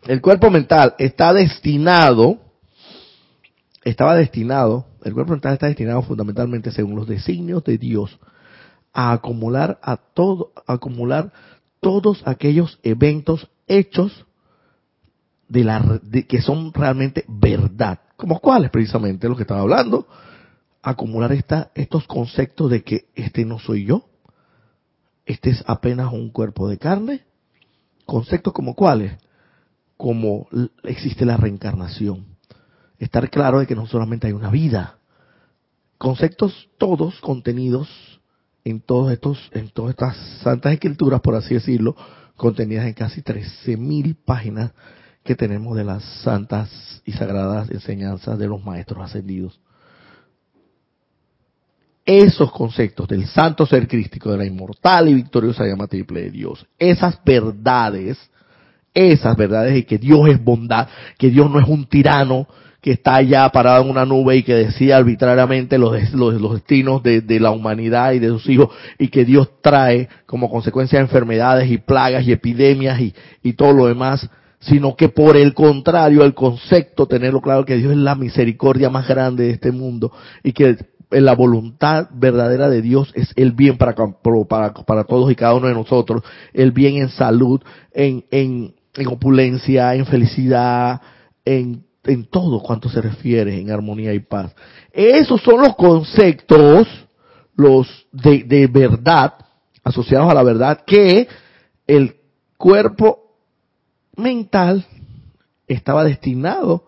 el 0.07 0.21
cuerpo 0.21 0.51
mental 0.51 0.95
está 0.99 1.33
destinado, 1.33 2.39
estaba 3.85 4.17
destinado 4.17 4.89
el 5.05 5.15
cuerpo 5.15 5.33
mental 5.33 5.55
está 5.55 5.67
destinado 5.67 6.03
fundamentalmente, 6.03 6.73
según 6.73 6.97
los 6.97 7.07
designios 7.07 7.65
de 7.65 7.79
Dios, 7.79 8.19
a 8.93 9.13
acumular 9.13 9.79
a 9.83 9.97
todo, 9.97 10.53
acumular 10.67 11.33
todos 11.81 12.23
aquellos 12.27 12.79
eventos 12.83 13.49
hechos 13.69 14.27
de 15.49 15.65
la 15.65 16.01
que 16.29 16.43
son 16.43 16.73
realmente 16.73 17.25
verdad. 17.29 18.01
¿Como 18.17 18.41
cuáles 18.41 18.71
precisamente 18.71 19.29
lo 19.29 19.37
que 19.37 19.43
estaba 19.43 19.61
hablando? 19.61 20.07
Acumular 20.83 21.33
esta, 21.33 21.71
estos 21.75 22.07
conceptos 22.07 22.71
de 22.71 22.83
que 22.83 23.07
este 23.15 23.45
no 23.45 23.59
soy 23.59 23.85
yo, 23.85 24.05
este 25.27 25.51
es 25.51 25.63
apenas 25.67 26.13
un 26.13 26.31
cuerpo 26.31 26.69
de 26.69 26.79
carne. 26.79 27.25
Conceptos 28.07 28.53
como 28.53 28.75
cuáles? 28.75 29.13
Como 29.97 30.49
existe 30.85 31.25
la 31.27 31.37
reencarnación. 31.37 32.27
Estar 32.99 33.29
claro 33.31 33.61
de 33.61 33.67
que 33.67 33.75
no 33.75 33.87
solamente 33.87 34.27
hay 34.27 34.33
una 34.33 34.51
vida, 34.51 34.99
conceptos 35.99 36.69
todos 36.79 37.21
contenidos 37.21 37.89
en 38.65 38.81
todos 38.81 39.13
estos, 39.13 39.51
en 39.53 39.69
todas 39.69 39.91
estas 39.91 40.17
santas 40.43 40.73
escrituras, 40.73 41.21
por 41.21 41.35
así 41.35 41.55
decirlo, 41.55 41.95
contenidas 42.37 42.87
en 42.87 42.95
casi 42.95 43.23
13.000 43.23 44.17
páginas 44.25 44.73
que 45.29 45.37
tenemos 45.37 45.77
de 45.77 45.85
las 45.85 46.03
santas 46.23 47.03
y 47.05 47.13
sagradas 47.13 47.71
enseñanzas 47.71 48.39
de 48.39 48.47
los 48.47 48.65
maestros 48.65 49.05
ascendidos. 49.05 49.61
Esos 52.07 52.51
conceptos 52.51 53.07
del 53.09 53.27
santo 53.27 53.67
ser 53.67 53.87
crístico, 53.87 54.33
de 54.33 54.39
la 54.39 54.47
inmortal 54.47 55.07
y 55.07 55.13
victoriosa 55.13 55.67
llama 55.67 55.87
triple 55.87 56.23
de 56.23 56.31
Dios, 56.31 56.67
esas 56.79 57.23
verdades, 57.23 58.19
esas 58.95 59.37
verdades 59.37 59.75
de 59.75 59.85
que 59.85 59.99
Dios 59.99 60.31
es 60.31 60.43
bondad, 60.43 60.89
que 61.19 61.29
Dios 61.29 61.51
no 61.51 61.61
es 61.61 61.69
un 61.69 61.85
tirano, 61.85 62.49
que 62.81 62.93
está 62.93 63.17
allá 63.17 63.47
parado 63.51 63.85
en 63.85 63.91
una 63.91 64.07
nube 64.07 64.37
y 64.37 64.43
que 64.43 64.55
decide 64.55 64.95
arbitrariamente 64.95 65.77
los, 65.77 66.11
los, 66.15 66.55
destinos 66.55 67.03
de, 67.03 67.23
la 67.39 67.51
humanidad 67.51 68.13
y 68.13 68.19
de 68.19 68.29
sus 68.29 68.49
hijos 68.49 68.71
y 68.99 69.09
que 69.09 69.27
Dios 69.27 69.61
trae 69.61 70.09
como 70.25 70.49
consecuencia 70.49 70.99
enfermedades 71.01 71.71
y 71.71 71.77
plagas 71.77 72.27
y 72.27 72.33
epidemias 72.33 72.99
y, 72.99 73.15
y 73.43 73.53
todo 73.53 73.75
lo 73.75 73.89
demás, 73.89 74.31
sino 74.61 74.97
que 74.97 75.09
por 75.09 75.37
el 75.37 75.55
contrario, 75.55 76.25
el 76.25 76.35
concepto, 76.35 77.07
tenerlo 77.07 77.41
claro, 77.41 77.65
que 77.65 77.77
Dios 77.77 77.93
es 77.93 77.99
la 77.99 78.15
misericordia 78.15 78.91
más 78.91 79.07
grande 79.07 79.45
de 79.45 79.51
este 79.51 79.73
mundo 79.73 80.13
y 80.43 80.53
que 80.53 80.77
la 81.11 81.35
voluntad 81.35 82.09
verdadera 82.13 82.69
de 82.69 82.83
Dios 82.83 83.13
es 83.15 83.33
el 83.37 83.53
bien 83.53 83.79
para, 83.79 83.95
para, 83.95 84.75
para 84.75 85.05
todos 85.05 85.31
y 85.31 85.37
cada 85.37 85.55
uno 85.55 85.69
de 85.69 85.75
nosotros, 85.75 86.23
el 86.53 86.73
bien 86.73 86.97
en 86.97 87.09
salud, 87.09 87.63
en, 87.93 88.25
en, 88.31 88.75
en 88.95 89.07
opulencia, 89.07 89.95
en 89.95 90.07
felicidad, 90.07 91.01
en 91.45 91.89
en 92.09 92.25
todo 92.25 92.61
cuanto 92.61 92.89
se 92.89 93.01
refiere 93.01 93.61
en 93.61 93.71
armonía 93.71 94.15
y 94.15 94.21
paz. 94.21 94.55
Esos 94.93 95.43
son 95.43 95.61
los 95.61 95.77
conceptos, 95.77 96.89
los 97.55 98.07
de, 98.13 98.45
de 98.45 98.67
verdad, 98.67 99.35
asociados 99.85 100.31
a 100.31 100.35
la 100.35 100.43
verdad, 100.43 100.85
que 100.87 101.29
el 101.87 102.17
cuerpo 102.57 103.28
mental 104.19 104.85
estaba 105.67 106.05
destinado 106.05 106.85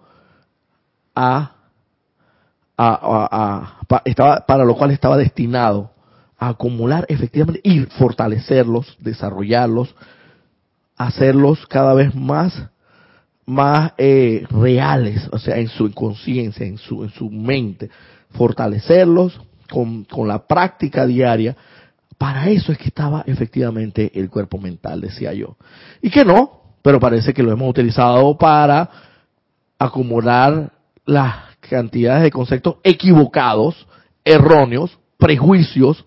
a, 1.15 1.53
a, 2.77 3.79
a, 3.89 4.01
estaba, 4.05 4.47
para 4.47 4.65
lo 4.65 4.75
cual 4.75 4.91
estaba 4.91 5.17
destinado 5.17 5.91
a 6.39 6.49
acumular 6.49 7.05
efectivamente 7.09 7.61
y 7.63 7.81
fortalecerlos, 7.81 8.97
desarrollarlos, 9.01 9.95
hacerlos 10.97 11.67
cada 11.67 11.95
vez 11.95 12.15
más 12.15 12.69
más 13.51 13.95
eh, 13.99 14.47
reales, 14.49 15.29
o 15.33 15.39
sea, 15.39 15.57
en 15.57 15.67
su 15.67 15.87
inconsciencia, 15.89 16.65
en 16.65 16.79
su, 16.79 17.03
en 17.03 17.11
su 17.11 17.29
mente, 17.29 17.91
fortalecerlos 18.31 19.41
con, 19.69 20.05
con 20.05 20.29
la 20.29 20.47
práctica 20.47 21.05
diaria. 21.05 21.57
Para 22.17 22.49
eso 22.49 22.71
es 22.71 22.79
que 22.79 22.89
estaba 22.89 23.25
efectivamente 23.27 24.13
el 24.15 24.31
cuerpo 24.31 24.59
mental, 24.59 25.01
decía 25.01 25.33
yo. 25.33 25.57
Y 26.01 26.11
que 26.11 26.25
no, 26.25 26.60
pero 26.83 27.01
parece 27.01 27.35
que 27.35 27.43
lo 27.43 27.53
hemos 27.53 27.69
utilizado 27.69 28.37
para 28.37 28.91
acumular 29.79 30.73
las 31.05 31.57
cantidades 31.61 32.23
de 32.23 32.31
conceptos 32.31 32.77
equivocados, 32.83 33.87
erróneos, 34.25 34.99
prejuicios 35.19 36.05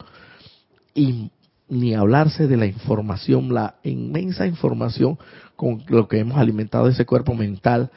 y 0.94 1.32
ni 1.70 1.94
hablarse 1.94 2.48
de 2.48 2.58
la 2.58 2.66
información, 2.66 3.54
la 3.54 3.76
inmensa 3.84 4.46
información 4.46 5.18
con 5.56 5.84
lo 5.88 6.08
que 6.08 6.20
hemos 6.20 6.38
alimentado 6.38 6.88
ese 6.88 7.06
cuerpo 7.06 7.34
mental 7.34 7.92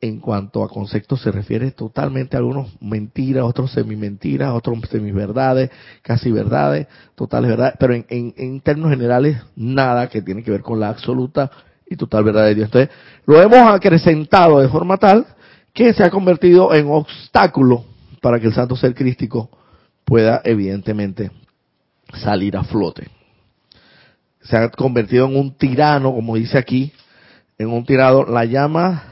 en 0.00 0.18
cuanto 0.18 0.64
a 0.64 0.68
conceptos 0.68 1.20
se 1.20 1.30
refiere 1.30 1.72
totalmente 1.72 2.36
a 2.36 2.38
algunos 2.38 2.70
mentiras, 2.80 3.44
otros 3.44 3.72
semimentiras, 3.72 4.52
otros 4.54 4.78
semiverdades, 4.90 5.70
casi 6.02 6.32
verdades, 6.32 6.86
totales 7.14 7.50
verdades, 7.50 7.74
pero 7.78 7.94
en, 7.94 8.06
en, 8.08 8.60
términos 8.62 8.90
generales 8.90 9.36
nada 9.56 10.08
que 10.08 10.22
tiene 10.22 10.42
que 10.42 10.50
ver 10.50 10.62
con 10.62 10.80
la 10.80 10.88
absoluta 10.88 11.50
y 11.90 11.96
total 11.96 12.24
verdad 12.24 12.46
de 12.46 12.54
Dios. 12.54 12.66
Entonces, 12.66 12.94
lo 13.26 13.42
hemos 13.42 13.70
acrecentado 13.70 14.60
de 14.60 14.68
forma 14.68 14.96
tal 14.96 15.26
que 15.74 15.92
se 15.92 16.02
ha 16.02 16.10
convertido 16.10 16.72
en 16.72 16.88
obstáculo 16.88 17.84
para 18.22 18.40
que 18.40 18.46
el 18.46 18.54
santo 18.54 18.76
ser 18.76 18.94
crístico 18.94 19.50
pueda 20.04 20.40
evidentemente 20.44 21.30
salir 22.14 22.56
a 22.56 22.64
flote. 22.64 23.08
Se 24.40 24.56
ha 24.56 24.70
convertido 24.70 25.26
en 25.26 25.36
un 25.36 25.54
tirano, 25.54 26.12
como 26.12 26.36
dice 26.36 26.56
aquí, 26.56 26.92
en 27.58 27.68
un 27.68 27.84
tirado, 27.84 28.24
la 28.24 28.44
llama 28.44 29.04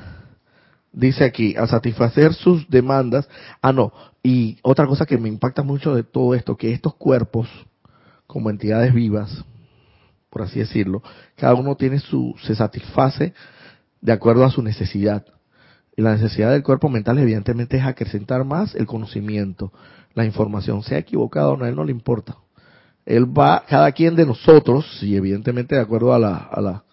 dice 0.92 1.24
aquí, 1.24 1.54
a 1.56 1.66
satisfacer 1.66 2.32
sus 2.34 2.68
demandas. 2.68 3.28
Ah, 3.60 3.72
no. 3.72 3.92
Y 4.22 4.58
otra 4.62 4.86
cosa 4.86 5.06
que 5.06 5.18
me 5.18 5.28
impacta 5.28 5.62
mucho 5.62 5.94
de 5.94 6.02
todo 6.02 6.34
esto, 6.34 6.56
que 6.56 6.72
estos 6.72 6.94
cuerpos, 6.94 7.48
como 8.26 8.50
entidades 8.50 8.92
vivas, 8.92 9.44
por 10.30 10.42
así 10.42 10.58
decirlo, 10.58 11.02
cada 11.36 11.54
uno 11.54 11.76
tiene 11.76 11.98
su, 11.98 12.34
se 12.42 12.54
satisface 12.54 13.32
de 14.00 14.12
acuerdo 14.12 14.44
a 14.44 14.50
su 14.50 14.62
necesidad. 14.62 15.24
Y 15.96 16.02
la 16.02 16.12
necesidad 16.12 16.52
del 16.52 16.62
cuerpo 16.62 16.88
mental, 16.88 17.18
evidentemente, 17.18 17.76
es 17.76 17.84
acrecentar 17.84 18.44
más 18.44 18.74
el 18.74 18.86
conocimiento, 18.86 19.72
la 20.14 20.24
información. 20.24 20.82
Sea 20.82 20.98
equivocado 20.98 21.52
o 21.52 21.56
no, 21.56 21.64
a 21.64 21.68
él 21.68 21.74
no 21.74 21.84
le 21.84 21.90
importa. 21.90 22.36
Él 23.04 23.26
va, 23.26 23.64
cada 23.66 23.90
quien 23.92 24.14
de 24.14 24.26
nosotros, 24.26 25.02
y 25.02 25.16
evidentemente 25.16 25.74
de 25.74 25.80
acuerdo 25.80 26.12
a 26.14 26.18
la, 26.18 26.36
a 26.36 26.60
la, 26.60 26.84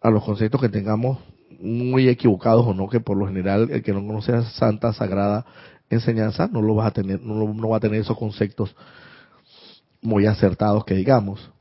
a 0.00 0.10
los 0.10 0.24
conceptos 0.24 0.60
que 0.60 0.68
tengamos 0.68 1.18
muy 1.60 2.08
equivocados 2.08 2.66
o 2.66 2.74
no, 2.74 2.88
que 2.88 2.98
por 2.98 3.16
lo 3.16 3.26
general 3.26 3.68
el 3.70 3.82
que 3.82 3.92
no 3.92 4.04
conoce 4.04 4.32
a 4.32 4.42
santa, 4.42 4.92
sagrada 4.92 5.46
enseñanza 5.94 6.48
no 6.50 6.62
lo 6.62 6.74
va 6.74 6.86
a 6.86 6.90
tener, 6.90 7.20
no, 7.22 7.68
va 7.68 7.76
a 7.76 7.80
tener 7.80 8.00
esos 8.00 8.18
conceptos 8.18 8.74
muy 10.00 10.26
acertados 10.26 10.84
que 10.84 10.94
digamos, 10.94 11.52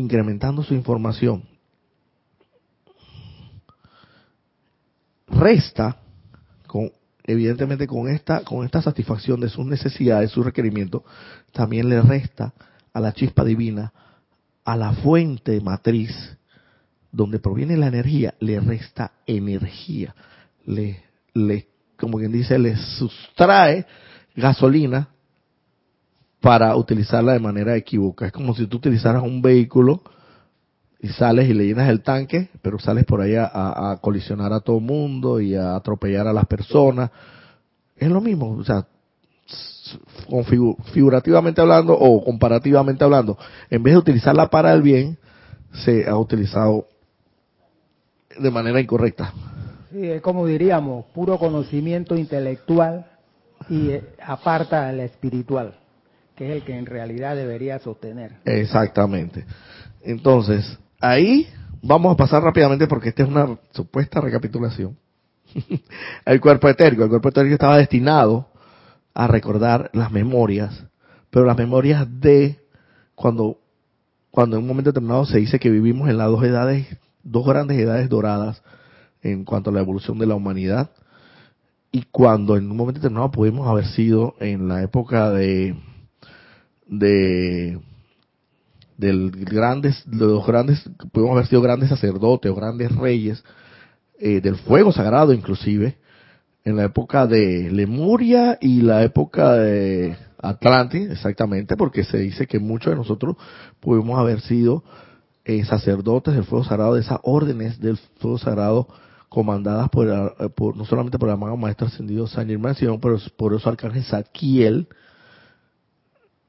incrementando 0.00 0.62
su 0.62 0.74
información. 0.74 1.44
Resta, 5.28 5.98
con, 6.66 6.90
evidentemente 7.24 7.86
con 7.86 8.08
esta, 8.08 8.42
con 8.42 8.64
esta 8.64 8.82
satisfacción 8.82 9.40
de 9.40 9.48
sus 9.48 9.64
necesidades, 9.64 10.30
sus 10.30 10.44
requerimientos, 10.44 11.02
también 11.52 11.88
le 11.88 12.02
resta 12.02 12.52
a 12.92 13.00
la 13.00 13.12
chispa 13.12 13.44
divina, 13.44 13.92
a 14.64 14.76
la 14.76 14.92
fuente 14.94 15.60
matriz, 15.60 16.36
donde 17.12 17.38
proviene 17.38 17.76
la 17.76 17.88
energía, 17.88 18.34
le 18.40 18.60
resta 18.60 19.12
energía, 19.26 20.14
le, 20.64 21.02
le, 21.34 21.68
como 21.96 22.18
quien 22.18 22.32
dice, 22.32 22.58
le 22.58 22.76
sustrae 22.76 23.86
gasolina 24.34 25.08
para 26.40 26.74
utilizarla 26.76 27.32
de 27.32 27.40
manera 27.40 27.76
equivocada. 27.76 28.28
Es 28.28 28.32
como 28.32 28.54
si 28.54 28.66
tú 28.66 28.78
utilizaras 28.78 29.22
un 29.22 29.42
vehículo 29.42 30.02
y 31.00 31.08
sales 31.08 31.48
y 31.48 31.54
le 31.54 31.66
llenas 31.66 31.88
el 31.88 32.02
tanque, 32.02 32.48
pero 32.62 32.78
sales 32.78 33.04
por 33.04 33.20
ahí 33.20 33.34
a, 33.36 33.98
colisionar 34.00 34.52
a 34.52 34.60
todo 34.60 34.78
el 34.78 34.84
mundo 34.84 35.40
y 35.40 35.54
a 35.54 35.76
atropellar 35.76 36.26
a 36.26 36.32
las 36.32 36.46
personas. 36.46 37.10
Es 37.96 38.08
lo 38.10 38.20
mismo, 38.20 38.50
o 38.52 38.64
sea, 38.64 38.86
figurativamente 40.92 41.60
hablando 41.60 41.94
o 41.94 42.24
comparativamente 42.24 43.02
hablando, 43.04 43.36
en 43.68 43.82
vez 43.82 43.94
de 43.94 43.98
utilizarla 43.98 44.48
para 44.48 44.72
el 44.72 44.82
bien, 44.82 45.18
se 45.72 46.08
ha 46.08 46.16
utilizado 46.16 46.86
de 48.38 48.50
manera 48.50 48.80
incorrecta. 48.80 49.32
Sí, 49.90 50.06
es 50.06 50.22
como 50.22 50.46
diríamos, 50.46 51.06
puro 51.06 51.38
conocimiento 51.38 52.14
intelectual 52.14 53.06
y 53.68 53.90
eh, 53.90 54.04
aparta 54.24 54.88
al 54.88 55.00
espiritual, 55.00 55.74
que 56.40 56.48
es 56.48 56.56
el 56.56 56.62
que 56.62 56.74
en 56.74 56.86
realidad 56.86 57.36
debería 57.36 57.78
sostener. 57.80 58.38
Exactamente. 58.46 59.44
Entonces, 60.02 60.78
ahí 60.98 61.46
vamos 61.82 62.14
a 62.14 62.16
pasar 62.16 62.42
rápidamente 62.42 62.86
porque 62.86 63.10
esta 63.10 63.24
es 63.24 63.28
una 63.28 63.58
supuesta 63.72 64.22
recapitulación. 64.22 64.96
el 66.24 66.40
cuerpo 66.40 66.66
etérico, 66.70 67.02
el 67.02 67.10
cuerpo 67.10 67.28
etérico 67.28 67.52
estaba 67.52 67.76
destinado 67.76 68.48
a 69.12 69.26
recordar 69.26 69.90
las 69.92 70.10
memorias, 70.10 70.82
pero 71.28 71.44
las 71.44 71.58
memorias 71.58 72.06
de 72.08 72.58
cuando 73.14 73.58
cuando 74.30 74.56
en 74.56 74.62
un 74.62 74.68
momento 74.68 74.92
determinado 74.92 75.26
se 75.26 75.40
dice 75.40 75.58
que 75.58 75.68
vivimos 75.68 76.08
en 76.08 76.16
las 76.16 76.28
dos 76.28 76.42
edades 76.42 76.86
dos 77.22 77.44
grandes 77.44 77.78
edades 77.78 78.08
doradas 78.08 78.62
en 79.20 79.44
cuanto 79.44 79.68
a 79.68 79.74
la 79.74 79.80
evolución 79.80 80.18
de 80.18 80.24
la 80.24 80.36
humanidad 80.36 80.88
y 81.92 82.04
cuando 82.10 82.56
en 82.56 82.70
un 82.70 82.78
momento 82.78 82.98
determinado 82.98 83.30
pudimos 83.30 83.68
haber 83.68 83.84
sido 83.88 84.36
en 84.40 84.68
la 84.68 84.82
época 84.82 85.28
de 85.32 85.76
de 86.90 87.80
del 88.98 89.30
grandes 89.30 90.02
de 90.04 90.26
los 90.26 90.46
grandes 90.46 90.82
pudimos 91.12 91.32
haber 91.32 91.46
sido 91.46 91.62
grandes 91.62 91.88
sacerdotes 91.88 92.50
o 92.50 92.54
grandes 92.54 92.94
reyes 92.94 93.42
eh, 94.18 94.42
del 94.42 94.56
fuego 94.56 94.92
sagrado 94.92 95.32
inclusive 95.32 95.96
en 96.64 96.76
la 96.76 96.84
época 96.84 97.26
de 97.26 97.70
Lemuria 97.70 98.58
y 98.60 98.82
la 98.82 99.02
época 99.02 99.54
de 99.54 100.16
Atlantis 100.42 101.08
exactamente 101.10 101.76
porque 101.76 102.04
se 102.04 102.18
dice 102.18 102.46
que 102.46 102.58
muchos 102.58 102.90
de 102.90 102.96
nosotros 102.96 103.36
pudimos 103.78 104.18
haber 104.18 104.40
sido 104.42 104.84
eh, 105.44 105.64
sacerdotes 105.64 106.34
del 106.34 106.44
fuego 106.44 106.64
sagrado, 106.64 106.94
de 106.94 107.00
esas 107.00 107.20
órdenes 107.22 107.80
del 107.80 107.96
fuego 108.18 108.36
sagrado 108.36 108.88
comandadas 109.30 109.88
por, 109.88 110.08
eh, 110.08 110.48
por 110.54 110.76
no 110.76 110.84
solamente 110.84 111.18
por 111.18 111.28
el 111.28 111.34
amado 111.34 111.56
maestro 111.56 111.86
ascendido 111.86 112.26
San 112.26 112.48
Germán, 112.48 112.74
sino 112.74 113.00
por, 113.00 113.18
por 113.36 113.58
arcángel 113.64 114.04
Saquiel, 114.04 114.88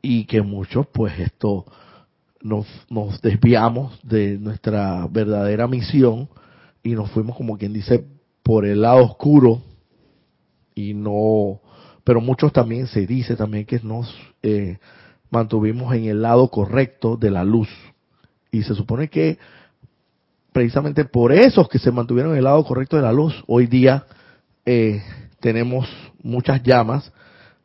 y 0.02 0.26
que 0.26 0.42
muchos, 0.42 0.88
pues 0.88 1.20
esto, 1.20 1.66
nos, 2.42 2.68
nos 2.90 3.22
desviamos 3.22 4.00
de 4.04 4.38
nuestra 4.38 5.08
verdadera 5.08 5.68
misión 5.68 6.30
y 6.84 6.92
nos 6.92 7.12
fuimos, 7.12 7.38
como 7.38 7.58
quien 7.58 7.74
dice, 7.74 8.06
por 8.44 8.66
el 8.66 8.82
lado 8.82 9.04
oscuro 9.04 9.62
y 10.74 10.94
no, 10.94 11.60
pero 12.04 12.22
muchos 12.22 12.52
también 12.52 12.88
se 12.88 13.06
dice 13.06 13.36
también 13.36 13.66
que 13.66 13.80
nos 13.84 14.14
eh, 14.42 14.80
mantuvimos 15.30 15.94
en 15.94 16.06
el 16.06 16.22
lado 16.22 16.50
correcto 16.50 17.18
de 17.18 17.30
la 17.30 17.44
luz, 17.44 17.70
y 18.52 18.64
se 18.64 18.76
supone 18.76 19.08
que 19.10 19.38
precisamente 20.52 21.06
por 21.06 21.32
esos 21.32 21.70
que 21.70 21.80
se 21.80 21.92
mantuvieron 21.92 22.34
en 22.34 22.40
el 22.40 22.44
lado 22.44 22.64
correcto 22.66 22.98
de 22.98 23.04
la 23.04 23.14
luz, 23.14 23.34
hoy 23.48 23.68
día 23.68 24.06
eh, 24.66 25.02
tenemos 25.40 25.88
muchas 26.22 26.62
llamas, 26.64 27.12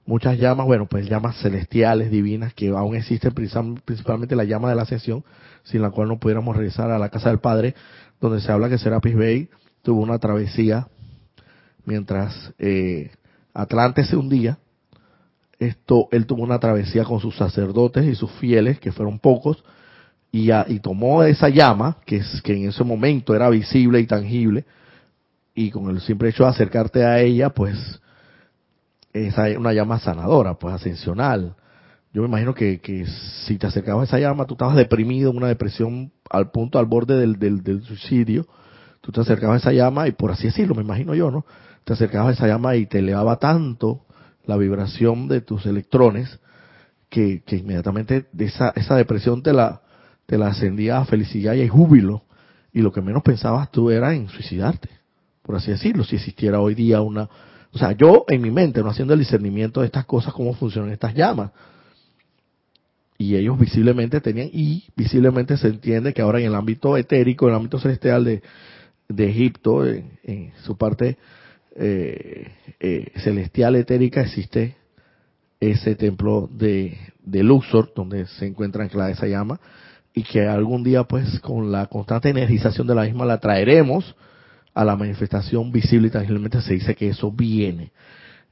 muchas 0.07 0.39
llamas, 0.39 0.67
bueno, 0.67 0.87
pues 0.87 1.09
llamas 1.09 1.37
celestiales, 1.41 2.11
divinas, 2.11 2.55
que 2.55 2.69
aún 2.69 2.95
existen, 2.97 3.33
principalmente 3.33 4.37
la 4.37 4.45
llama 4.45 4.71
de 4.71 4.77
la 4.77 4.83
ascensión, 4.83 5.25
sin 5.65 5.83
la 5.83 5.91
cual 5.91 6.09
no 6.09 6.19
pudiéramos 6.19 6.57
regresar 6.57 6.91
a 6.91 6.99
la 6.99 7.09
casa 7.09 7.29
del 7.29 7.41
Padre, 7.41 7.75
donde 8.21 8.41
se 8.41 8.51
habla 8.51 8.69
que 8.69 8.79
Serapis 8.79 9.17
Bey 9.17 9.49
tuvo 9.83 10.01
una 10.01 10.19
travesía 10.19 10.89
mientras 11.85 12.53
eh, 12.59 13.11
Atlante 13.55 14.05
se 14.05 14.17
hundía. 14.17 14.59
Esto, 15.59 16.09
él 16.13 16.27
tuvo 16.27 16.43
una 16.43 16.59
travesía 16.59 17.05
con 17.05 17.21
sus 17.21 17.35
sacerdotes 17.37 18.05
y 18.05 18.15
sus 18.15 18.31
fieles, 18.33 18.79
que 18.79 18.93
fueron 18.93 19.19
pocos, 19.19 19.65
y, 20.31 20.51
tomó 20.81 21.23
esa 21.23 21.49
llama, 21.49 21.97
que, 22.05 22.17
es, 22.17 22.43
que 22.43 22.55
en 22.55 22.69
ese 22.69 22.85
momento 22.85 23.35
era 23.35 23.49
visible 23.49 24.01
y 24.01 24.07
tangible, 24.07 24.67
y 25.55 25.71
con 25.71 25.89
el 25.89 26.03
simple 26.03 26.29
hecho 26.29 26.43
de 26.43 26.51
acercarte 26.51 27.05
a 27.05 27.21
ella, 27.21 27.49
pues 27.51 28.01
es 29.17 29.57
una 29.57 29.73
llama 29.73 29.99
sanadora, 29.99 30.55
pues 30.55 30.75
ascensional. 30.75 31.55
Yo 32.13 32.23
me 32.23 32.29
imagino 32.29 32.55
que, 32.55 32.81
que 32.81 33.07
si 33.47 33.59
te 33.59 33.67
acercabas 33.67 34.03
a 34.03 34.17
esa 34.17 34.29
llama, 34.29 34.47
tú 34.47 34.55
estabas 34.55 34.77
deprimido, 34.77 35.31
una 35.31 35.49
depresión 35.49 36.13
al 36.31 36.51
punto, 36.51 36.79
al 36.79 36.87
borde 36.87 37.17
del, 37.19 37.39
del, 37.39 37.63
del 37.63 37.83
suicidio, 37.83 38.47
tú 39.01 39.13
te 39.13 39.21
acercabas 39.21 39.57
a 39.57 39.71
esa 39.71 39.73
llama 39.73 40.09
y 40.09 40.13
por 40.13 40.31
así 40.31 40.47
decirlo, 40.47 40.75
me 40.75 40.83
imagino 40.83 41.15
yo, 41.15 41.31
¿no? 41.31 41.45
Te 41.85 41.93
acercabas 41.93 42.31
a 42.31 42.33
esa 42.33 42.47
llama 42.47 42.77
y 42.77 42.87
te 42.87 42.99
elevaba 43.01 43.37
tanto 43.37 44.07
la 44.45 44.57
vibración 44.57 45.29
de 45.29 45.41
tus 45.41 45.67
electrones 45.67 46.41
que, 47.09 47.43
que 47.45 47.57
inmediatamente 47.57 48.27
esa, 48.39 48.73
esa 48.77 48.97
depresión 48.97 49.43
te 49.43 49.53
la, 49.53 49.83
te 50.27 50.39
la 50.39 50.49
ascendía 50.49 50.99
a 50.99 51.05
felicidad 51.05 51.55
y 51.55 51.63
a 51.63 51.69
júbilo, 51.69 52.23
y 52.73 52.81
lo 52.83 52.93
que 52.93 53.01
menos 53.01 53.23
pensabas 53.23 53.71
tú 53.71 53.91
era 53.91 54.15
en 54.15 54.29
suicidarte, 54.29 54.89
por 55.43 55.57
así 55.57 55.71
decirlo, 55.71 56.05
si 56.05 56.17
existiera 56.17 56.61
hoy 56.61 56.75
día 56.75 57.01
una... 57.01 57.29
O 57.77 57.79
sea, 57.79 57.93
yo 57.93 58.25
en 58.29 58.41
mi 58.41 58.51
mente, 58.51 58.83
no 58.83 58.89
haciendo 58.89 59.13
el 59.13 59.21
discernimiento 59.21 59.81
de 59.81 59.87
estas 59.89 60.07
cosas, 60.07 60.33
cómo 60.33 60.55
funcionan 60.55 60.93
estas 60.93 61.15
llamas, 61.15 61.51
y 63.19 63.37
ellos 63.37 63.59
visiblemente 63.59 64.23
tenían, 64.23 64.49
y 64.51 64.85
visiblemente 64.97 65.59
se 65.59 65.69
entiende 65.69 66.15
que 66.15 66.23
ahora 66.23 66.41
en 66.41 66.47
el 66.47 66.55
ámbito 66.55 66.97
etérico, 66.97 67.45
en 67.45 67.51
el 67.51 67.57
ámbito 67.57 67.79
celestial 67.79 68.25
de, 68.25 68.41
de 69.11 69.29
Egipto, 69.29 69.85
en, 69.85 70.53
su 70.63 70.79
parte 70.79 71.19
eh, 71.75 72.51
eh, 72.81 73.13
celestial 73.17 73.77
etérica, 73.77 74.23
existe 74.23 74.77
ese 75.61 75.97
templo 75.97 76.49
de, 76.51 76.97
de 77.23 77.43
Luxor, 77.43 77.93
donde 77.95 78.27
se 78.27 78.47
encuentra 78.47 78.85
anclada 78.85 79.11
esa 79.11 79.27
llama, 79.27 79.61
y 80.15 80.23
que 80.23 80.47
algún 80.47 80.83
día 80.83 81.05
pues 81.05 81.41
con 81.41 81.71
la 81.71 81.89
constante 81.89 82.31
energización 82.31 82.87
de 82.87 82.95
la 82.95 83.03
misma 83.03 83.27
la 83.27 83.39
traeremos 83.39 84.17
a 84.77 84.85
la 84.85 84.95
manifestación 84.95 85.73
visible 85.73 86.09
y 86.09 86.11
tangiblemente 86.11 86.61
se 86.61 86.75
dice 86.75 86.95
que 86.95 87.09
eso 87.09 87.33
viene, 87.33 87.93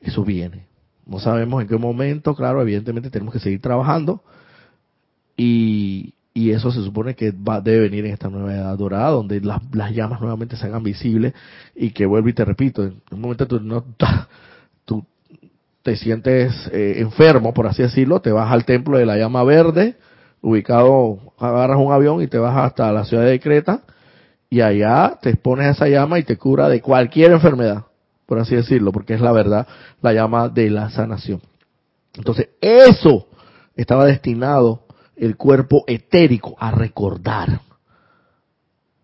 eso 0.01 0.25
viene. 0.25 0.65
No 1.05 1.19
sabemos 1.19 1.61
en 1.61 1.69
qué 1.69 1.77
momento, 1.77 2.35
claro, 2.35 2.63
evidentemente 2.63 3.11
tenemos 3.11 3.35
que 3.35 3.41
seguir 3.41 3.61
trabajando 3.61 4.23
y, 5.37 6.15
y 6.33 6.53
eso 6.53 6.71
se 6.71 6.83
supone 6.83 7.15
que 7.15 7.31
va, 7.31 7.61
debe 7.61 7.91
venir 7.91 8.07
en 8.07 8.15
esta 8.15 8.31
nueva 8.31 8.55
edad 8.55 8.79
dorada, 8.79 9.11
donde 9.11 9.43
las, 9.43 9.61
las 9.75 9.93
llamas 9.93 10.19
nuevamente 10.23 10.57
se 10.57 10.65
hagan 10.65 10.83
visibles 10.83 11.35
y 11.77 11.91
que 11.91 12.07
vuelvo 12.07 12.31
y 12.31 12.33
te 12.33 12.47
repito, 12.47 12.83
en 12.85 13.03
un 13.11 13.21
momento 13.21 13.47
tú, 13.47 13.61
no, 13.61 13.85
tú 14.87 15.05
te 15.83 15.95
sientes 15.95 16.71
eh, 16.73 17.01
enfermo, 17.01 17.53
por 17.53 17.67
así 17.67 17.83
decirlo, 17.83 18.23
te 18.23 18.33
vas 18.33 18.51
al 18.51 18.65
templo 18.65 18.97
de 18.97 19.05
la 19.05 19.19
llama 19.19 19.45
verde, 19.45 19.97
ubicado, 20.41 21.35
agarras 21.39 21.77
un 21.77 21.93
avión 21.93 22.23
y 22.23 22.29
te 22.29 22.39
vas 22.39 22.57
hasta 22.57 22.91
la 22.93 23.05
ciudad 23.05 23.27
de 23.27 23.39
Creta, 23.41 23.83
y 24.55 24.61
allá 24.61 25.19
te 25.21 25.31
expones 25.31 25.67
a 25.67 25.71
esa 25.71 25.89
llama 25.89 26.21
y 26.21 26.23
te 26.23 26.37
cura 26.37 26.69
de 26.69 26.81
cualquier 26.81 27.33
enfermedad, 27.33 27.87
por 28.25 28.39
así 28.39 28.55
decirlo, 28.55 28.93
porque 28.93 29.15
es 29.15 29.21
la 29.21 29.33
verdad, 29.33 29.67
la 30.01 30.13
llama 30.13 30.49
de 30.49 30.71
la 30.71 30.91
sanación. 30.91 31.43
Entonces, 32.17 32.51
eso 32.61 33.27
estaba 33.75 34.05
destinado 34.05 34.85
el 35.17 35.37
cuerpo 35.37 35.83
etérico 35.89 36.55
a 36.61 36.71
recordar. 36.71 37.63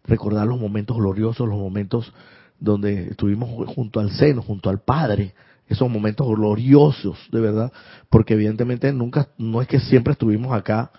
Recordar 0.04 0.46
los 0.46 0.60
momentos 0.60 0.96
gloriosos, 0.96 1.48
los 1.48 1.58
momentos 1.58 2.12
donde 2.60 3.08
estuvimos 3.08 3.50
junto 3.74 3.98
al 3.98 4.12
seno, 4.12 4.42
junto 4.42 4.70
al 4.70 4.78
Padre, 4.78 5.34
esos 5.66 5.90
momentos 5.90 6.28
gloriosos, 6.28 7.18
de 7.32 7.40
verdad, 7.40 7.72
porque 8.08 8.34
evidentemente 8.34 8.92
nunca, 8.92 9.26
no 9.36 9.60
es 9.60 9.66
que 9.66 9.80
siempre 9.80 10.12
estuvimos 10.12 10.52
acá 10.52 10.92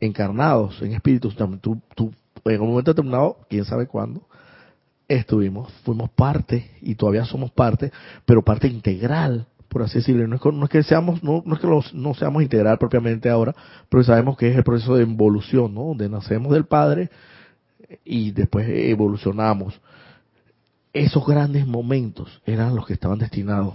encarnados 0.00 0.80
en 0.80 0.94
espíritus, 0.94 1.36
tú, 1.60 2.14
en 2.44 2.60
un 2.60 2.68
momento 2.68 2.92
determinado, 2.92 3.38
quién 3.48 3.64
sabe 3.64 3.86
cuándo, 3.86 4.22
estuvimos, 5.08 5.72
fuimos 5.84 6.10
parte 6.10 6.70
y 6.80 6.94
todavía 6.94 7.24
somos 7.24 7.50
parte, 7.50 7.90
pero 8.24 8.42
parte 8.42 8.68
integral, 8.68 9.46
por 9.68 9.82
así 9.82 9.98
decirlo. 9.98 10.26
No 10.26 10.64
es, 10.64 10.70
que 10.70 10.82
seamos, 10.82 11.22
no, 11.22 11.42
es 11.52 11.58
que 11.58 11.66
no 11.94 12.14
seamos 12.14 12.42
integral 12.42 12.78
propiamente 12.78 13.28
ahora, 13.28 13.54
pero 13.88 14.04
sabemos 14.04 14.36
que 14.36 14.48
es 14.48 14.56
el 14.56 14.62
proceso 14.62 14.94
de 14.94 15.02
evolución, 15.02 15.74
¿no? 15.74 15.82
Donde 15.86 16.08
nacemos 16.08 16.52
del 16.52 16.64
Padre 16.64 17.10
y 18.04 18.30
después 18.30 18.68
evolucionamos. 18.68 19.80
Esos 20.92 21.26
grandes 21.26 21.66
momentos 21.66 22.40
eran 22.46 22.74
los 22.74 22.86
que 22.86 22.94
estaban 22.94 23.18
destinados. 23.18 23.74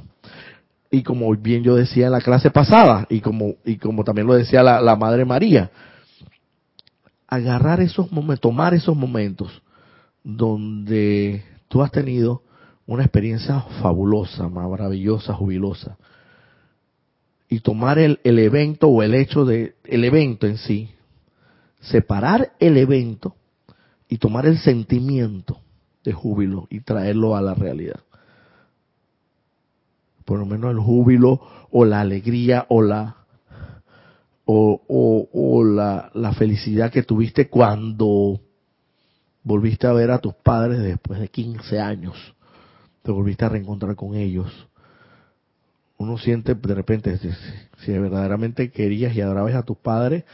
Y 0.91 1.03
como 1.03 1.33
bien 1.35 1.63
yo 1.63 1.75
decía 1.75 2.05
en 2.05 2.13
la 2.13 2.21
clase 2.21 2.49
pasada, 2.51 3.07
y 3.09 3.19
como, 3.19 3.55
y 3.65 3.75
como 3.77 4.05
también 4.05 4.27
lo 4.27 4.35
decía 4.35 4.63
la 4.63 4.95
Madre 4.95 5.25
María, 5.25 5.69
agarrar 7.35 7.81
esos 7.81 8.11
momentos, 8.11 8.41
tomar 8.41 8.73
esos 8.73 8.95
momentos 8.95 9.61
donde 10.23 11.43
tú 11.67 11.81
has 11.81 11.91
tenido 11.91 12.41
una 12.87 13.03
experiencia 13.03 13.61
fabulosa, 13.81 14.47
maravillosa, 14.49 15.33
jubilosa, 15.33 15.97
y 17.47 17.59
tomar 17.59 17.99
el, 17.99 18.19
el 18.23 18.39
evento 18.39 18.87
o 18.87 19.03
el 19.03 19.13
hecho 19.13 19.45
de 19.45 19.75
el 19.83 20.03
evento 20.03 20.47
en 20.47 20.57
sí, 20.57 20.89
separar 21.81 22.53
el 22.59 22.77
evento 22.77 23.35
y 24.09 24.17
tomar 24.17 24.45
el 24.45 24.57
sentimiento 24.57 25.59
de 26.03 26.13
júbilo 26.13 26.67
y 26.69 26.81
traerlo 26.81 27.35
a 27.35 27.41
la 27.41 27.53
realidad. 27.53 27.99
Por 30.25 30.39
lo 30.39 30.45
menos 30.45 30.71
el 30.71 30.79
júbilo 30.79 31.41
o 31.71 31.85
la 31.85 32.01
alegría 32.01 32.65
o 32.69 32.81
la 32.81 33.24
o, 34.45 35.27
o, 35.33 35.63
la, 35.63 36.11
la 36.13 36.33
felicidad 36.33 36.91
que 36.91 37.03
tuviste 37.03 37.49
cuando 37.49 38.39
volviste 39.43 39.87
a 39.87 39.93
ver 39.93 40.11
a 40.11 40.19
tus 40.19 40.33
padres 40.33 40.79
después 40.79 41.19
de 41.19 41.27
15 41.27 41.79
años, 41.79 42.15
te 43.03 43.11
volviste 43.11 43.45
a 43.45 43.49
reencontrar 43.49 43.95
con 43.95 44.15
ellos. 44.15 44.51
Uno 45.97 46.17
siente 46.17 46.55
de 46.55 46.75
repente, 46.75 47.17
si, 47.17 47.91
verdaderamente 47.91 48.69
querías 48.69 49.15
y 49.15 49.21
adorabas 49.21 49.55
a 49.55 49.63
tus 49.63 49.77
padres, 49.77 50.25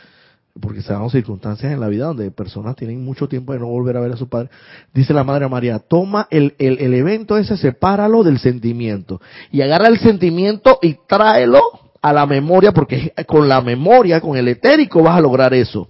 porque 0.59 0.81
se 0.81 0.91
dan 0.91 1.09
circunstancias 1.09 1.71
en 1.71 1.79
la 1.79 1.87
vida 1.87 2.07
donde 2.07 2.29
personas 2.31 2.75
tienen 2.75 3.05
mucho 3.05 3.29
tiempo 3.29 3.53
de 3.53 3.59
no 3.59 3.67
volver 3.67 3.95
a 3.95 4.01
ver 4.01 4.11
a 4.11 4.17
sus 4.17 4.27
padres. 4.27 4.51
Dice 4.93 5.13
la 5.13 5.23
Madre 5.23 5.47
María, 5.47 5.79
toma 5.79 6.27
el, 6.29 6.55
el, 6.57 6.79
el 6.79 6.93
evento 6.93 7.37
ese, 7.37 7.55
sepáralo 7.55 8.23
del 8.23 8.39
sentimiento 8.39 9.21
y 9.51 9.61
agarra 9.61 9.87
el 9.87 9.99
sentimiento 9.99 10.79
y 10.81 10.97
tráelo 11.07 11.61
a 12.01 12.11
la 12.11 12.25
memoria, 12.25 12.71
porque 12.71 13.13
con 13.27 13.47
la 13.47 13.61
memoria, 13.61 14.19
con 14.19 14.35
el 14.35 14.47
etérico 14.47 15.03
vas 15.03 15.17
a 15.17 15.21
lograr 15.21 15.53
eso. 15.53 15.89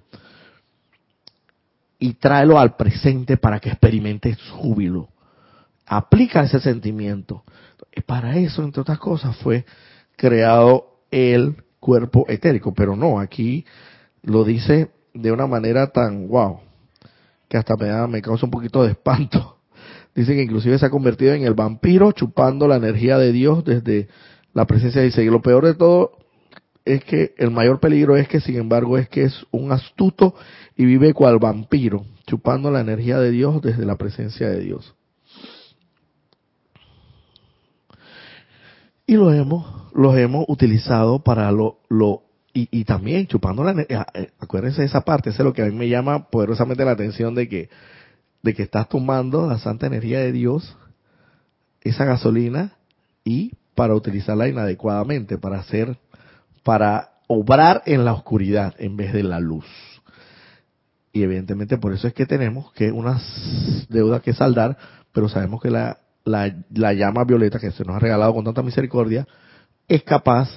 Y 1.99 2.14
tráelo 2.14 2.59
al 2.59 2.76
presente 2.76 3.38
para 3.38 3.59
que 3.59 3.70
experimentes 3.70 4.38
júbilo. 4.51 5.09
Aplica 5.86 6.43
ese 6.43 6.59
sentimiento. 6.59 7.43
Y 7.95 8.01
para 8.01 8.38
eso, 8.38 8.64
entre 8.64 8.82
otras 8.82 8.97
cosas, 8.97 9.36
fue 9.38 9.66
creado 10.16 10.97
el 11.12 11.64
cuerpo 11.80 12.26
etérico. 12.28 12.74
Pero 12.74 12.95
no, 12.95 13.20
aquí 13.20 13.66
lo 14.24 14.43
dice 14.43 14.89
de 15.14 15.32
una 15.32 15.47
manera 15.47 15.88
tan 15.88 16.28
wow, 16.28 16.59
que 17.47 17.57
hasta 17.57 17.76
me, 17.76 17.88
da, 17.88 18.07
me 18.07 18.22
causa 18.22 18.45
un 18.45 18.51
poquito 18.51 18.84
de 18.84 18.91
espanto. 18.91 19.57
Dice 20.16 20.34
que 20.36 20.43
inclusive 20.43 20.78
se 20.78 20.86
ha 20.86 20.89
convertido 20.89 21.34
en 21.34 21.43
el 21.43 21.53
vampiro 21.53 22.12
chupando 22.12 22.68
la 22.68 22.76
energía 22.76 23.18
de 23.18 23.32
Dios 23.32 23.64
desde 23.64 24.09
la 24.54 24.66
presencia 24.66 25.02
dice, 25.02 25.24
y 25.24 25.30
lo 25.30 25.41
peor 25.41 25.66
de 25.66 25.76
todo 25.76 26.18
es 26.84 27.04
que 27.04 27.34
el 27.38 27.52
mayor 27.52 27.80
peligro 27.80 28.18
es 28.18 28.28
que, 28.28 28.41
sin 28.41 28.58
embargo, 28.58 28.97
es 28.97 29.08
que 29.08 29.24
es 29.24 29.45
un 29.52 29.72
astuto 29.72 30.36
y 30.76 30.86
vive 30.86 31.14
cual 31.14 31.39
vampiro, 31.39 32.06
chupando 32.26 32.72
la 32.72 32.82
energía 32.82 33.20
de 33.20 33.32
Dios 33.32 33.62
desde 33.62 33.86
la 33.86 33.97
presencia 33.97 34.49
de 34.49 34.60
Dios. 34.60 34.95
Y 39.06 39.16
lo 39.16 39.32
hemos, 39.32 39.93
los 39.93 40.16
hemos 40.18 40.45
utilizado 40.47 41.24
para 41.24 41.52
lo, 41.52 41.80
lo 41.89 42.24
y, 42.54 42.68
y 42.72 42.86
también 42.86 43.28
chupando 43.28 43.64
la 43.64 43.72
energía. 43.72 44.08
Eh, 44.14 44.32
acuérdense 44.39 44.82
de 44.82 44.88
esa 44.88 45.02
parte, 45.02 45.30
eso 45.30 45.43
es 45.43 45.45
lo 45.45 45.54
que 45.54 45.64
a 45.64 45.66
mí 45.66 45.76
me 45.76 45.89
llama 45.89 46.30
poderosamente 46.30 46.86
la 46.86 46.91
atención 46.91 47.36
de 47.36 47.47
que, 47.47 47.70
de 48.41 48.54
que 48.54 48.64
estás 48.64 48.89
tomando 48.89 49.47
la 49.47 49.60
santa 49.60 49.88
energía 49.88 50.20
de 50.20 50.32
Dios, 50.32 50.78
esa 51.82 52.06
gasolina, 52.06 52.74
y 53.24 53.54
para 53.82 53.96
utilizarla 53.96 54.48
inadecuadamente, 54.48 55.40
para 55.40 55.58
hacer, 55.58 55.98
para 56.62 57.14
obrar 57.26 57.82
en 57.88 58.06
la 58.06 58.14
oscuridad 58.14 58.76
en 58.78 58.96
vez 58.96 59.12
de 59.12 59.24
la 59.24 59.40
luz. 59.40 59.66
Y 61.12 61.24
evidentemente 61.24 61.80
por 61.80 61.92
eso 61.92 62.08
es 62.08 62.14
que 62.14 62.28
tenemos 62.28 62.72
que 62.74 62.92
unas 62.92 63.24
deudas 63.90 64.22
que 64.22 64.34
saldar, 64.34 64.78
pero 65.12 65.28
sabemos 65.30 65.64
que 65.64 65.72
la, 65.72 65.98
la, 66.26 66.56
la 66.70 66.94
llama 66.94 67.24
violeta 67.24 67.58
que 67.58 67.72
se 67.72 67.84
nos 67.84 67.96
ha 67.96 68.00
regalado 68.00 68.36
con 68.36 68.46
tanta 68.46 68.62
misericordia 68.62 69.28
es 69.88 70.04
capaz 70.04 70.48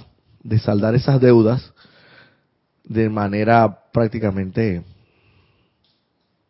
de 0.42 0.58
saldar 0.58 0.94
esas 0.94 1.18
deudas 1.18 1.72
de 2.84 3.08
manera 3.08 3.84
prácticamente, 3.90 4.84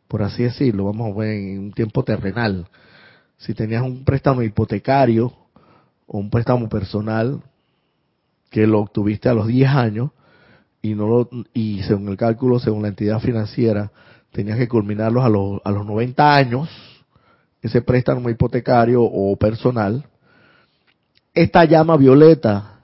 por 0.09 0.25
así 0.25 0.43
decirlo, 0.43 0.87
vamos 0.87 1.15
a 1.15 1.21
ver, 1.21 1.37
en 1.37 1.59
un 1.61 1.73
tiempo 1.73 2.03
terrenal. 2.03 2.67
Si 3.37 3.55
tenías 3.55 3.85
un 3.85 4.05
préstamo 4.05 4.43
hipotecario 4.43 5.44
o 6.07 6.19
un 6.19 6.31
préstamo 6.31 6.69
personal 6.69 7.43
que 8.51 8.67
lo 8.67 8.81
obtuviste 8.81 9.29
a 9.29 9.35
los 9.35 9.47
10 9.47 9.69
años 9.71 10.11
y 10.83 10.95
no 10.95 11.07
lo, 11.07 11.29
y 11.55 11.83
según 11.83 12.09
el 12.09 12.17
cálculo, 12.17 12.59
según 12.59 12.83
la 12.83 12.89
entidad 12.89 13.19
financiera, 13.21 13.91
tenías 14.33 14.59
que 14.59 14.69
culminarlos 14.69 15.25
a 15.25 15.29
los, 15.29 15.61
a 15.65 15.71
los 15.71 15.87
90 15.87 16.35
años, 16.35 16.69
ese 17.63 17.81
préstamo 17.81 18.29
hipotecario 18.29 19.03
o 19.03 19.35
personal, 19.37 20.05
esta 21.33 21.65
llama 21.65 21.97
violeta 21.97 22.81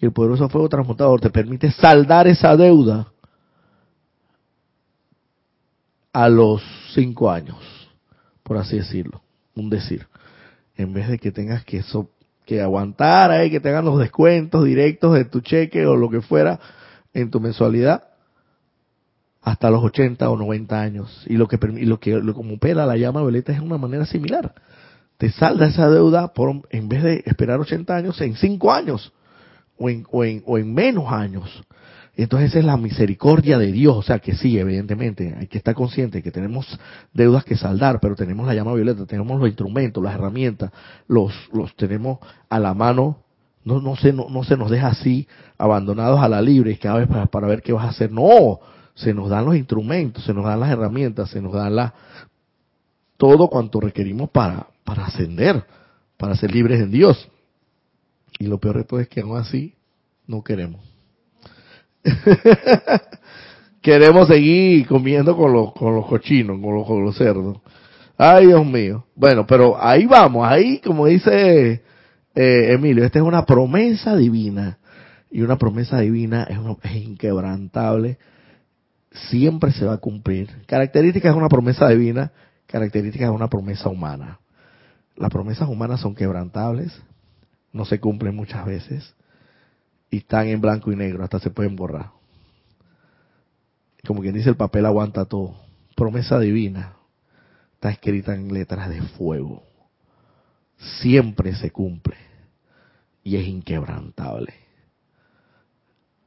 y 0.00 0.06
el 0.06 0.12
poderoso 0.12 0.48
fuego 0.48 0.68
transmutador 0.68 1.20
te 1.20 1.30
permite 1.30 1.70
saldar 1.72 2.28
esa 2.28 2.56
deuda 2.56 3.08
a 6.12 6.28
los 6.28 6.62
5 6.94 7.30
años, 7.30 7.56
por 8.44 8.56
así 8.56 8.76
decirlo, 8.76 9.22
un 9.56 9.68
decir, 9.68 10.06
en 10.76 10.94
vez 10.94 11.08
de 11.08 11.18
que 11.18 11.32
tengas 11.32 11.64
que 11.64 11.82
so 11.82 12.10
que 12.44 12.60
aguantar 12.60 13.30
ahí, 13.30 13.50
que 13.50 13.60
te 13.60 13.70
hagan 13.70 13.84
los 13.84 13.98
descuentos 13.98 14.64
directos 14.64 15.14
de 15.14 15.24
tu 15.24 15.40
cheque 15.40 15.86
o 15.86 15.96
lo 15.96 16.10
que 16.10 16.20
fuera 16.20 16.60
en 17.12 17.30
tu 17.30 17.40
mensualidad 17.40 18.04
hasta 19.44 19.70
los 19.70 19.84
80 19.84 20.28
o 20.30 20.36
90 20.36 20.80
años. 20.80 21.24
Y 21.26 21.36
lo 21.36 21.46
que, 21.46 21.58
y 21.76 21.84
lo 21.84 22.00
que 22.00 22.12
lo, 22.16 22.34
como 22.34 22.54
opera 22.54 22.86
la 22.86 22.96
llama 22.96 23.20
violeta 23.20 23.52
es 23.52 23.60
una 23.60 23.78
manera 23.78 24.06
similar. 24.06 24.54
Te 25.18 25.30
salda 25.30 25.66
esa 25.66 25.88
deuda 25.90 26.32
por, 26.32 26.62
en 26.70 26.88
vez 26.88 27.02
de 27.02 27.22
esperar 27.26 27.60
80 27.60 27.94
años, 27.94 28.20
en 28.20 28.36
5 28.36 28.72
años 28.72 29.12
o 29.78 29.90
en, 29.90 30.06
o 30.10 30.24
en, 30.24 30.42
o 30.46 30.58
en 30.58 30.72
menos 30.72 31.12
años. 31.12 31.62
Entonces 32.16 32.50
esa 32.50 32.60
es 32.60 32.64
la 32.64 32.76
misericordia 32.76 33.58
de 33.58 33.72
Dios, 33.72 33.96
o 33.96 34.02
sea 34.02 34.20
que 34.20 34.36
sí, 34.36 34.56
evidentemente, 34.56 35.34
hay 35.36 35.48
que 35.48 35.58
estar 35.58 35.74
consciente 35.74 36.22
que 36.22 36.30
tenemos 36.30 36.78
deudas 37.12 37.44
que 37.44 37.56
saldar, 37.56 37.98
pero 38.00 38.14
tenemos 38.14 38.46
la 38.46 38.54
llama 38.54 38.72
violeta, 38.74 39.04
tenemos 39.04 39.38
los 39.40 39.48
instrumentos, 39.48 40.02
las 40.02 40.14
herramientas, 40.14 40.70
los, 41.08 41.32
los 41.52 41.74
tenemos 41.74 42.20
a 42.48 42.60
la 42.60 42.72
mano, 42.72 43.18
no, 43.64 43.80
no, 43.80 43.96
se, 43.96 44.12
no, 44.12 44.44
se 44.44 44.56
nos 44.56 44.70
deja 44.70 44.88
así 44.88 45.26
abandonados 45.58 46.20
a 46.20 46.28
la 46.28 46.40
libre, 46.40 46.78
cada 46.78 46.98
vez 46.98 47.08
para, 47.08 47.26
para 47.26 47.48
ver 47.48 47.62
qué 47.62 47.72
vas 47.72 47.86
a 47.86 47.88
hacer, 47.88 48.12
no, 48.12 48.60
se 48.94 49.12
nos 49.12 49.28
dan 49.28 49.44
los 49.44 49.56
instrumentos, 49.56 50.24
se 50.24 50.32
nos 50.32 50.44
dan 50.44 50.60
las 50.60 50.70
herramientas, 50.70 51.30
se 51.30 51.42
nos 51.42 51.52
dan 51.52 51.74
la, 51.74 51.94
todo 53.16 53.48
cuanto 53.48 53.80
requerimos 53.80 54.30
para, 54.30 54.68
para 54.84 55.06
ascender, 55.06 55.64
para 56.16 56.36
ser 56.36 56.52
libres 56.52 56.80
en 56.80 56.92
Dios. 56.92 57.28
Y 58.38 58.46
lo 58.46 58.58
peor 58.58 58.78
de 58.78 58.84
todo 58.84 59.00
es 59.00 59.08
que 59.08 59.20
aún 59.20 59.36
así 59.36 59.74
no 60.26 60.42
queremos. 60.42 60.93
queremos 63.80 64.28
seguir 64.28 64.86
comiendo 64.86 65.36
con 65.36 65.52
los, 65.52 65.72
con 65.72 65.94
los 65.94 66.06
cochinos, 66.06 66.60
con 66.60 67.04
los, 67.04 67.16
cerdos. 67.16 67.58
Ay, 68.16 68.46
Dios 68.46 68.64
mío. 68.64 69.06
Bueno, 69.14 69.46
pero 69.46 69.76
ahí 69.82 70.06
vamos, 70.06 70.46
ahí 70.46 70.78
como 70.78 71.06
dice 71.06 71.82
eh, 72.34 72.72
Emilio, 72.72 73.04
esta 73.04 73.18
es 73.18 73.24
una 73.24 73.44
promesa 73.44 74.16
divina. 74.16 74.78
Y 75.30 75.42
una 75.42 75.58
promesa 75.58 75.98
divina 76.00 76.44
es, 76.44 76.58
es 76.82 76.96
inquebrantable, 76.96 78.18
siempre 79.30 79.72
se 79.72 79.84
va 79.84 79.94
a 79.94 79.98
cumplir. 79.98 80.48
Características 80.66 81.32
de 81.32 81.38
una 81.38 81.48
promesa 81.48 81.88
divina, 81.88 82.30
características 82.66 83.28
de 83.28 83.34
una 83.34 83.48
promesa 83.48 83.88
humana. 83.88 84.38
Las 85.16 85.30
promesas 85.30 85.68
humanas 85.68 86.00
son 86.00 86.14
quebrantables, 86.14 86.96
no 87.72 87.84
se 87.84 87.98
cumplen 87.98 88.36
muchas 88.36 88.64
veces 88.64 89.14
y 90.10 90.18
están 90.18 90.48
en 90.48 90.60
blanco 90.60 90.92
y 90.92 90.96
negro, 90.96 91.24
hasta 91.24 91.40
se 91.40 91.50
pueden 91.50 91.76
borrar. 91.76 92.10
Como 94.06 94.20
quien 94.20 94.34
dice, 94.34 94.50
el 94.50 94.56
papel 94.56 94.86
aguanta 94.86 95.24
todo. 95.24 95.56
Promesa 95.96 96.38
divina 96.38 96.96
está 97.74 97.90
escrita 97.90 98.34
en 98.34 98.52
letras 98.52 98.88
de 98.90 99.02
fuego. 99.02 99.62
Siempre 101.00 101.54
se 101.54 101.70
cumple 101.70 102.16
y 103.22 103.36
es 103.36 103.46
inquebrantable. 103.46 104.54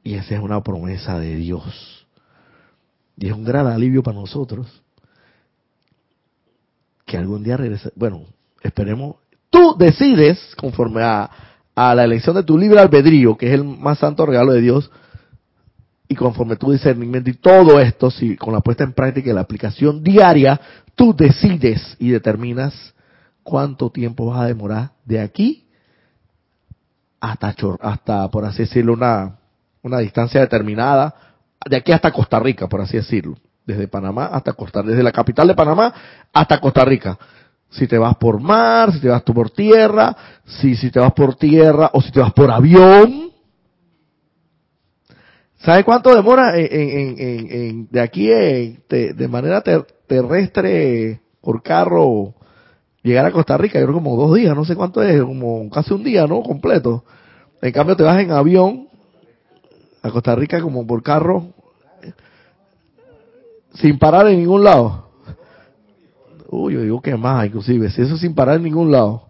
Y 0.02 0.14
esa 0.14 0.34
es 0.34 0.40
una 0.40 0.62
promesa 0.62 1.18
de 1.18 1.36
Dios. 1.36 2.06
Y 3.16 3.26
es 3.26 3.32
un 3.32 3.44
gran 3.44 3.66
alivio 3.66 4.02
para 4.02 4.18
nosotros 4.18 4.82
que 7.04 7.16
algún 7.16 7.42
día 7.42 7.56
regrese. 7.56 7.90
Bueno, 7.96 8.24
esperemos. 8.62 9.16
Tú 9.50 9.76
decides, 9.78 10.54
conforme 10.56 11.02
a, 11.02 11.30
a 11.80 11.94
la 11.94 12.02
elección 12.02 12.34
de 12.34 12.42
tu 12.42 12.58
libre 12.58 12.80
albedrío, 12.80 13.36
que 13.36 13.46
es 13.46 13.54
el 13.54 13.62
más 13.62 14.00
santo 14.00 14.26
regalo 14.26 14.52
de 14.52 14.60
Dios, 14.60 14.90
y 16.08 16.16
conforme 16.16 16.56
tu 16.56 16.72
discernimiento 16.72 17.30
y 17.30 17.34
todo 17.34 17.78
esto, 17.78 18.10
si 18.10 18.36
con 18.36 18.52
la 18.52 18.60
puesta 18.60 18.82
en 18.82 18.92
práctica 18.92 19.30
y 19.30 19.32
la 19.32 19.42
aplicación 19.42 20.02
diaria, 20.02 20.60
tú 20.96 21.14
decides 21.14 21.96
y 22.00 22.10
determinas 22.10 22.74
cuánto 23.44 23.90
tiempo 23.90 24.26
vas 24.26 24.40
a 24.40 24.46
demorar 24.46 24.90
de 25.04 25.20
aquí 25.20 25.68
hasta, 27.20 27.54
hasta 27.80 28.28
por 28.28 28.44
así 28.44 28.64
decirlo, 28.64 28.94
una, 28.94 29.36
una 29.82 29.98
distancia 29.98 30.40
determinada, 30.40 31.14
de 31.64 31.76
aquí 31.76 31.92
hasta 31.92 32.10
Costa 32.10 32.40
Rica, 32.40 32.66
por 32.66 32.80
así 32.80 32.96
decirlo, 32.96 33.36
desde 33.64 33.86
Panamá 33.86 34.26
hasta 34.26 34.52
Costa 34.52 34.82
desde 34.82 35.04
la 35.04 35.12
capital 35.12 35.46
de 35.46 35.54
Panamá 35.54 35.94
hasta 36.32 36.58
Costa 36.58 36.84
Rica. 36.84 37.16
Si 37.70 37.86
te 37.86 37.98
vas 37.98 38.16
por 38.16 38.40
mar, 38.40 38.92
si 38.92 39.00
te 39.00 39.08
vas 39.08 39.24
tú 39.24 39.34
por 39.34 39.50
tierra, 39.50 40.16
si, 40.46 40.74
si 40.74 40.90
te 40.90 41.00
vas 41.00 41.12
por 41.12 41.34
tierra 41.34 41.90
o 41.92 42.00
si 42.00 42.10
te 42.10 42.20
vas 42.20 42.32
por 42.32 42.50
avión, 42.50 43.28
¿Sabe 45.60 45.82
cuánto 45.82 46.14
demora 46.14 46.52
en, 46.56 47.88
de 47.90 48.00
aquí 48.00 48.28
de 48.28 49.28
manera 49.28 49.62
terrestre 50.06 51.20
por 51.40 51.62
carro 51.62 52.34
llegar 53.02 53.26
a 53.26 53.32
Costa 53.32 53.56
Rica? 53.56 53.80
Yo 53.80 53.86
creo 53.86 53.96
como 53.96 54.16
dos 54.16 54.36
días, 54.36 54.54
no 54.54 54.64
sé 54.64 54.76
cuánto 54.76 55.02
es, 55.02 55.20
como 55.20 55.68
casi 55.68 55.92
un 55.92 56.04
día, 56.04 56.26
¿no? 56.26 56.42
Completo. 56.42 57.04
En 57.60 57.72
cambio 57.72 57.96
te 57.96 58.04
vas 58.04 58.20
en 58.20 58.30
avión 58.30 58.88
a 60.00 60.10
Costa 60.10 60.36
Rica 60.36 60.60
como 60.60 60.86
por 60.86 61.02
carro 61.02 61.48
sin 63.74 63.98
parar 63.98 64.28
en 64.28 64.38
ningún 64.38 64.62
lado. 64.62 65.07
Uy, 66.50 66.74
yo 66.74 66.80
digo 66.80 67.02
que 67.02 67.14
más, 67.14 67.46
inclusive, 67.46 67.90
si 67.90 68.02
eso 68.02 68.16
sin 68.16 68.34
parar 68.34 68.56
en 68.56 68.62
ningún 68.62 68.90
lado. 68.90 69.28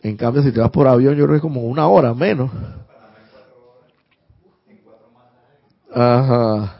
En 0.00 0.16
cambio, 0.16 0.42
si 0.42 0.50
te 0.50 0.60
vas 0.60 0.70
por 0.70 0.88
avión, 0.88 1.14
yo 1.14 1.24
creo 1.24 1.34
que 1.34 1.36
es 1.36 1.42
como 1.42 1.62
una 1.62 1.86
hora 1.88 2.14
menos. 2.14 2.50
Ajá. 5.92 6.74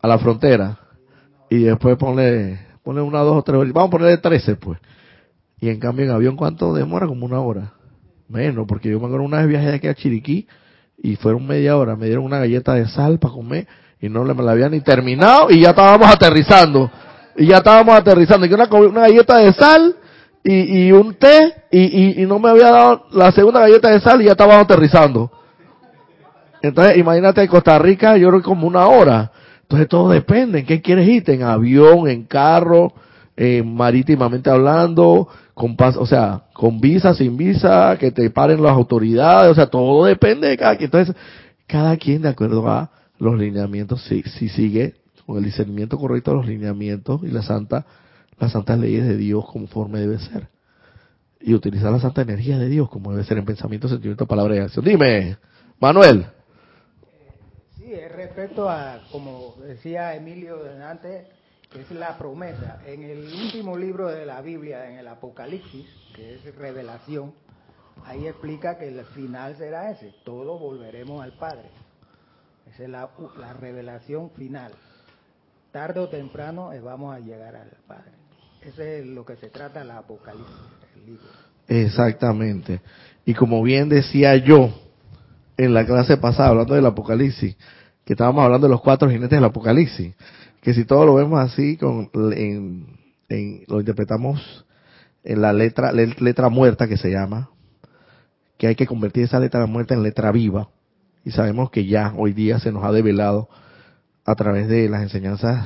A 0.00 0.08
la 0.08 0.18
frontera. 0.18 0.78
Y 1.48 1.62
después 1.62 1.96
ponle, 1.96 2.60
ponle 2.82 3.00
una, 3.00 3.20
dos 3.20 3.38
o 3.38 3.42
tres 3.42 3.58
horas. 3.58 3.72
Vamos 3.72 3.88
a 3.88 3.92
ponerle 3.92 4.18
trece, 4.18 4.56
pues. 4.56 4.78
Y 5.60 5.70
en 5.70 5.80
cambio 5.80 6.04
en 6.04 6.10
avión, 6.10 6.36
¿cuánto 6.36 6.74
demora? 6.74 7.06
Como 7.06 7.24
una 7.24 7.40
hora. 7.40 7.72
Menos, 8.28 8.66
porque 8.66 8.90
yo 8.90 9.00
me 9.00 9.06
acuerdo 9.06 9.24
una 9.24 9.38
vez 9.38 9.48
viajé 9.48 9.68
de 9.68 9.74
aquí 9.76 9.88
a 9.88 9.94
Chiriquí 9.94 10.46
y 10.98 11.16
fueron 11.16 11.46
media 11.46 11.76
hora. 11.78 11.96
Me 11.96 12.06
dieron 12.06 12.24
una 12.24 12.38
galleta 12.38 12.74
de 12.74 12.86
sal 12.88 13.18
para 13.18 13.32
comer 13.32 13.66
y 14.00 14.08
no 14.08 14.24
la 14.24 14.52
había 14.52 14.68
ni 14.68 14.80
terminado 14.80 15.50
y 15.50 15.60
ya 15.60 15.70
estábamos 15.70 16.08
aterrizando. 16.08 16.90
Y 17.36 17.46
ya 17.46 17.58
estábamos 17.58 17.94
aterrizando. 17.94 18.46
Y 18.46 18.52
una, 18.52 18.64
una 18.64 19.00
galleta 19.02 19.38
de 19.38 19.52
sal 19.52 19.96
y, 20.44 20.86
y 20.86 20.92
un 20.92 21.14
té 21.14 21.54
y, 21.70 22.22
y, 22.22 22.26
no 22.26 22.38
me 22.38 22.50
había 22.50 22.70
dado 22.70 23.06
la 23.12 23.32
segunda 23.32 23.60
galleta 23.60 23.90
de 23.90 24.00
sal 24.00 24.20
y 24.22 24.26
ya 24.26 24.32
estaba 24.32 24.60
aterrizando. 24.60 25.30
Entonces, 26.62 26.96
imagínate 26.96 27.42
en 27.42 27.48
Costa 27.48 27.78
Rica, 27.78 28.16
yo 28.16 28.28
creo 28.28 28.42
como 28.42 28.66
una 28.66 28.86
hora. 28.86 29.30
Entonces 29.62 29.88
todo 29.88 30.10
depende, 30.10 30.60
¿en 30.60 30.66
qué 30.66 30.80
quieres 30.80 31.06
irte? 31.06 31.34
¿En 31.34 31.42
avión, 31.42 32.08
en 32.08 32.24
carro, 32.24 32.94
marítimamente 33.64 34.48
hablando, 34.48 35.28
con 35.54 35.76
o 35.78 36.06
sea, 36.06 36.42
con 36.54 36.80
visa, 36.80 37.14
sin 37.14 37.36
visa, 37.36 37.96
que 37.98 38.10
te 38.10 38.30
paren 38.30 38.62
las 38.62 38.72
autoridades, 38.72 39.52
o 39.52 39.54
sea, 39.54 39.66
todo 39.66 40.04
depende 40.06 40.48
de 40.48 40.56
cada 40.56 40.76
quien. 40.76 40.86
Entonces, 40.86 41.14
cada 41.66 41.96
quien 41.96 42.22
de 42.22 42.30
acuerdo 42.30 42.66
a 42.68 42.90
los 43.18 43.38
lineamientos, 43.38 44.02
si, 44.04 44.22
si 44.22 44.48
sigue 44.48 44.94
con 45.26 45.38
el 45.38 45.44
discernimiento 45.44 45.98
correcto 45.98 46.34
los 46.34 46.46
lineamientos 46.46 47.22
y 47.22 47.28
la 47.28 47.42
santa 47.42 47.84
las 48.38 48.52
santas 48.52 48.78
leyes 48.78 49.06
de 49.06 49.16
Dios 49.16 49.44
conforme 49.46 50.00
debe 50.00 50.18
ser. 50.18 50.48
Y 51.40 51.54
utilizar 51.54 51.92
la 51.92 52.00
santa 52.00 52.22
energía 52.22 52.58
de 52.58 52.68
Dios 52.68 52.88
como 52.88 53.12
debe 53.12 53.24
ser 53.24 53.38
en 53.38 53.44
pensamiento, 53.44 53.88
sentimiento, 53.88 54.26
palabra 54.26 54.56
y 54.56 54.58
acción. 54.58 54.84
Dime, 54.84 55.36
Manuel. 55.80 56.26
Sí, 57.76 57.92
es 57.92 58.12
respecto 58.12 58.68
a, 58.68 59.02
como 59.12 59.56
decía 59.62 60.14
Emilio 60.14 60.58
antes, 60.84 61.26
que 61.70 61.80
es 61.80 61.90
la 61.92 62.18
promesa. 62.18 62.80
En 62.86 63.02
el 63.02 63.24
último 63.32 63.76
libro 63.76 64.08
de 64.08 64.26
la 64.26 64.40
Biblia, 64.40 64.90
en 64.90 64.98
el 64.98 65.08
Apocalipsis, 65.08 65.86
que 66.14 66.34
es 66.34 66.54
revelación, 66.56 67.32
ahí 68.04 68.26
explica 68.26 68.78
que 68.78 68.88
el 68.88 69.04
final 69.06 69.56
será 69.56 69.90
ese, 69.90 70.14
todos 70.24 70.60
volveremos 70.60 71.22
al 71.22 71.32
Padre. 71.32 71.68
Esa 72.72 72.84
es 72.84 72.88
la, 72.88 73.08
la 73.38 73.52
revelación 73.54 74.30
final. 74.30 74.72
Tarde 75.72 76.00
o 76.00 76.08
temprano 76.08 76.72
eh, 76.72 76.80
vamos 76.80 77.14
a 77.14 77.20
llegar 77.20 77.56
al 77.56 77.70
Padre. 77.86 78.12
Ese 78.62 79.00
es 79.00 79.06
lo 79.06 79.24
que 79.24 79.36
se 79.36 79.48
trata 79.48 79.84
la 79.84 79.98
Apocalipsis. 79.98 80.54
Exactamente. 81.68 82.80
Y 83.24 83.34
como 83.34 83.62
bien 83.62 83.88
decía 83.88 84.36
yo 84.36 84.72
en 85.56 85.74
la 85.74 85.84
clase 85.84 86.16
pasada, 86.16 86.48
hablando 86.48 86.74
del 86.74 86.86
Apocalipsis, 86.86 87.56
que 88.04 88.14
estábamos 88.14 88.44
hablando 88.44 88.66
de 88.66 88.72
los 88.72 88.80
cuatro 88.80 89.10
jinetes 89.10 89.36
del 89.36 89.44
Apocalipsis, 89.44 90.14
que 90.62 90.74
si 90.74 90.84
todo 90.84 91.04
lo 91.04 91.14
vemos 91.14 91.38
así, 91.40 91.76
con, 91.76 92.10
en, 92.32 92.86
lo 93.66 93.80
interpretamos 93.80 94.64
en 95.24 95.42
la 95.42 95.52
letra, 95.52 95.92
letra 95.92 96.48
muerta 96.48 96.88
que 96.88 96.96
se 96.96 97.10
llama, 97.10 97.50
que 98.56 98.66
hay 98.66 98.74
que 98.74 98.86
convertir 98.86 99.24
esa 99.24 99.38
letra 99.38 99.66
muerta 99.66 99.94
en 99.94 100.02
letra 100.02 100.32
viva. 100.32 100.68
Y 101.28 101.30
sabemos 101.30 101.68
que 101.68 101.84
ya 101.84 102.14
hoy 102.16 102.32
día 102.32 102.58
se 102.58 102.72
nos 102.72 102.84
ha 102.84 102.90
develado 102.90 103.50
a 104.24 104.34
través 104.34 104.66
de 104.66 104.88
las 104.88 105.02
enseñanzas 105.02 105.62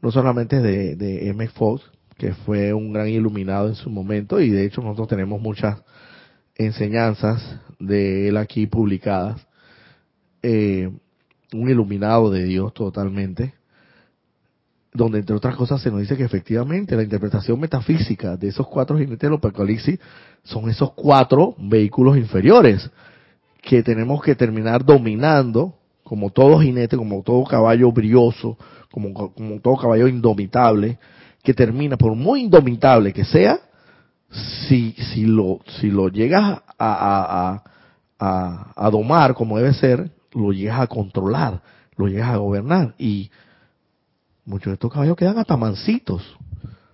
no 0.00 0.10
solamente 0.10 0.62
de, 0.62 1.28
M. 1.28 1.46
Fox, 1.48 1.82
que 2.16 2.32
fue 2.32 2.72
un 2.72 2.94
gran 2.94 3.08
iluminado 3.08 3.68
en 3.68 3.74
su 3.74 3.90
momento, 3.90 4.40
y 4.40 4.48
de 4.48 4.64
hecho 4.64 4.80
nosotros 4.80 5.08
tenemos 5.08 5.38
muchas 5.38 5.82
enseñanzas 6.54 7.60
de 7.78 8.28
él 8.28 8.38
aquí 8.38 8.66
publicadas, 8.66 9.46
eh, 10.42 10.90
un 11.52 11.68
iluminado 11.68 12.30
de 12.30 12.44
Dios 12.44 12.72
totalmente, 12.72 13.52
donde 14.94 15.18
entre 15.18 15.36
otras 15.36 15.56
cosas 15.56 15.82
se 15.82 15.90
nos 15.90 16.00
dice 16.00 16.16
que 16.16 16.24
efectivamente 16.24 16.96
la 16.96 17.02
interpretación 17.02 17.60
metafísica 17.60 18.38
de 18.38 18.48
esos 18.48 18.66
cuatro 18.66 18.96
jinetes 18.96 19.28
del 19.28 19.34
Apocalipsis 19.34 20.00
son 20.42 20.70
esos 20.70 20.94
cuatro 20.94 21.54
vehículos 21.58 22.16
inferiores 22.16 22.90
que 23.64 23.82
tenemos 23.82 24.22
que 24.22 24.34
terminar 24.34 24.84
dominando 24.84 25.74
como 26.04 26.30
todo 26.30 26.60
jinete, 26.60 26.96
como 26.96 27.22
todo 27.22 27.44
caballo 27.44 27.90
brioso, 27.90 28.58
como, 28.92 29.32
como 29.32 29.58
todo 29.60 29.76
caballo 29.76 30.06
indomitable, 30.06 30.98
que 31.42 31.54
termina, 31.54 31.96
por 31.96 32.14
muy 32.14 32.42
indomitable 32.42 33.12
que 33.12 33.24
sea, 33.24 33.58
si, 34.68 34.92
si, 34.92 35.24
lo, 35.24 35.60
si 35.80 35.90
lo 35.90 36.08
llegas 36.08 36.60
a, 36.78 37.62
a, 38.18 38.72
a, 38.76 38.90
domar 38.90 39.34
como 39.34 39.56
debe 39.56 39.72
ser, 39.72 40.10
lo 40.32 40.52
llegas 40.52 40.80
a 40.80 40.86
controlar, 40.86 41.62
lo 41.96 42.06
llegas 42.06 42.30
a 42.30 42.36
gobernar. 42.36 42.94
Y 42.98 43.30
muchos 44.44 44.66
de 44.66 44.74
estos 44.74 44.92
caballos 44.92 45.16
quedan 45.16 45.38
hasta 45.38 45.56
mansitos. 45.56 46.36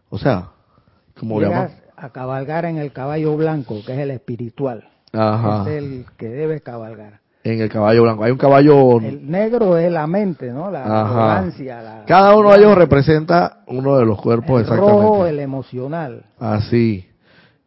O 0.09 0.19
sea, 0.19 0.51
como 1.19 1.41
llegas 1.41 1.73
a 1.97 2.11
cabalgar 2.11 2.65
en 2.65 2.79
el 2.79 2.93
caballo 2.93 3.37
blanco, 3.37 3.83
que 3.85 3.93
es 3.93 3.99
el 3.99 4.11
espiritual. 4.11 4.89
Ajá. 5.13 5.63
Es 5.71 5.83
el 5.83 6.07
que 6.17 6.29
debes 6.29 6.63
cabalgar. 6.63 7.21
en 7.43 7.61
el 7.61 7.69
caballo 7.71 8.03
blanco. 8.03 8.25
Hay 8.25 8.33
un 8.33 8.39
caballo... 8.39 9.01
El 9.01 9.31
negro 9.31 9.77
es 9.79 9.91
la 9.91 10.07
mente, 10.07 10.53
¿no? 10.53 10.71
La 10.71 10.85
arrogancia. 10.85 11.83
La, 11.83 12.05
Cada 12.07 12.37
uno 12.37 12.51
de 12.53 12.59
ellos 12.59 12.77
representa 12.77 13.63
uno 13.67 13.97
de 13.99 14.05
los 14.07 14.21
cuerpos 14.21 14.61
el 14.61 14.67
exactamente. 14.67 15.03
rojo, 15.03 15.27
el 15.27 15.41
emocional. 15.41 16.25
Así. 16.39 17.07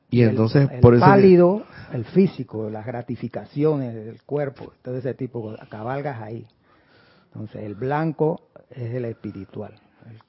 Y 0.10 0.22
El- 0.22 0.30
entonces, 0.30 0.70
el 0.72 0.80
por 0.80 0.94
eso... 0.94 1.04
pálido, 1.04 1.64
el 1.92 2.06
físico, 2.06 2.70
las 2.70 2.86
gratificaciones 2.86 3.94
del 3.96 4.22
cuerpo, 4.24 4.74
todo 4.84 4.96
ese 4.98 5.14
tipo, 5.16 5.56
cabalgas 5.70 6.22
ahí. 6.22 6.46
Entonces, 7.34 7.64
el 7.64 7.74
blanco 7.76 8.42
es 8.70 8.94
el 8.94 9.06
espiritual. 9.06 9.74
El 10.08 10.20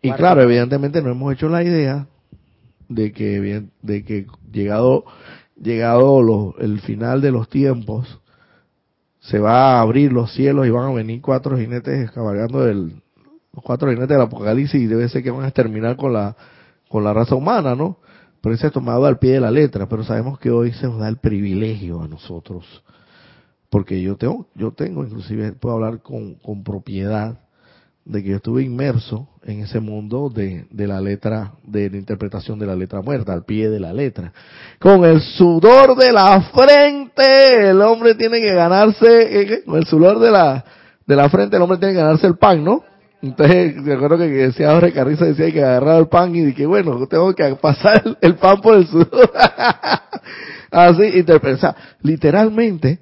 Y 0.00 0.12
claro, 0.12 0.40
evidentemente 0.42 1.02
no 1.02 1.10
hemos 1.10 1.34
hecho 1.34 1.48
la 1.50 1.62
idea 1.62 2.06
de 2.88 3.12
que 3.12 3.64
de 3.82 4.04
que 4.04 4.26
llegado 4.50 5.04
llegado 5.60 6.54
el 6.58 6.80
final 6.80 7.20
de 7.20 7.32
los 7.32 7.48
tiempos 7.48 8.20
se 9.20 9.38
va 9.38 9.78
a 9.78 9.80
abrir 9.80 10.12
los 10.12 10.32
cielos 10.32 10.66
y 10.66 10.70
van 10.70 10.90
a 10.90 10.94
venir 10.94 11.20
cuatro 11.20 11.58
jinetes 11.58 12.10
cabalgando 12.12 12.60
del 12.60 13.02
los 13.52 13.64
cuatro 13.64 13.88
jinetes 13.90 14.10
del 14.10 14.20
apocalipsis 14.20 14.80
y 14.80 14.86
debe 14.86 15.08
ser 15.08 15.22
que 15.22 15.30
van 15.30 15.44
a 15.44 15.50
terminar 15.50 15.96
con 15.96 16.12
la 16.12 16.36
con 16.88 17.02
la 17.02 17.12
raza 17.12 17.34
humana, 17.34 17.74
¿no? 17.74 17.98
Pero 18.40 18.54
ese 18.54 18.68
es 18.68 18.72
tomado 18.72 19.06
al 19.06 19.18
pie 19.18 19.32
de 19.32 19.40
la 19.40 19.50
letra, 19.50 19.88
pero 19.88 20.04
sabemos 20.04 20.38
que 20.38 20.50
hoy 20.50 20.72
se 20.72 20.86
nos 20.86 21.00
da 21.00 21.08
el 21.08 21.16
privilegio 21.16 22.02
a 22.02 22.08
nosotros 22.08 22.84
porque 23.70 24.00
yo 24.00 24.16
tengo 24.16 24.46
yo 24.54 24.72
tengo 24.72 25.04
inclusive 25.04 25.52
puedo 25.52 25.74
hablar 25.74 26.00
con 26.02 26.34
con 26.36 26.62
propiedad 26.62 27.40
de 28.06 28.22
que 28.22 28.30
yo 28.30 28.36
estuve 28.36 28.62
inmerso 28.62 29.28
en 29.44 29.60
ese 29.60 29.80
mundo 29.80 30.30
de, 30.32 30.66
de 30.70 30.86
la 30.86 31.00
letra, 31.00 31.54
de 31.64 31.90
la 31.90 31.96
interpretación 31.96 32.58
de 32.58 32.66
la 32.66 32.76
letra 32.76 33.02
muerta, 33.02 33.32
al 33.32 33.44
pie 33.44 33.68
de 33.68 33.80
la 33.80 33.92
letra. 33.92 34.32
Con 34.78 35.04
el 35.04 35.20
sudor 35.20 35.96
de 35.96 36.12
la 36.12 36.40
frente, 36.54 37.70
el 37.70 37.82
hombre 37.82 38.14
tiene 38.14 38.40
que 38.40 38.54
ganarse, 38.54 39.40
eh, 39.40 39.64
con 39.64 39.76
el 39.76 39.86
sudor 39.86 40.20
de 40.20 40.30
la, 40.30 40.64
de 41.04 41.16
la 41.16 41.28
frente, 41.28 41.56
el 41.56 41.62
hombre 41.62 41.78
tiene 41.78 41.94
que 41.94 42.00
ganarse 42.00 42.28
el 42.28 42.36
pan, 42.36 42.64
¿no? 42.64 42.84
Entonces, 43.22 43.74
me 43.76 43.94
acuerdo 43.94 44.18
que 44.18 44.28
decía 44.28 44.72
Jorge 44.72 44.92
Carrizo, 44.92 45.24
decía 45.24 45.50
que 45.50 45.62
agarraba 45.62 45.98
el 45.98 46.06
pan 46.06 46.34
y 46.36 46.42
dije, 46.42 46.64
bueno, 46.64 47.06
tengo 47.08 47.34
que 47.34 47.56
pasar 47.56 48.16
el, 48.20 48.36
pan 48.36 48.60
por 48.60 48.76
el 48.76 48.86
sudor. 48.86 49.32
Así, 50.70 51.02
interpreta, 51.14 51.74
literalmente, 52.02 53.00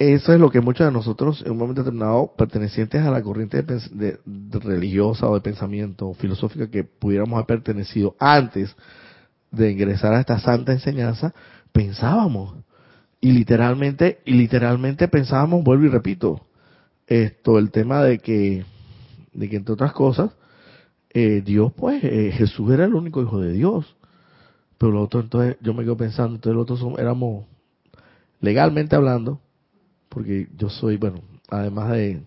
eso 0.00 0.32
es 0.32 0.40
lo 0.40 0.50
que 0.50 0.62
muchos 0.62 0.86
de 0.86 0.92
nosotros 0.92 1.42
en 1.44 1.52
un 1.52 1.58
momento 1.58 1.82
determinado 1.82 2.32
pertenecientes 2.34 3.02
a 3.02 3.10
la 3.10 3.22
corriente 3.22 3.62
de 3.62 4.18
religiosa 4.50 5.28
o 5.28 5.34
de 5.34 5.42
pensamiento 5.42 6.14
filosófica 6.14 6.70
que 6.70 6.84
pudiéramos 6.84 7.34
haber 7.34 7.46
pertenecido 7.46 8.16
antes 8.18 8.74
de 9.50 9.70
ingresar 9.70 10.14
a 10.14 10.20
esta 10.20 10.38
santa 10.38 10.72
enseñanza, 10.72 11.34
pensábamos. 11.72 12.54
Y 13.20 13.32
literalmente, 13.32 14.20
y 14.24 14.32
literalmente 14.32 15.06
pensábamos, 15.06 15.62
vuelvo 15.62 15.84
y 15.84 15.88
repito, 15.88 16.46
esto, 17.06 17.58
el 17.58 17.70
tema 17.70 18.02
de 18.02 18.20
que, 18.20 18.64
de 19.34 19.50
que 19.50 19.56
entre 19.56 19.74
otras 19.74 19.92
cosas, 19.92 20.30
eh, 21.10 21.42
Dios 21.44 21.74
pues, 21.74 22.02
eh, 22.02 22.32
Jesús 22.32 22.72
era 22.72 22.86
el 22.86 22.94
único 22.94 23.20
hijo 23.20 23.38
de 23.38 23.52
Dios. 23.52 23.96
Pero 24.78 24.92
lo 24.92 25.02
otro, 25.02 25.20
entonces, 25.20 25.58
yo 25.60 25.74
me 25.74 25.82
quedo 25.82 25.98
pensando, 25.98 26.36
entonces 26.36 26.56
los 26.56 26.62
otros 26.62 26.98
éramos, 26.98 27.44
legalmente 28.40 28.96
hablando, 28.96 29.42
porque 30.10 30.48
yo 30.58 30.68
soy, 30.68 30.98
bueno, 30.98 31.20
además 31.48 31.92
de, 31.92 32.20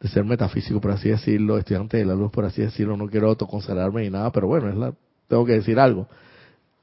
de 0.00 0.08
ser 0.08 0.24
metafísico, 0.24 0.80
por 0.80 0.90
así 0.90 1.08
decirlo, 1.10 1.58
estudiante 1.58 1.98
de 1.98 2.04
la 2.04 2.14
luz, 2.14 2.32
por 2.32 2.44
así 2.44 2.62
decirlo, 2.62 2.96
no 2.96 3.06
quiero 3.08 3.28
autoconsiderarme 3.28 4.02
ni 4.02 4.10
nada, 4.10 4.32
pero 4.32 4.48
bueno, 4.48 4.68
es 4.68 4.74
la, 4.74 4.92
tengo 5.28 5.44
que 5.44 5.52
decir 5.52 5.78
algo. 5.78 6.08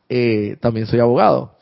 Eh, 0.07 0.57
también 0.61 0.85
soy 0.85 0.99
abogado. 0.99 1.55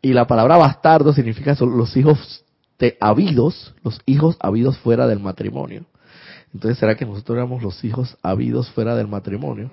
Y 0.00 0.12
la 0.12 0.26
palabra 0.26 0.56
bastardo 0.56 1.12
significa 1.12 1.54
son 1.54 1.76
los 1.76 1.96
hijos 1.96 2.44
de 2.78 2.96
habidos, 3.00 3.74
los 3.82 4.00
hijos 4.06 4.36
habidos 4.40 4.78
fuera 4.78 5.06
del 5.06 5.18
matrimonio. 5.18 5.84
Entonces, 6.54 6.78
¿será 6.78 6.94
que 6.94 7.04
nosotros 7.04 7.36
éramos 7.36 7.62
los 7.62 7.82
hijos 7.84 8.16
habidos 8.22 8.70
fuera 8.70 8.94
del 8.94 9.08
matrimonio? 9.08 9.70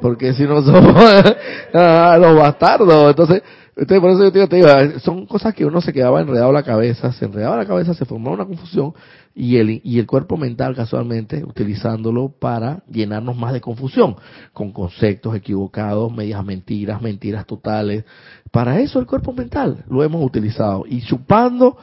Porque 0.00 0.32
si 0.34 0.44
no 0.44 0.62
somos 0.62 0.94
los 1.72 2.36
bastardos, 2.36 3.10
entonces, 3.10 3.42
entonces 3.80 4.00
por 4.02 4.10
eso 4.10 4.24
yo 4.24 4.30
te 4.30 4.38
digo, 4.40 4.48
te 4.48 4.56
digo, 4.56 5.00
son 5.00 5.24
cosas 5.24 5.54
que 5.54 5.64
uno 5.64 5.80
se 5.80 5.94
quedaba 5.94 6.20
enredado 6.20 6.52
la 6.52 6.62
cabeza, 6.62 7.12
se 7.12 7.24
enredaba 7.24 7.56
la 7.56 7.64
cabeza, 7.64 7.94
se 7.94 8.04
formaba 8.04 8.34
una 8.34 8.44
confusión 8.44 8.92
y 9.34 9.56
el, 9.56 9.80
y 9.82 9.98
el 9.98 10.06
cuerpo 10.06 10.36
mental 10.36 10.76
casualmente 10.76 11.42
utilizándolo 11.42 12.28
para 12.28 12.82
llenarnos 12.90 13.38
más 13.38 13.54
de 13.54 13.62
confusión, 13.62 14.16
con 14.52 14.72
conceptos 14.72 15.34
equivocados, 15.34 16.12
medias 16.12 16.44
mentiras, 16.44 17.00
mentiras 17.00 17.46
totales. 17.46 18.04
Para 18.50 18.80
eso 18.80 18.98
el 18.98 19.06
cuerpo 19.06 19.32
mental 19.32 19.82
lo 19.88 20.04
hemos 20.04 20.22
utilizado 20.22 20.84
y 20.86 21.00
chupando, 21.00 21.78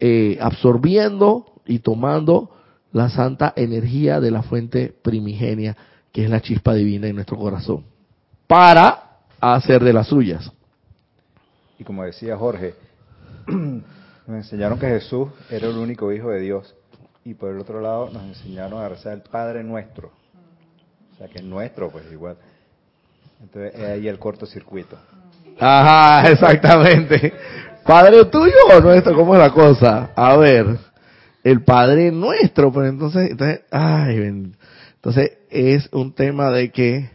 eh, 0.00 0.36
absorbiendo 0.42 1.46
y 1.64 1.78
tomando 1.78 2.50
la 2.92 3.08
santa 3.08 3.54
energía 3.56 4.20
de 4.20 4.30
la 4.30 4.42
fuente 4.42 4.94
primigenia 5.00 5.78
que 6.12 6.24
es 6.24 6.30
la 6.30 6.42
chispa 6.42 6.74
divina 6.74 7.06
en 7.06 7.14
nuestro 7.14 7.38
corazón, 7.38 7.84
para 8.46 9.20
hacer 9.40 9.82
de 9.82 9.94
las 9.94 10.08
suyas. 10.08 10.52
Y 11.78 11.84
como 11.84 12.04
decía 12.04 12.36
Jorge, 12.36 12.74
nos 13.46 13.84
enseñaron 14.28 14.78
que 14.78 14.88
Jesús 14.88 15.28
era 15.50 15.68
el 15.68 15.76
único 15.76 16.12
hijo 16.12 16.30
de 16.30 16.40
Dios. 16.40 16.74
Y 17.24 17.34
por 17.34 17.50
el 17.50 17.58
otro 17.58 17.80
lado 17.80 18.10
nos 18.10 18.22
enseñaron 18.24 18.80
a 18.80 18.88
rezar 18.88 19.14
el 19.14 19.22
Padre 19.22 19.62
Nuestro. 19.62 20.10
O 21.12 21.16
sea, 21.18 21.28
que 21.28 21.38
es 21.38 21.44
nuestro, 21.44 21.90
pues 21.90 22.04
igual. 22.12 22.36
Entonces 23.40 23.74
es 23.74 23.84
ahí 23.84 24.08
el 24.08 24.18
cortocircuito. 24.18 24.96
Ajá, 25.58 26.30
exactamente. 26.30 27.32
Padre 27.84 28.24
tuyo 28.26 28.54
o 28.70 28.80
nuestro, 28.80 29.14
¿cómo 29.16 29.34
es 29.34 29.40
la 29.40 29.50
cosa? 29.50 30.10
A 30.14 30.36
ver, 30.36 30.78
el 31.42 31.62
Padre 31.62 32.12
nuestro, 32.12 32.72
pero 32.72 32.86
entonces, 32.86 33.30
entonces, 33.30 33.62
ay, 33.70 34.16
entonces 34.96 35.38
es 35.50 35.88
un 35.92 36.12
tema 36.14 36.50
de 36.50 36.70
que, 36.70 37.10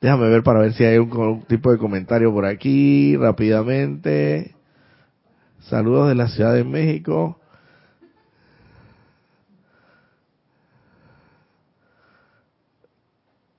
déjame 0.00 0.28
ver 0.28 0.42
para 0.42 0.60
ver 0.60 0.72
si 0.74 0.84
hay 0.84 0.98
un, 0.98 1.42
tipo 1.42 1.72
de 1.72 1.78
comentario 1.78 2.32
por 2.32 2.44
aquí, 2.44 3.16
rápidamente. 3.16 4.54
Saludos 5.60 6.08
de 6.08 6.14
la 6.14 6.28
Ciudad 6.28 6.54
de 6.54 6.64
México. 6.64 7.40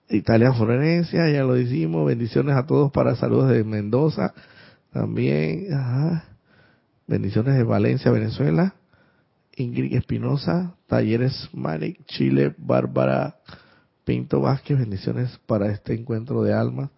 Italia 0.10 0.54
Florencia, 0.54 1.30
ya 1.30 1.44
lo 1.44 1.58
hicimos. 1.58 2.08
Bendiciones 2.08 2.56
a 2.56 2.66
todos 2.66 2.92
para 2.92 3.16
saludos 3.16 3.50
de 3.50 3.64
Mendoza. 3.64 4.34
También. 4.94 5.68
Bendiciones 7.08 7.56
de 7.56 7.64
Valencia, 7.64 8.12
Venezuela. 8.12 8.74
Ingrid 9.58 9.96
Espinosa, 9.96 10.76
Talleres 10.86 11.50
Manic, 11.52 12.06
Chile, 12.06 12.54
Bárbara 12.58 13.38
Pinto 14.08 14.40
Vázquez, 14.40 14.80
bendiciones 14.80 15.38
para 15.48 15.70
este 15.70 15.94
encuentro 15.94 16.42
de 16.42 16.54
almas. 16.54 16.92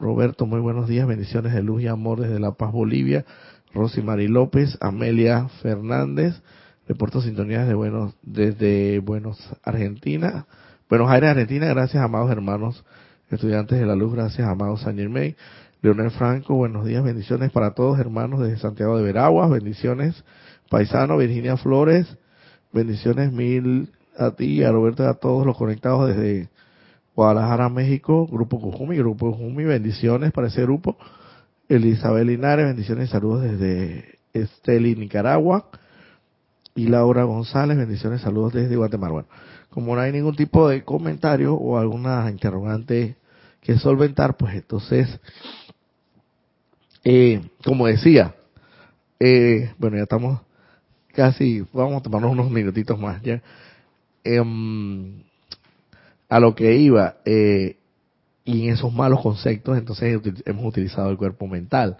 Roberto, 0.00 0.46
muy 0.46 0.58
buenos 0.58 0.88
días, 0.88 1.06
bendiciones 1.06 1.54
de 1.54 1.62
luz 1.62 1.80
y 1.80 1.86
amor 1.86 2.18
desde 2.18 2.40
La 2.40 2.50
Paz, 2.50 2.72
Bolivia. 2.72 3.24
Rosy 3.72 4.02
Mari 4.02 4.26
López, 4.26 4.76
Amelia 4.80 5.46
Fernández, 5.62 6.42
reporto 6.88 7.20
sintonías 7.20 7.68
de 7.68 7.74
buenos, 7.74 8.16
desde 8.22 8.98
Buenos 8.98 9.38
Argentina, 9.62 10.46
Buenos 10.88 11.08
Aires, 11.08 11.30
Argentina, 11.30 11.66
gracias 11.68 12.02
amados 12.02 12.32
hermanos 12.32 12.84
estudiantes 13.30 13.78
de 13.78 13.86
la 13.86 13.94
luz, 13.94 14.12
gracias 14.12 14.48
amados 14.48 14.80
San 14.80 14.96
Germain. 14.96 15.36
Leonel 15.82 16.10
Franco, 16.10 16.56
buenos 16.56 16.84
días, 16.84 17.04
bendiciones 17.04 17.52
para 17.52 17.74
todos 17.74 18.00
hermanos 18.00 18.40
desde 18.40 18.56
Santiago 18.56 18.96
de 18.96 19.04
Veraguas, 19.04 19.48
bendiciones 19.50 20.24
paisano 20.68 21.16
Virginia 21.16 21.56
Flores, 21.56 22.18
bendiciones 22.72 23.30
mil 23.30 23.92
a 24.16 24.30
ti 24.32 24.62
a 24.62 24.72
Roberto 24.72 25.04
y 25.04 25.06
a 25.06 25.14
todos 25.14 25.46
los 25.46 25.56
conectados 25.56 26.08
desde 26.08 26.48
Guadalajara, 27.14 27.68
México, 27.68 28.26
Grupo 28.26 28.60
Cujumi, 28.60 28.96
Grupo 28.96 29.32
Cujumi, 29.32 29.64
bendiciones 29.64 30.32
para 30.32 30.48
ese 30.48 30.62
grupo. 30.62 30.96
Elizabeth 31.68 32.26
Linares, 32.26 32.66
bendiciones 32.66 33.08
y 33.08 33.12
saludos 33.12 33.42
desde 33.42 34.18
Esteli, 34.32 34.94
Nicaragua. 34.96 35.66
Y 36.74 36.86
Laura 36.86 37.24
González, 37.24 37.76
bendiciones 37.76 38.20
y 38.20 38.24
saludos 38.24 38.54
desde 38.54 38.76
Guatemala. 38.76 39.12
Bueno, 39.12 39.28
como 39.68 39.94
no 39.94 40.00
hay 40.00 40.12
ningún 40.12 40.36
tipo 40.36 40.68
de 40.68 40.84
comentario 40.84 41.54
o 41.54 41.78
alguna 41.78 42.30
interrogante 42.30 43.16
que 43.60 43.78
solventar, 43.78 44.36
pues 44.36 44.54
entonces, 44.54 45.20
eh, 47.04 47.42
como 47.64 47.86
decía, 47.86 48.34
eh, 49.20 49.72
bueno, 49.78 49.96
ya 49.96 50.04
estamos 50.04 50.40
casi, 51.12 51.64
vamos 51.72 52.00
a 52.00 52.02
tomarnos 52.02 52.32
unos 52.32 52.50
minutitos 52.50 52.98
más 52.98 53.22
ya. 53.22 53.42
Em, 54.24 55.22
a 56.28 56.40
lo 56.40 56.54
que 56.54 56.76
iba, 56.76 57.16
eh, 57.24 57.76
y 58.44 58.66
en 58.66 58.74
esos 58.74 58.92
malos 58.92 59.20
conceptos, 59.20 59.76
entonces 59.76 60.20
hemos 60.46 60.64
utilizado 60.64 61.10
el 61.10 61.16
cuerpo 61.16 61.46
mental, 61.46 61.98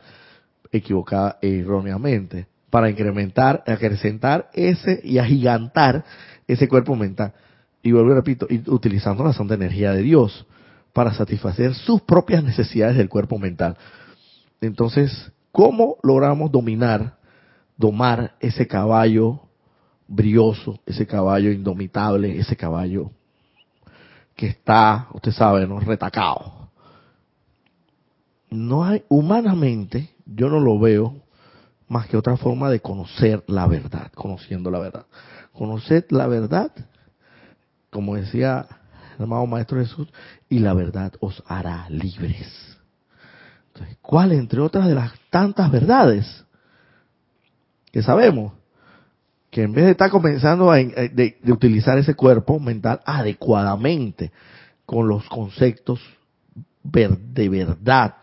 equivocada 0.72 1.38
e 1.42 1.58
erróneamente, 1.58 2.46
para 2.70 2.88
incrementar, 2.88 3.62
acrecentar 3.66 4.48
ese 4.54 5.00
y 5.04 5.18
agigantar 5.18 6.04
ese 6.48 6.68
cuerpo 6.68 6.96
mental. 6.96 7.34
Y 7.82 7.92
vuelvo 7.92 8.12
y 8.12 8.14
repito, 8.14 8.46
utilizando 8.68 9.24
la 9.24 9.32
santa 9.32 9.54
energía 9.54 9.92
de 9.92 10.02
Dios 10.02 10.46
para 10.92 11.12
satisfacer 11.12 11.74
sus 11.74 12.00
propias 12.02 12.42
necesidades 12.42 12.96
del 12.96 13.08
cuerpo 13.08 13.38
mental. 13.38 13.76
Entonces, 14.60 15.32
¿cómo 15.50 15.96
logramos 16.02 16.50
dominar 16.50 17.18
domar 17.76 18.34
ese 18.40 18.66
caballo 18.66 19.40
brioso, 20.12 20.78
ese 20.84 21.06
caballo 21.06 21.50
indomitable, 21.50 22.38
ese 22.38 22.54
caballo 22.54 23.10
que 24.36 24.46
está, 24.46 25.08
usted 25.12 25.32
sabe, 25.32 25.66
no 25.66 25.80
retacado. 25.80 26.68
No 28.50 28.84
hay 28.84 29.02
humanamente, 29.08 30.10
yo 30.26 30.50
no 30.50 30.60
lo 30.60 30.78
veo 30.78 31.16
más 31.88 32.06
que 32.06 32.18
otra 32.18 32.36
forma 32.36 32.68
de 32.70 32.80
conocer 32.80 33.42
la 33.46 33.66
verdad, 33.66 34.12
conociendo 34.14 34.70
la 34.70 34.78
verdad. 34.78 35.06
Conocer 35.52 36.06
la 36.10 36.26
verdad, 36.26 36.70
como 37.90 38.16
decía 38.16 38.66
el 39.16 39.24
amado 39.24 39.46
Maestro 39.46 39.78
Jesús, 39.78 40.08
y 40.48 40.58
la 40.58 40.74
verdad 40.74 41.12
os 41.20 41.42
hará 41.46 41.88
libres. 41.88 42.78
Entonces, 43.68 43.96
¿cuál 44.02 44.32
entre 44.32 44.60
otras 44.60 44.86
de 44.86 44.94
las 44.94 45.12
tantas 45.30 45.70
verdades 45.70 46.44
que 47.90 48.02
sabemos? 48.02 48.52
Que 49.52 49.64
en 49.64 49.72
vez 49.74 49.84
de 49.84 49.90
estar 49.90 50.08
comenzando 50.08 50.70
a, 50.70 50.80
eh, 50.80 51.10
de, 51.12 51.52
utilizar 51.52 51.98
ese 51.98 52.14
cuerpo 52.14 52.58
mental 52.58 53.02
adecuadamente 53.04 54.32
con 54.86 55.06
los 55.06 55.28
conceptos 55.28 56.00
de 56.82 57.48
verdad 57.50 58.14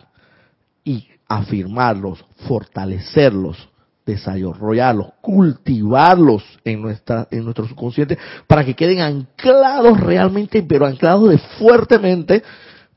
y 0.84 1.08
afirmarlos, 1.28 2.26
fortalecerlos, 2.48 3.70
desarrollarlos, 4.08 5.14
cultivarlos 5.22 6.44
en 6.66 6.82
nuestra 6.82 7.28
en 7.30 7.44
nuestro 7.44 7.68
subconsciente 7.68 8.18
para 8.48 8.66
que 8.66 8.74
queden 8.74 9.02
anclados 9.02 10.00
realmente, 10.00 10.64
pero 10.64 10.88
anclados 10.88 11.30
de 11.30 11.38
fuertemente, 11.60 12.42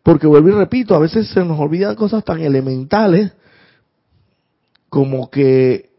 porque 0.03 0.26
vuelvo 0.26 0.49
y 0.49 0.53
repito, 0.53 0.95
a 0.95 1.01
veces 1.01 1.28
se 1.28 1.45
nos 1.45 1.61
olvidan 1.61 1.97
cosas 1.97 2.24
tan 2.24 2.41
elementales 2.41 3.30
como 4.89 5.28
que 5.28 5.91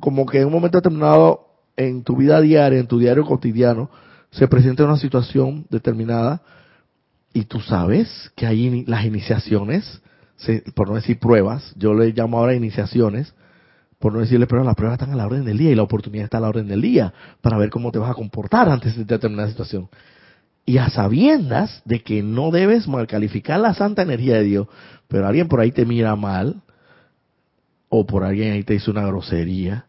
como 0.00 0.24
que 0.24 0.40
en 0.40 0.46
un 0.46 0.52
momento 0.52 0.78
determinado 0.78 1.49
en 1.86 2.02
tu 2.02 2.16
vida 2.16 2.40
diaria, 2.40 2.78
en 2.78 2.86
tu 2.86 2.98
diario 2.98 3.24
cotidiano, 3.24 3.90
se 4.30 4.46
presenta 4.48 4.84
una 4.84 4.96
situación 4.96 5.66
determinada 5.70 6.42
y 7.32 7.44
tú 7.44 7.60
sabes 7.60 8.30
que 8.36 8.46
hay 8.46 8.84
las 8.86 9.04
iniciaciones 9.04 10.00
por 10.74 10.88
no 10.88 10.94
decir 10.94 11.18
pruebas, 11.18 11.74
yo 11.76 11.94
le 11.94 12.12
llamo 12.12 12.38
ahora 12.38 12.54
iniciaciones, 12.54 13.34
por 13.98 14.14
no 14.14 14.20
decirle 14.20 14.46
pruebas, 14.46 14.66
las 14.66 14.76
pruebas 14.76 14.98
están 14.98 15.12
a 15.12 15.16
la 15.16 15.26
orden 15.26 15.44
del 15.44 15.58
día 15.58 15.70
y 15.70 15.74
la 15.74 15.82
oportunidad 15.82 16.24
está 16.24 16.38
a 16.38 16.40
la 16.40 16.48
orden 16.48 16.66
del 16.66 16.80
día 16.80 17.12
para 17.42 17.58
ver 17.58 17.68
cómo 17.68 17.92
te 17.92 17.98
vas 17.98 18.10
a 18.10 18.14
comportar 18.14 18.68
antes 18.68 18.96
de 18.96 19.04
determinada 19.04 19.48
situación. 19.48 19.88
Y 20.64 20.78
a 20.78 20.88
sabiendas 20.88 21.82
de 21.84 22.02
que 22.02 22.22
no 22.22 22.50
debes 22.50 22.88
mal 22.88 23.06
calificar 23.06 23.60
la 23.60 23.74
santa 23.74 24.02
energía 24.02 24.36
de 24.36 24.44
Dios, 24.44 24.68
pero 25.08 25.26
alguien 25.26 25.48
por 25.48 25.60
ahí 25.60 25.72
te 25.72 25.84
mira 25.84 26.16
mal, 26.16 26.62
o 27.90 28.06
por 28.06 28.24
alguien 28.24 28.52
ahí 28.52 28.62
te 28.62 28.74
hizo 28.74 28.90
una 28.90 29.04
grosería. 29.04 29.86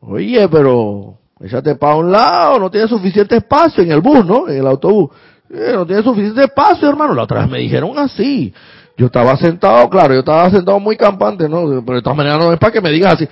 Oye, 0.00 0.48
pero 0.48 1.18
échate 1.40 1.74
para 1.74 1.96
un 1.96 2.10
lado, 2.10 2.58
no 2.58 2.70
tiene 2.70 2.88
suficiente 2.88 3.36
espacio 3.36 3.82
en 3.82 3.92
el 3.92 4.00
bus, 4.00 4.24
¿no? 4.24 4.48
En 4.48 4.58
el 4.58 4.66
autobús. 4.66 5.10
Eh, 5.50 5.72
no 5.74 5.86
tiene 5.86 6.02
suficiente 6.02 6.44
espacio, 6.44 6.88
hermano. 6.88 7.14
La 7.14 7.22
otra 7.22 7.40
vez 7.40 7.50
me 7.50 7.58
dijeron 7.58 7.98
así. 7.98 8.52
Yo 8.96 9.06
estaba 9.06 9.36
sentado, 9.36 9.88
claro, 9.88 10.14
yo 10.14 10.20
estaba 10.20 10.50
sentado 10.50 10.80
muy 10.80 10.96
campante, 10.96 11.48
¿no? 11.48 11.82
Pero 11.84 11.98
de 11.98 12.02
todas 12.02 12.16
maneras 12.16 12.38
no 12.38 12.52
es 12.52 12.58
para 12.58 12.72
que 12.72 12.80
me 12.80 12.90
digas 12.90 13.14
así, 13.14 13.28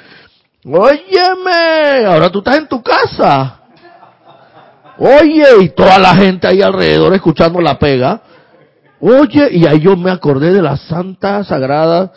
óyeme, 0.64 2.07
ahora 2.07 2.31
tú 2.31 2.39
estás 2.39 2.59
en 2.59 2.69
tu 2.69 2.83
casa. 2.83 3.61
Oye, 4.99 5.45
y 5.61 5.69
toda 5.71 5.99
la 5.99 6.14
gente 6.14 6.47
ahí 6.47 6.62
alrededor 6.62 7.12
escuchando 7.14 7.61
la 7.61 7.79
pega. 7.79 8.23
Oye, 9.01 9.49
y 9.53 9.67
ahí 9.67 9.81
yo 9.81 9.97
me 9.97 10.11
acordé 10.11 10.53
de 10.53 10.62
la 10.62 10.77
Santa 10.77 11.45
Sagrada. 11.45 12.12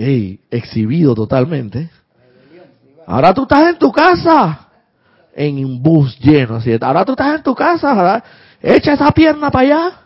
Ey, 0.00 0.40
exhibido 0.50 1.14
totalmente. 1.14 1.90
Ahora 3.06 3.34
tú 3.34 3.42
estás 3.42 3.68
en 3.68 3.78
tu 3.78 3.92
casa. 3.92 4.68
En 5.34 5.62
un 5.62 5.82
bus 5.82 6.18
lleno, 6.18 6.56
así. 6.56 6.74
Ahora 6.80 7.04
tú 7.04 7.12
estás 7.12 7.36
en 7.36 7.42
tu 7.42 7.54
casa, 7.54 7.92
¿verdad? 7.92 8.24
echa 8.62 8.94
esa 8.94 9.10
pierna 9.10 9.50
para 9.50 9.66
allá. 9.66 10.00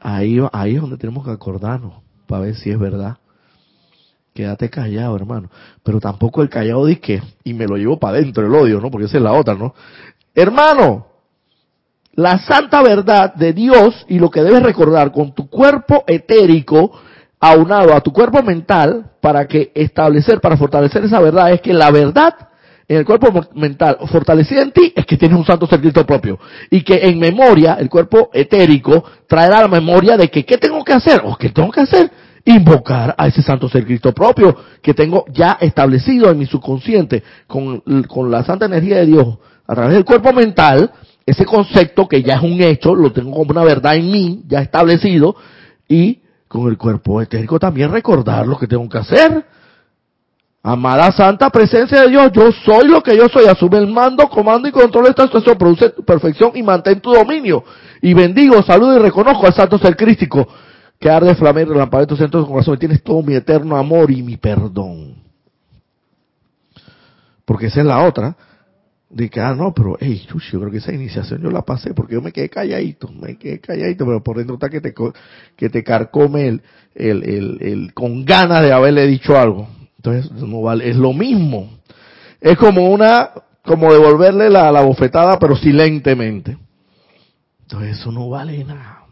Ahí, 0.00 0.38
ahí 0.52 0.74
es 0.74 0.80
donde 0.80 0.96
tenemos 0.96 1.22
que 1.22 1.32
acordarnos 1.32 1.94
para 2.26 2.42
ver 2.42 2.54
si 2.54 2.70
es 2.70 2.78
verdad. 2.78 3.18
Quédate 4.32 4.70
callado, 4.70 5.14
hermano. 5.16 5.50
Pero 5.82 6.00
tampoco 6.00 6.40
el 6.40 6.48
callado 6.48 6.86
dice 6.86 7.22
y 7.44 7.52
me 7.52 7.66
lo 7.66 7.76
llevo 7.76 7.98
para 7.98 8.16
adentro 8.16 8.46
el 8.46 8.54
odio, 8.54 8.80
¿no? 8.80 8.90
Porque 8.90 9.04
esa 9.06 9.18
es 9.18 9.22
la 9.22 9.34
otra, 9.34 9.54
¿no? 9.54 9.74
Hermano, 10.34 11.08
la 12.14 12.38
santa 12.38 12.82
verdad 12.82 13.34
de 13.34 13.52
Dios 13.52 14.06
y 14.08 14.18
lo 14.18 14.30
que 14.30 14.40
debes 14.40 14.62
recordar 14.62 15.12
con 15.12 15.34
tu 15.34 15.50
cuerpo 15.50 16.04
etérico 16.06 16.92
aunado 17.40 17.94
a 17.94 18.00
tu 18.00 18.12
cuerpo 18.12 18.42
mental 18.42 19.10
para 19.20 19.46
que 19.46 19.70
establecer, 19.74 20.40
para 20.40 20.56
fortalecer 20.56 21.04
esa 21.04 21.20
verdad 21.20 21.52
es 21.52 21.60
que 21.60 21.72
la 21.72 21.90
verdad 21.90 22.34
en 22.88 22.98
el 22.98 23.04
cuerpo 23.04 23.32
mental 23.54 23.98
fortalecida 24.06 24.62
en 24.62 24.70
ti 24.70 24.92
es 24.94 25.04
que 25.04 25.16
tienes 25.16 25.36
un 25.36 25.44
santo 25.44 25.66
ser 25.66 25.80
propio. 26.06 26.38
Y 26.70 26.82
que 26.82 26.94
en 26.94 27.18
memoria, 27.18 27.76
el 27.80 27.88
cuerpo 27.88 28.30
etérico 28.32 29.04
traerá 29.26 29.62
la 29.62 29.68
memoria 29.68 30.16
de 30.16 30.28
que 30.28 30.44
¿qué 30.44 30.56
tengo 30.56 30.84
que 30.84 30.92
hacer? 30.92 31.20
¿O 31.24 31.36
qué 31.36 31.50
tengo 31.50 31.70
que 31.72 31.80
hacer? 31.80 32.10
Invocar 32.44 33.12
a 33.18 33.26
ese 33.26 33.42
santo 33.42 33.68
ser 33.68 33.84
Cristo 33.84 34.12
propio 34.12 34.56
que 34.80 34.94
tengo 34.94 35.24
ya 35.32 35.58
establecido 35.60 36.30
en 36.30 36.38
mi 36.38 36.46
subconsciente 36.46 37.24
con, 37.48 37.82
con 38.06 38.30
la 38.30 38.44
santa 38.44 38.66
energía 38.66 38.98
de 38.98 39.06
Dios 39.06 39.38
a 39.66 39.74
través 39.74 39.94
del 39.94 40.04
cuerpo 40.04 40.32
mental, 40.32 40.92
ese 41.24 41.44
concepto 41.44 42.06
que 42.06 42.22
ya 42.22 42.34
es 42.34 42.42
un 42.42 42.62
hecho, 42.62 42.94
lo 42.94 43.10
tengo 43.12 43.32
como 43.32 43.50
una 43.50 43.64
verdad 43.64 43.96
en 43.96 44.12
mí, 44.12 44.42
ya 44.46 44.60
establecido, 44.60 45.34
y 45.88 46.20
con 46.60 46.70
el 46.70 46.78
cuerpo 46.78 47.20
etérico 47.22 47.58
también 47.58 47.90
recordar 47.90 48.46
lo 48.46 48.58
que 48.58 48.66
tengo 48.66 48.88
que 48.88 48.98
hacer 48.98 49.44
Amada 50.68 51.12
Santa 51.12 51.48
Presencia 51.48 52.00
de 52.00 52.08
Dios, 52.08 52.32
yo 52.32 52.50
soy 52.50 52.88
lo 52.88 53.00
que 53.00 53.16
yo 53.16 53.28
soy. 53.28 53.46
Asume 53.46 53.78
el 53.78 53.86
mando, 53.86 54.28
comando 54.28 54.66
y 54.66 54.72
control 54.72 55.04
de 55.04 55.10
esta 55.10 55.22
situación. 55.22 55.56
Produce 55.56 55.90
tu 55.90 56.04
perfección 56.04 56.50
y 56.56 56.62
mantén 56.64 57.00
tu 57.00 57.12
dominio. 57.12 57.62
Y 58.02 58.12
bendigo, 58.14 58.60
saludo 58.64 58.96
y 58.96 58.98
reconozco 58.98 59.46
al 59.46 59.54
Santo 59.54 59.78
Ser 59.78 59.96
Crístico 59.96 60.48
que 60.98 61.08
arde 61.08 61.36
flamero 61.36 61.72
relampagueo 61.72 62.06
de 62.06 62.08
tu 62.08 62.16
centro 62.16 62.40
de 62.40 62.48
corazón. 62.48 62.76
Tienes 62.80 63.00
todo 63.00 63.22
mi 63.22 63.34
eterno 63.34 63.76
amor 63.76 64.10
y 64.10 64.24
mi 64.24 64.36
perdón. 64.38 65.14
Porque 67.44 67.66
esa 67.66 67.78
es 67.78 67.86
la 67.86 68.02
otra. 68.02 68.34
De 69.08 69.30
que, 69.30 69.40
ah, 69.40 69.54
no, 69.54 69.72
pero, 69.72 69.96
hey, 70.00 70.26
yo 70.28 70.58
creo 70.58 70.70
que 70.70 70.78
esa 70.78 70.92
iniciación 70.92 71.40
yo 71.40 71.50
la 71.50 71.62
pasé 71.62 71.94
porque 71.94 72.14
yo 72.14 72.22
me 72.22 72.32
quedé 72.32 72.48
calladito, 72.48 73.08
me 73.08 73.38
quedé 73.38 73.60
calladito, 73.60 74.04
pero 74.04 74.22
por 74.22 74.36
dentro 74.36 74.54
está 74.54 74.68
que 74.68 74.80
te, 74.80 74.92
que 75.56 75.70
te 75.70 75.84
carcome 75.84 76.48
el, 76.48 76.62
el, 76.94 77.22
el, 77.22 77.58
el, 77.60 77.94
con 77.94 78.24
ganas 78.24 78.62
de 78.62 78.72
haberle 78.72 79.06
dicho 79.06 79.38
algo. 79.38 79.68
Entonces, 79.96 80.30
no 80.32 80.62
vale, 80.62 80.88
es 80.90 80.96
lo 80.96 81.12
mismo. 81.12 81.70
Es 82.40 82.56
como 82.58 82.90
una, 82.90 83.30
como 83.64 83.92
devolverle 83.92 84.50
la, 84.50 84.72
la 84.72 84.82
bofetada, 84.82 85.38
pero 85.38 85.56
silentemente. 85.56 86.58
Entonces, 87.62 87.98
eso 87.98 88.10
no 88.10 88.28
vale 88.28 88.64
nada. 88.64 89.04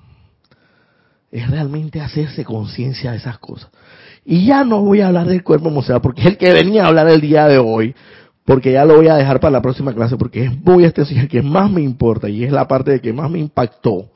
Es 1.30 1.48
realmente 1.50 2.00
hacerse 2.00 2.44
conciencia 2.44 3.12
de 3.12 3.18
esas 3.18 3.38
cosas. 3.38 3.70
Y 4.24 4.46
ya 4.46 4.64
no 4.64 4.82
voy 4.82 5.00
a 5.00 5.08
hablar 5.08 5.26
del 5.26 5.42
cuerpo 5.42 5.68
emocional, 5.68 6.00
porque 6.00 6.22
es 6.22 6.26
el 6.28 6.38
que 6.38 6.52
venía 6.52 6.84
a 6.84 6.88
hablar 6.88 7.08
el 7.08 7.20
día 7.20 7.46
de 7.46 7.58
hoy, 7.58 7.94
porque 8.44 8.72
ya 8.72 8.84
lo 8.84 8.96
voy 8.96 9.08
a 9.08 9.16
dejar 9.16 9.40
para 9.40 9.52
la 9.52 9.62
próxima 9.62 9.94
clase, 9.94 10.16
porque 10.16 10.44
es 10.44 10.64
muy 10.64 10.84
el 10.84 11.28
que 11.28 11.42
más 11.42 11.70
me 11.70 11.82
importa 11.82 12.28
y 12.28 12.44
es 12.44 12.52
la 12.52 12.68
parte 12.68 12.92
de 12.92 13.00
que 13.00 13.12
más 13.12 13.30
me 13.30 13.38
impactó 13.38 14.10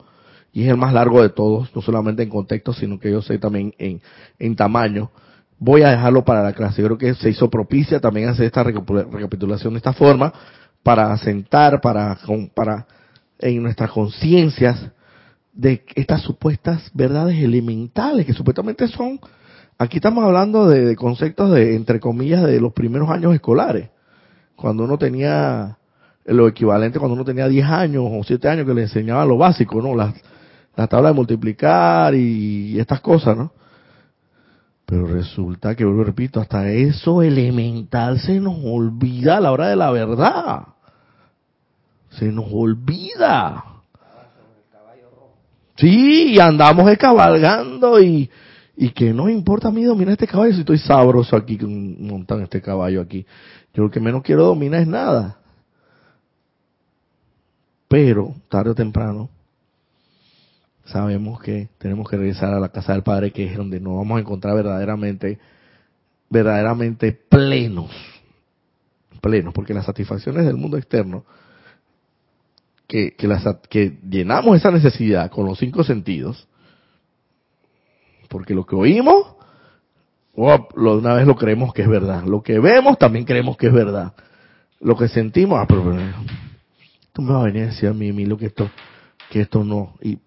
y 0.51 0.63
es 0.63 0.69
el 0.69 0.77
más 0.77 0.93
largo 0.93 1.21
de 1.21 1.29
todos, 1.29 1.73
no 1.75 1.81
solamente 1.81 2.23
en 2.23 2.29
contexto, 2.29 2.73
sino 2.73 2.99
que 2.99 3.11
yo 3.11 3.21
sé 3.21 3.37
también 3.37 3.73
en, 3.77 4.01
en 4.37 4.55
tamaño 4.55 5.11
voy 5.59 5.83
a 5.83 5.91
dejarlo 5.91 6.23
para 6.23 6.41
la 6.41 6.53
clase. 6.53 6.81
Yo 6.81 6.87
creo 6.87 6.97
que 6.97 7.13
se 7.15 7.29
hizo 7.29 7.49
propicia 7.49 7.99
también 7.99 8.29
hacer 8.29 8.45
esta 8.45 8.63
recapitulación 8.63 9.73
de 9.73 9.77
esta 9.77 9.93
forma 9.93 10.33
para 10.81 11.11
asentar, 11.11 11.81
para, 11.81 12.17
para 12.53 12.87
en 13.39 13.61
nuestras 13.61 13.91
conciencias 13.91 14.79
de 15.53 15.83
estas 15.95 16.21
supuestas 16.21 16.89
verdades 16.93 17.37
elementales 17.37 18.25
que 18.25 18.33
supuestamente 18.33 18.87
son, 18.87 19.19
aquí 19.77 19.97
estamos 19.97 20.23
hablando 20.23 20.67
de, 20.67 20.95
conceptos 20.95 21.51
de, 21.51 21.75
entre 21.75 21.99
comillas, 21.99 22.43
de 22.43 22.61
los 22.61 22.71
primeros 22.73 23.09
años 23.09 23.33
escolares, 23.33 23.89
cuando 24.59 24.83
uno 24.83 24.97
tenía 24.97 25.77
lo 26.25 26.47
equivalente 26.47 26.99
cuando 26.99 27.15
uno 27.15 27.25
tenía 27.25 27.47
10 27.47 27.65
años 27.65 28.03
o 28.05 28.23
7 28.23 28.47
años 28.49 28.65
que 28.65 28.73
le 28.73 28.83
enseñaba 28.83 29.25
lo 29.25 29.37
básico, 29.37 29.81
¿no? 29.81 29.95
Las, 29.95 30.13
la 30.75 30.87
tabla 30.87 31.09
de 31.09 31.15
multiplicar 31.15 32.13
y 32.13 32.79
estas 32.79 33.01
cosas, 33.01 33.35
¿no? 33.35 33.51
Pero 34.85 35.05
resulta 35.05 35.75
que, 35.75 35.85
vuelvo 35.85 36.03
repito, 36.03 36.39
hasta 36.39 36.69
eso 36.69 37.21
elemental 37.21 38.19
se 38.19 38.39
nos 38.39 38.57
olvida 38.63 39.37
a 39.37 39.41
la 39.41 39.51
hora 39.51 39.67
de 39.67 39.75
la 39.75 39.91
verdad. 39.91 40.63
Se 42.09 42.25
nos 42.31 42.45
olvida. 42.51 43.63
Sí, 45.75 46.33
y 46.33 46.39
andamos 46.39 46.91
cabalgando 46.97 48.01
y, 48.01 48.29
y 48.75 48.89
que 48.89 49.13
no 49.13 49.29
importa 49.29 49.67
a 49.67 49.71
mí 49.71 49.83
dominar 49.83 50.13
este 50.13 50.27
caballo 50.27 50.53
si 50.53 50.61
estoy 50.61 50.79
sabroso 50.79 51.35
aquí 51.35 51.57
montando 51.61 52.43
este 52.43 52.61
caballo 52.61 53.01
aquí. 53.01 53.25
Yo 53.73 53.83
lo 53.83 53.91
que 53.91 53.99
menos 53.99 54.23
quiero 54.23 54.45
dominar 54.45 54.81
es 54.81 54.87
nada. 54.87 55.39
Pero, 57.87 58.35
tarde 58.49 58.71
o 58.71 58.75
temprano, 58.75 59.29
sabemos 60.85 61.39
que 61.41 61.69
tenemos 61.77 62.09
que 62.09 62.17
regresar 62.17 62.53
a 62.53 62.59
la 62.59 62.69
casa 62.69 62.93
del 62.93 63.03
Padre, 63.03 63.31
que 63.31 63.45
es 63.45 63.57
donde 63.57 63.79
nos 63.79 63.95
vamos 63.95 64.17
a 64.17 64.21
encontrar 64.21 64.55
verdaderamente, 64.55 65.39
verdaderamente 66.29 67.11
plenos, 67.11 67.91
plenos, 69.21 69.53
porque 69.53 69.73
las 69.73 69.85
satisfacciones 69.85 70.45
del 70.45 70.57
mundo 70.57 70.77
externo, 70.77 71.25
que, 72.87 73.15
que, 73.15 73.27
que 73.69 73.99
llenamos 74.07 74.57
esa 74.57 74.71
necesidad 74.71 75.29
con 75.29 75.45
los 75.45 75.59
cinco 75.59 75.83
sentidos, 75.83 76.47
porque 78.29 78.53
lo 78.53 78.65
que 78.65 78.75
oímos, 78.75 79.35
lo, 80.75 80.97
una 80.97 81.13
vez 81.15 81.27
lo 81.27 81.35
creemos 81.35 81.73
que 81.73 81.81
es 81.81 81.89
verdad, 81.89 82.23
lo 82.23 82.41
que 82.41 82.59
vemos 82.59 82.97
también 82.97 83.25
creemos 83.25 83.57
que 83.57 83.67
es 83.67 83.73
verdad, 83.73 84.13
lo 84.79 84.95
que 84.95 85.07
sentimos, 85.07 85.59
ah, 85.59 85.65
pero, 85.67 85.83
tú 87.11 87.21
me 87.21 87.33
vas 87.33 87.41
a 87.41 87.45
venir 87.45 87.63
a 87.63 87.67
decir 87.67 87.89
a 87.89 87.93
mí, 87.93 88.09
Emilio, 88.09 88.37
que 88.37 88.47
esto, 88.47 88.69
que 89.29 89.41
esto 89.41 89.63
no, 89.63 89.95
y 90.01 90.19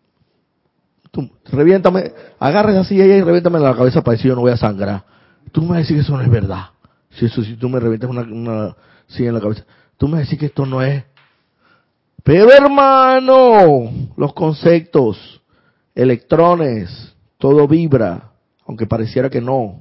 tú, 1.13 1.31
reviéntame, 1.45 2.13
agarra 2.41 2.81
así 2.81 2.97
y 2.97 3.23
reviéntame 3.23 3.61
la 3.61 3.77
cabeza 3.77 4.03
para 4.03 4.17
decir 4.17 4.31
yo 4.31 4.35
no 4.35 4.41
voy 4.41 4.53
a 4.53 4.57
sangrar. 4.57 5.05
Tú 5.53 5.63
me 5.63 5.69
vas 5.69 5.77
a 5.77 5.81
decir 5.81 5.97
que 5.97 6.03
eso 6.03 6.17
no 6.17 6.23
es 6.23 6.31
verdad. 6.31 6.71
Si 7.11 7.27
eso, 7.27 7.43
si 7.43 7.57
tú 7.57 7.69
me 7.69 7.79
revientas 7.79 8.09
una, 8.09 8.23
una 8.23 8.77
en 9.19 9.35
la 9.35 9.41
cabeza, 9.41 9.65
tú 9.99 10.09
me 10.09 10.13
vas 10.13 10.21
a 10.21 10.25
decir 10.25 10.39
que 10.39 10.47
esto 10.47 10.65
no 10.67 10.83
es. 10.83 11.05
Pero 12.25 12.51
hermano, 12.51 13.91
los 14.17 14.33
conceptos, 14.33 15.43
electrones, 15.95 17.15
todo 17.39 17.69
vibra, 17.69 18.31
aunque 18.67 18.87
pareciera 18.87 19.29
que 19.29 19.41
no. 19.41 19.81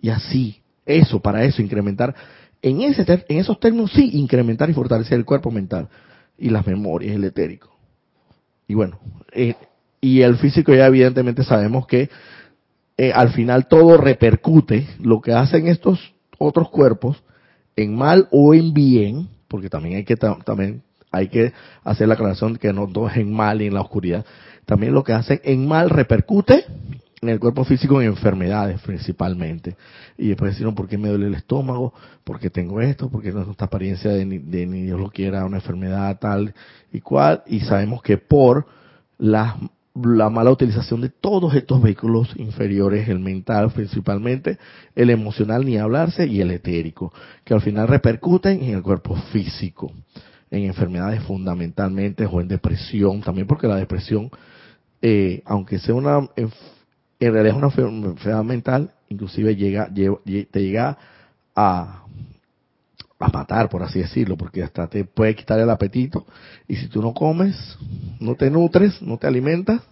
Y 0.00 0.10
así, 0.10 0.62
eso, 0.86 1.20
para 1.20 1.44
eso, 1.44 1.62
incrementar, 1.62 2.14
en, 2.62 2.80
ese, 2.82 3.04
en 3.28 3.38
esos 3.38 3.58
términos 3.60 3.92
sí, 3.92 4.10
incrementar 4.14 4.70
y 4.70 4.74
fortalecer 4.74 5.18
el 5.18 5.24
cuerpo 5.24 5.50
mental 5.50 5.88
y 6.36 6.50
las 6.50 6.66
memorias, 6.66 7.14
el 7.14 7.24
etérico. 7.24 7.70
Y 8.66 8.74
bueno, 8.74 8.98
eh, 9.32 9.54
y 10.00 10.20
el 10.20 10.36
físico 10.36 10.74
ya 10.74 10.86
evidentemente 10.86 11.42
sabemos 11.42 11.86
que 11.86 12.08
eh, 12.96 13.12
al 13.12 13.30
final 13.30 13.68
todo 13.68 13.96
repercute 13.96 14.86
lo 15.00 15.20
que 15.20 15.32
hacen 15.32 15.68
estos 15.68 16.14
otros 16.38 16.68
cuerpos 16.70 17.22
en 17.76 17.94
mal 17.94 18.28
o 18.30 18.54
en 18.54 18.72
bien, 18.72 19.28
porque 19.48 19.68
también 19.68 19.96
hay 19.96 20.04
que 20.04 20.16
también 20.16 20.82
hay 21.10 21.28
que 21.28 21.52
hacer 21.84 22.08
la 22.08 22.14
aclaración 22.14 22.56
que 22.56 22.72
no 22.72 22.86
todo 22.86 23.08
es 23.08 23.16
en 23.16 23.32
mal 23.32 23.62
y 23.62 23.66
en 23.66 23.74
la 23.74 23.80
oscuridad. 23.80 24.24
También 24.66 24.92
lo 24.92 25.04
que 25.04 25.12
hacen 25.12 25.40
en 25.44 25.66
mal 25.66 25.90
repercute 25.90 26.64
en 27.20 27.28
el 27.28 27.40
cuerpo 27.40 27.64
físico 27.64 28.00
en 28.00 28.08
enfermedades 28.08 28.80
principalmente. 28.80 29.76
Y 30.16 30.28
después 30.28 30.52
decir, 30.52 30.72
¿por 30.74 30.88
qué 30.88 30.98
me 30.98 31.08
duele 31.08 31.26
el 31.26 31.34
estómago? 31.34 31.92
¿Por 32.24 32.38
qué 32.38 32.50
tengo 32.50 32.80
esto? 32.80 33.08
¿Por 33.08 33.22
qué 33.22 33.32
no 33.32 33.50
esta 33.50 33.64
apariencia 33.64 34.10
de 34.10 34.24
ni, 34.24 34.38
de 34.38 34.66
ni 34.66 34.82
Dios 34.82 35.00
lo 35.00 35.10
quiera, 35.10 35.44
una 35.44 35.58
enfermedad 35.58 36.18
tal 36.18 36.54
y 36.92 37.00
cual? 37.00 37.42
Y 37.46 37.60
sabemos 37.60 38.02
que 38.02 38.18
por 38.18 38.66
la, 39.18 39.56
la 39.94 40.30
mala 40.30 40.50
utilización 40.50 41.00
de 41.00 41.08
todos 41.08 41.54
estos 41.54 41.82
vehículos 41.82 42.32
inferiores, 42.36 43.08
el 43.08 43.18
mental 43.18 43.70
principalmente, 43.72 44.58
el 44.94 45.10
emocional 45.10 45.64
ni 45.64 45.76
hablarse 45.76 46.26
y 46.26 46.40
el 46.40 46.50
etérico, 46.50 47.12
que 47.44 47.54
al 47.54 47.60
final 47.60 47.88
repercuten 47.88 48.62
en 48.62 48.76
el 48.76 48.82
cuerpo 48.82 49.16
físico, 49.32 49.92
en 50.50 50.64
enfermedades 50.64 51.22
fundamentalmente 51.24 52.26
o 52.26 52.40
en 52.40 52.48
depresión, 52.48 53.20
también 53.22 53.46
porque 53.46 53.66
la 53.66 53.76
depresión, 53.76 54.30
eh, 55.02 55.42
aunque 55.44 55.78
sea 55.78 55.94
una 55.94 56.28
en 57.26 57.32
realidad 57.32 57.56
es 57.56 57.78
una 57.78 58.08
enfermedad 58.08 58.44
mental, 58.44 58.90
inclusive 59.08 59.54
te 59.54 60.62
llega 60.62 60.98
a, 61.54 62.04
a 63.18 63.28
matar, 63.28 63.68
por 63.68 63.82
así 63.82 63.98
decirlo, 63.98 64.36
porque 64.36 64.62
hasta 64.62 64.86
te 64.86 65.04
puede 65.04 65.34
quitar 65.34 65.58
el 65.58 65.70
apetito. 65.70 66.26
Y 66.68 66.76
si 66.76 66.88
tú 66.88 67.02
no 67.02 67.12
comes, 67.12 67.76
no 68.20 68.34
te 68.34 68.50
nutres, 68.50 69.02
no 69.02 69.18
te 69.18 69.26
alimentas, 69.26 69.82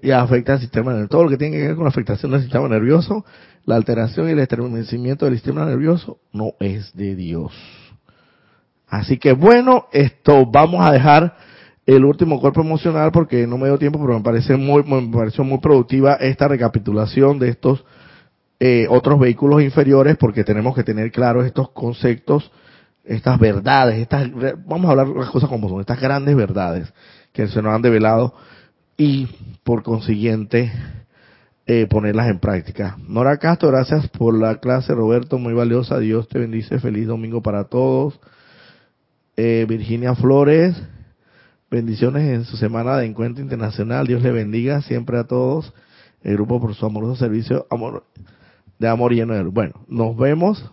y 0.00 0.10
afecta 0.10 0.54
al 0.54 0.60
sistema 0.60 0.92
nervioso. 0.92 1.10
Todo 1.10 1.24
lo 1.24 1.30
que 1.30 1.36
tiene 1.36 1.56
que 1.56 1.66
ver 1.68 1.74
con 1.74 1.84
la 1.84 1.90
afectación 1.90 2.32
del 2.32 2.42
sistema 2.42 2.68
nervioso, 2.68 3.24
la 3.64 3.76
alteración 3.76 4.28
y 4.28 4.32
el 4.32 4.38
estremecimiento 4.38 5.24
del 5.24 5.34
sistema 5.34 5.64
nervioso, 5.64 6.18
no 6.32 6.52
es 6.60 6.94
de 6.94 7.16
Dios. 7.16 7.52
Así 8.86 9.18
que 9.18 9.32
bueno, 9.32 9.86
esto 9.92 10.46
vamos 10.46 10.86
a 10.86 10.92
dejar 10.92 11.36
el 11.96 12.04
último 12.04 12.38
cuerpo 12.38 12.60
emocional 12.60 13.10
porque 13.12 13.46
no 13.46 13.56
me 13.56 13.66
dio 13.66 13.78
tiempo, 13.78 13.98
pero 13.98 14.18
me 14.18 14.22
parece 14.22 14.56
muy, 14.56 14.82
me 14.82 15.10
pareció 15.10 15.42
muy 15.42 15.58
productiva 15.58 16.16
esta 16.16 16.46
recapitulación 16.46 17.38
de 17.38 17.48
estos 17.48 17.82
eh, 18.60 18.86
otros 18.90 19.18
vehículos 19.18 19.62
inferiores 19.62 20.18
porque 20.18 20.44
tenemos 20.44 20.74
que 20.74 20.84
tener 20.84 21.10
claros 21.10 21.46
estos 21.46 21.70
conceptos, 21.70 22.52
estas 23.04 23.38
verdades, 23.38 24.00
estas, 24.00 24.30
vamos 24.66 24.86
a 24.86 24.90
hablar 24.90 25.08
las 25.08 25.30
cosas 25.30 25.48
como 25.48 25.66
son, 25.70 25.80
estas 25.80 25.98
grandes 25.98 26.36
verdades 26.36 26.92
que 27.32 27.48
se 27.48 27.62
nos 27.62 27.74
han 27.74 27.80
develado 27.80 28.34
y 28.98 29.26
por 29.64 29.82
consiguiente 29.82 30.70
eh, 31.66 31.86
ponerlas 31.88 32.28
en 32.28 32.38
práctica. 32.38 32.98
Nora 33.08 33.38
Castro, 33.38 33.70
gracias 33.70 34.08
por 34.08 34.38
la 34.38 34.56
clase, 34.56 34.94
Roberto, 34.94 35.38
muy 35.38 35.54
valiosa, 35.54 35.98
Dios 35.98 36.28
te 36.28 36.38
bendice, 36.38 36.80
feliz 36.80 37.06
domingo 37.06 37.40
para 37.40 37.64
todos. 37.64 38.20
Eh, 39.38 39.64
Virginia 39.66 40.14
Flores, 40.14 40.76
Bendiciones 41.70 42.22
en 42.22 42.44
su 42.46 42.56
semana 42.56 42.96
de 42.96 43.04
encuentro 43.04 43.42
internacional. 43.42 44.06
Dios 44.06 44.22
le 44.22 44.32
bendiga 44.32 44.80
siempre 44.80 45.18
a 45.18 45.24
todos. 45.24 45.74
El 46.22 46.34
grupo 46.34 46.60
por 46.60 46.74
su 46.74 46.86
amoroso 46.86 47.16
servicio 47.16 47.66
amor, 47.70 48.04
de 48.78 48.88
amor 48.88 49.12
lleno 49.12 49.34
de 49.34 49.42
Bueno, 49.42 49.74
nos 49.86 50.16
vemos. 50.16 50.70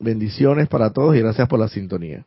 Bendiciones 0.00 0.68
para 0.68 0.90
todos 0.90 1.14
y 1.14 1.20
gracias 1.20 1.48
por 1.48 1.60
la 1.60 1.68
sintonía. 1.68 2.26